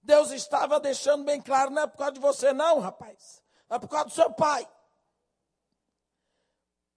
Deus 0.03 0.30
estava 0.30 0.80
deixando 0.80 1.24
bem 1.24 1.40
claro, 1.40 1.70
não 1.70 1.82
é 1.82 1.86
por 1.86 1.98
causa 1.98 2.12
de 2.12 2.20
você, 2.20 2.53
não, 2.53 2.80
rapaz. 2.80 3.42
É 3.68 3.78
por 3.78 3.88
causa 3.88 4.07
do 4.07 4.12
seu 4.12 4.32
pai. 4.32 4.68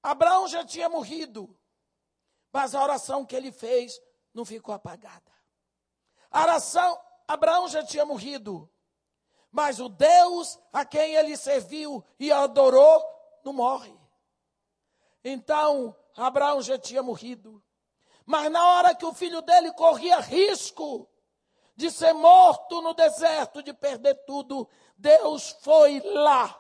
Abraão 0.02 0.48
já 0.48 0.66
tinha 0.66 0.90
morrido, 0.90 1.58
mas 2.52 2.76
a 2.76 2.82
oração 2.82 3.26
que 3.26 3.36
ele 3.36 3.52
fez 3.52 4.02
não 4.34 4.44
ficou 4.44 4.74
apagada. 4.74 5.32
Aração, 6.32 7.00
Abraão 7.28 7.68
já 7.68 7.84
tinha 7.84 8.06
morrido. 8.06 8.70
Mas 9.52 9.80
o 9.80 9.88
Deus 9.88 10.60
a 10.72 10.84
quem 10.84 11.14
ele 11.14 11.38
serviu 11.38 12.04
e 12.20 12.32
adorou 12.32 13.04
não 13.44 13.54
morre. 13.54 13.96
Então, 15.24 15.96
Abraão 16.18 16.62
já 16.62 16.78
tinha 16.78 17.04
morrido. 17.04 17.64
Mas 18.26 18.52
na 18.52 18.66
hora 18.68 18.96
que 18.96 19.06
o 19.06 19.14
filho 19.14 19.42
dele 19.42 19.72
corria 19.74 20.20
risco 20.20 21.08
de 21.76 21.90
ser 21.90 22.14
morto 22.14 22.82
no 22.82 22.94
deserto, 22.94 23.64
de 23.64 23.74
perder 23.74 24.16
tudo, 24.26 24.68
Deus 24.98 25.50
foi 25.62 26.00
lá. 26.02 26.60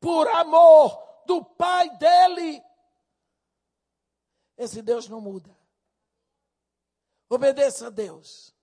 Por 0.00 0.28
amor 0.28 1.22
do 1.26 1.44
pai 1.44 1.90
dele. 1.96 2.62
Esse 4.56 4.82
Deus 4.82 5.08
não 5.08 5.20
muda. 5.20 5.56
Obedeça 7.28 7.88
a 7.88 7.90
Deus. 7.90 8.54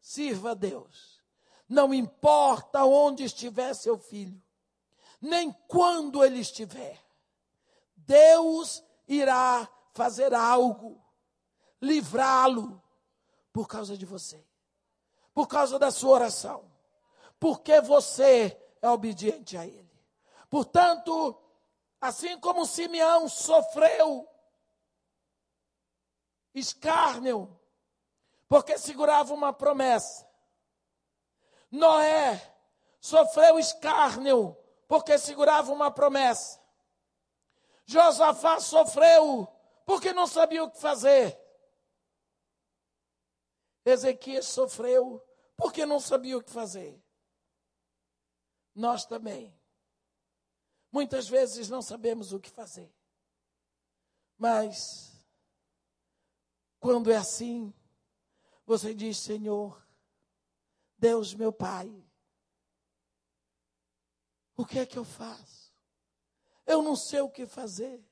Sirva 0.00 0.50
a 0.50 0.54
Deus. 0.54 1.20
Não 1.68 1.94
importa 1.94 2.84
onde 2.84 3.24
estiver 3.24 3.72
seu 3.74 3.96
filho, 3.96 4.42
nem 5.20 5.52
quando 5.66 6.22
ele 6.22 6.40
estiver. 6.40 7.02
Deus 7.96 8.82
irá 9.08 9.68
fazer 9.94 10.34
algo, 10.34 11.02
livrá-lo 11.80 12.82
por 13.52 13.68
causa 13.68 13.96
de 13.96 14.04
você, 14.04 14.44
por 15.34 15.46
causa 15.46 15.78
da 15.78 15.90
sua 15.90 16.10
oração, 16.10 16.70
porque 17.38 17.80
você 17.80 18.60
é 18.80 18.88
obediente 18.88 19.56
a 19.56 19.66
Ele. 19.66 19.90
Portanto, 20.50 21.40
assim 22.00 22.38
como 22.38 22.66
Simeão 22.66 23.28
sofreu 23.28 24.28
escárnio, 26.54 27.58
porque 28.48 28.76
segurava 28.76 29.32
uma 29.32 29.52
promessa, 29.52 30.28
Noé 31.70 32.54
sofreu 33.00 33.58
escárnio, 33.58 34.56
porque 34.86 35.18
segurava 35.18 35.72
uma 35.72 35.90
promessa. 35.90 36.60
Josafá 37.86 38.60
sofreu 38.60 39.48
porque 39.84 40.12
não 40.12 40.26
sabia 40.26 40.62
o 40.62 40.70
que 40.70 40.78
fazer. 40.78 41.41
Ezequias 43.84 44.46
sofreu 44.46 45.22
porque 45.56 45.84
não 45.84 46.00
sabia 46.00 46.36
o 46.36 46.42
que 46.42 46.50
fazer. 46.50 47.02
Nós 48.74 49.04
também. 49.04 49.54
Muitas 50.90 51.28
vezes 51.28 51.68
não 51.68 51.82
sabemos 51.82 52.32
o 52.32 52.40
que 52.40 52.50
fazer. 52.50 52.92
Mas, 54.36 55.12
quando 56.78 57.10
é 57.10 57.16
assim, 57.16 57.72
você 58.66 58.94
diz: 58.94 59.18
Senhor, 59.18 59.82
Deus 60.98 61.34
meu 61.34 61.52
Pai, 61.52 61.90
o 64.56 64.66
que 64.66 64.78
é 64.78 64.86
que 64.86 64.98
eu 64.98 65.04
faço? 65.04 65.62
eu 66.66 66.82
não 66.82 66.96
sei 66.96 67.20
o 67.20 67.28
que 67.28 67.46
fazer. 67.46 68.02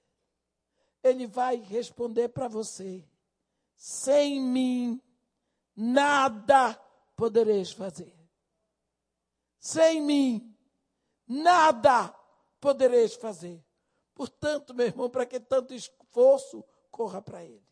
Ele 1.03 1.27
vai 1.27 1.57
responder 1.57 2.29
para 2.29 2.49
você: 2.49 3.05
sem 3.75 4.41
mim, 4.41 5.01
nada 5.81 6.75
podereis 7.17 7.73
fazer. 7.73 8.15
Sem 9.59 10.03
mim, 10.03 10.57
nada 11.27 12.09
podereis 12.61 13.15
fazer. 13.15 13.65
Portanto, 14.15 14.75
meu 14.75 14.87
irmão, 14.87 15.09
para 15.09 15.25
que 15.25 15.41
tanto 15.41 15.73
esforço, 15.73 16.63
corra 16.91 17.23
para 17.23 17.43
Ele. 17.43 17.67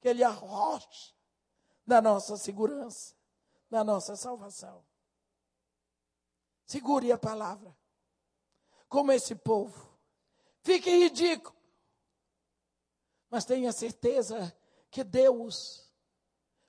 Que 0.00 0.08
Ele 0.08 0.22
arroche 0.22 1.14
da 1.86 2.02
nossa 2.02 2.36
segurança, 2.36 3.14
da 3.70 3.82
nossa 3.82 4.14
salvação. 4.14 4.84
Segure 6.66 7.10
a 7.10 7.18
palavra 7.18 7.74
como 8.88 9.10
esse 9.12 9.34
povo. 9.34 9.88
Fique 10.60 10.90
ridículo. 10.90 11.56
Mas 13.30 13.46
tenha 13.46 13.72
certeza 13.72 14.54
que 14.90 15.02
Deus 15.02 15.87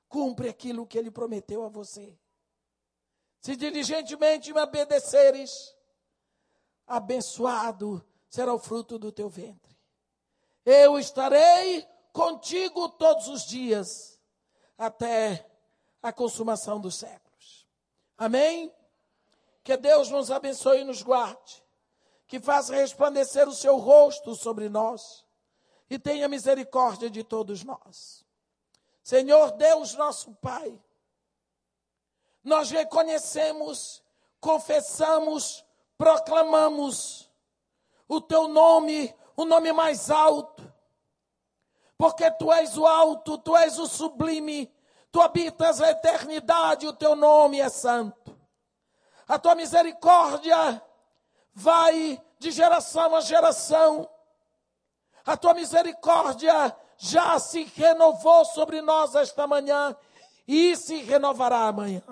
cumpre 0.09 0.49
aquilo 0.49 0.85
que 0.85 0.97
Ele 0.97 1.09
prometeu 1.09 1.63
a 1.63 1.69
você. 1.69 2.19
Se 3.39 3.55
diligentemente 3.55 4.51
me 4.51 4.59
obedeceres, 4.59 5.73
abençoado 6.85 8.05
será 8.29 8.53
o 8.53 8.59
fruto 8.59 8.99
do 8.99 9.11
teu 9.11 9.29
ventre. 9.29 9.77
Eu 10.65 10.99
estarei 10.99 11.87
contigo 12.11 12.89
todos 12.89 13.27
os 13.29 13.43
dias, 13.43 14.19
até 14.77 15.49
a 16.01 16.11
consumação 16.11 16.81
dos 16.81 16.95
séculos. 16.95 17.65
Amém? 18.17 18.73
Que 19.63 19.77
Deus 19.77 20.09
nos 20.09 20.31
abençoe 20.31 20.81
e 20.81 20.83
nos 20.83 21.01
guarde 21.01 21.63
que 22.29 22.39
faça 22.39 22.75
resplandecer 22.75 23.49
o 23.49 23.53
seu 23.53 23.77
rosto 23.77 24.35
sobre 24.35 24.69
nós 24.69 25.25
e 25.89 25.97
tenha 25.97 26.29
misericórdia 26.29 27.09
de 27.09 27.23
todos 27.23 27.63
nós. 27.63 28.23
Senhor 29.09 29.53
Deus, 29.53 29.95
nosso 29.95 30.35
Pai, 30.35 30.79
nós 32.43 32.69
reconhecemos, 32.69 34.03
confessamos, 34.39 35.65
proclamamos 35.97 37.27
o 38.07 38.21
teu 38.21 38.47
nome, 38.47 39.11
o 39.35 39.45
nome 39.45 39.73
mais 39.73 40.11
alto, 40.11 40.71
porque 41.97 42.29
tu 42.33 42.53
és 42.53 42.77
o 42.77 42.85
alto, 42.85 43.39
tu 43.39 43.57
és 43.57 43.79
o 43.79 43.87
sublime, 43.87 44.71
tu 45.11 45.19
habitas 45.19 45.81
a 45.81 45.89
eternidade, 45.89 46.85
o 46.85 46.93
teu 46.93 47.15
nome 47.15 47.59
é 47.59 47.67
santo. 47.67 48.39
A 49.27 49.39
tua 49.39 49.55
misericórdia 49.55 50.79
vai 51.51 52.23
de 52.37 52.51
geração 52.51 53.15
a 53.15 53.21
geração. 53.21 54.07
A 55.25 55.35
tua 55.35 55.55
misericórdia 55.55 56.77
já 56.99 57.39
se 57.39 57.63
renovou 57.63 58.43
sobre 58.43 58.81
nós 58.81 59.15
esta 59.15 59.47
manhã 59.47 59.95
e 60.45 60.75
se 60.75 60.97
renovará 60.97 61.67
amanhã. 61.67 62.03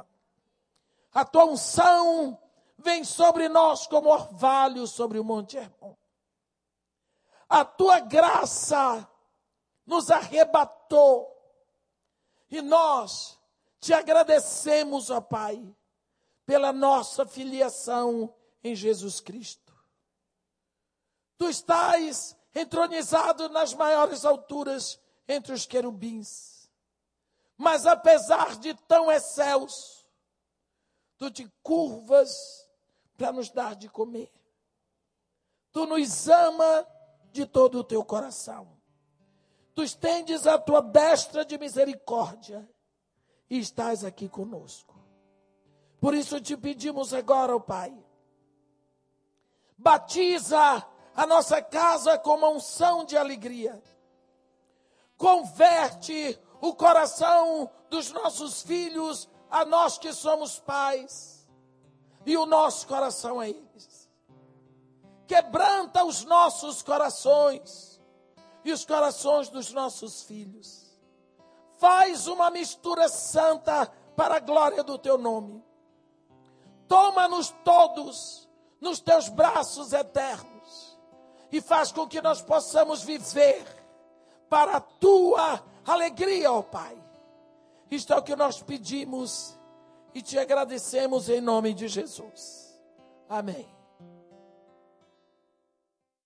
A 1.14 1.26
tua 1.26 1.44
unção 1.44 2.40
vem 2.78 3.04
sobre 3.04 3.50
nós 3.50 3.86
como 3.86 4.10
orvalho 4.10 4.88
sobre 4.88 5.20
o 5.20 5.26
Monte 5.26 5.58
Hermon. 5.58 5.94
A 7.50 7.66
tua 7.66 8.00
graça 8.00 9.06
nos 9.86 10.10
arrebatou 10.10 11.36
e 12.50 12.62
nós 12.62 13.38
te 13.82 13.94
agradecemos, 13.94 15.10
ó 15.10 15.20
Pai, 15.20 15.76
pela 16.46 16.72
nossa 16.72 17.26
filiação 17.26 18.34
em 18.64 18.74
Jesus 18.74 19.20
Cristo. 19.20 19.74
Tu 21.38 21.50
estás 21.50 22.37
entronizado 22.58 23.50
nas 23.50 23.74
maiores 23.74 24.26
alturas 24.26 25.00
entre 25.28 25.54
os 25.54 25.66
querubins. 25.66 26.70
Mas 27.58 27.86
apesar 27.86 28.56
de 28.58 28.74
tão 28.74 29.12
excelso, 29.12 30.06
tu 31.18 31.30
te 31.30 31.52
curvas 31.62 32.68
para 33.16 33.32
nos 33.32 33.50
dar 33.50 33.76
de 33.76 33.90
comer. 33.90 34.32
Tu 35.72 35.86
nos 35.86 36.28
ama 36.28 36.88
de 37.32 37.46
todo 37.46 37.80
o 37.80 37.84
teu 37.84 38.04
coração. 38.04 38.78
Tu 39.76 39.84
estendes 39.84 40.48
a 40.48 40.58
tua 40.58 40.82
destra 40.82 41.46
de 41.46 41.58
misericórdia 41.58 42.68
e 43.50 43.60
estás 43.60 44.04
aqui 44.04 44.28
conosco. 44.28 44.96
Por 46.00 46.14
isso 46.14 46.40
te 46.42 46.56
pedimos 46.56 47.14
agora, 47.14 47.56
ó 47.56 47.60
Pai, 47.60 47.96
batiza 49.78 50.84
a 51.18 51.26
nossa 51.26 51.60
casa 51.64 52.16
com 52.20 52.36
uma 52.36 52.50
unção 52.50 53.04
de 53.04 53.18
alegria. 53.18 53.82
Converte 55.18 56.40
o 56.62 56.76
coração 56.76 57.72
dos 57.90 58.12
nossos 58.12 58.62
filhos 58.62 59.28
a 59.50 59.66
nós 59.66 59.98
que 59.98 60.14
somos 60.14 60.60
pais 60.60 61.50
e 62.24 62.38
o 62.38 62.46
nosso 62.46 62.86
coração 62.86 63.40
a 63.40 63.50
eles. 63.50 64.08
Quebranta 65.26 66.06
os 66.06 66.24
nossos 66.24 66.84
corações 66.84 68.00
e 68.64 68.72
os 68.72 68.86
corações 68.86 69.50
dos 69.50 69.74
nossos 69.74 70.22
filhos. 70.22 70.86
Faz 71.80 72.28
uma 72.28 72.52
mistura 72.52 73.10
santa 73.10 73.88
para 74.16 74.36
a 74.36 74.40
glória 74.40 74.84
do 74.84 75.00
teu 75.00 75.18
nome. 75.18 75.66
Toma-nos 76.88 77.50
todos 77.64 78.48
nos 78.80 79.00
teus 79.00 79.30
braços 79.30 79.94
eternos 79.94 80.57
e 81.52 81.62
faz 81.62 81.92
com 81.92 82.08
que 82.08 82.22
nós 82.22 82.42
possamos 82.42 83.04
viver 83.04 83.64
para 84.50 84.78
a 84.78 84.82
tua 84.82 85.64
alegria, 85.86 86.52
ó 86.52 86.62
Pai. 86.62 86.98
Isto 87.90 88.14
é 88.14 88.18
o 88.18 88.24
que 88.24 88.36
nós 88.36 88.62
pedimos 88.62 89.58
e 90.14 90.22
te 90.22 90.38
agradecemos 90.38 91.30
em 91.30 91.40
nome 91.40 91.74
de 91.74 91.88
Jesus. 91.88 92.80
Amém. 93.30 93.77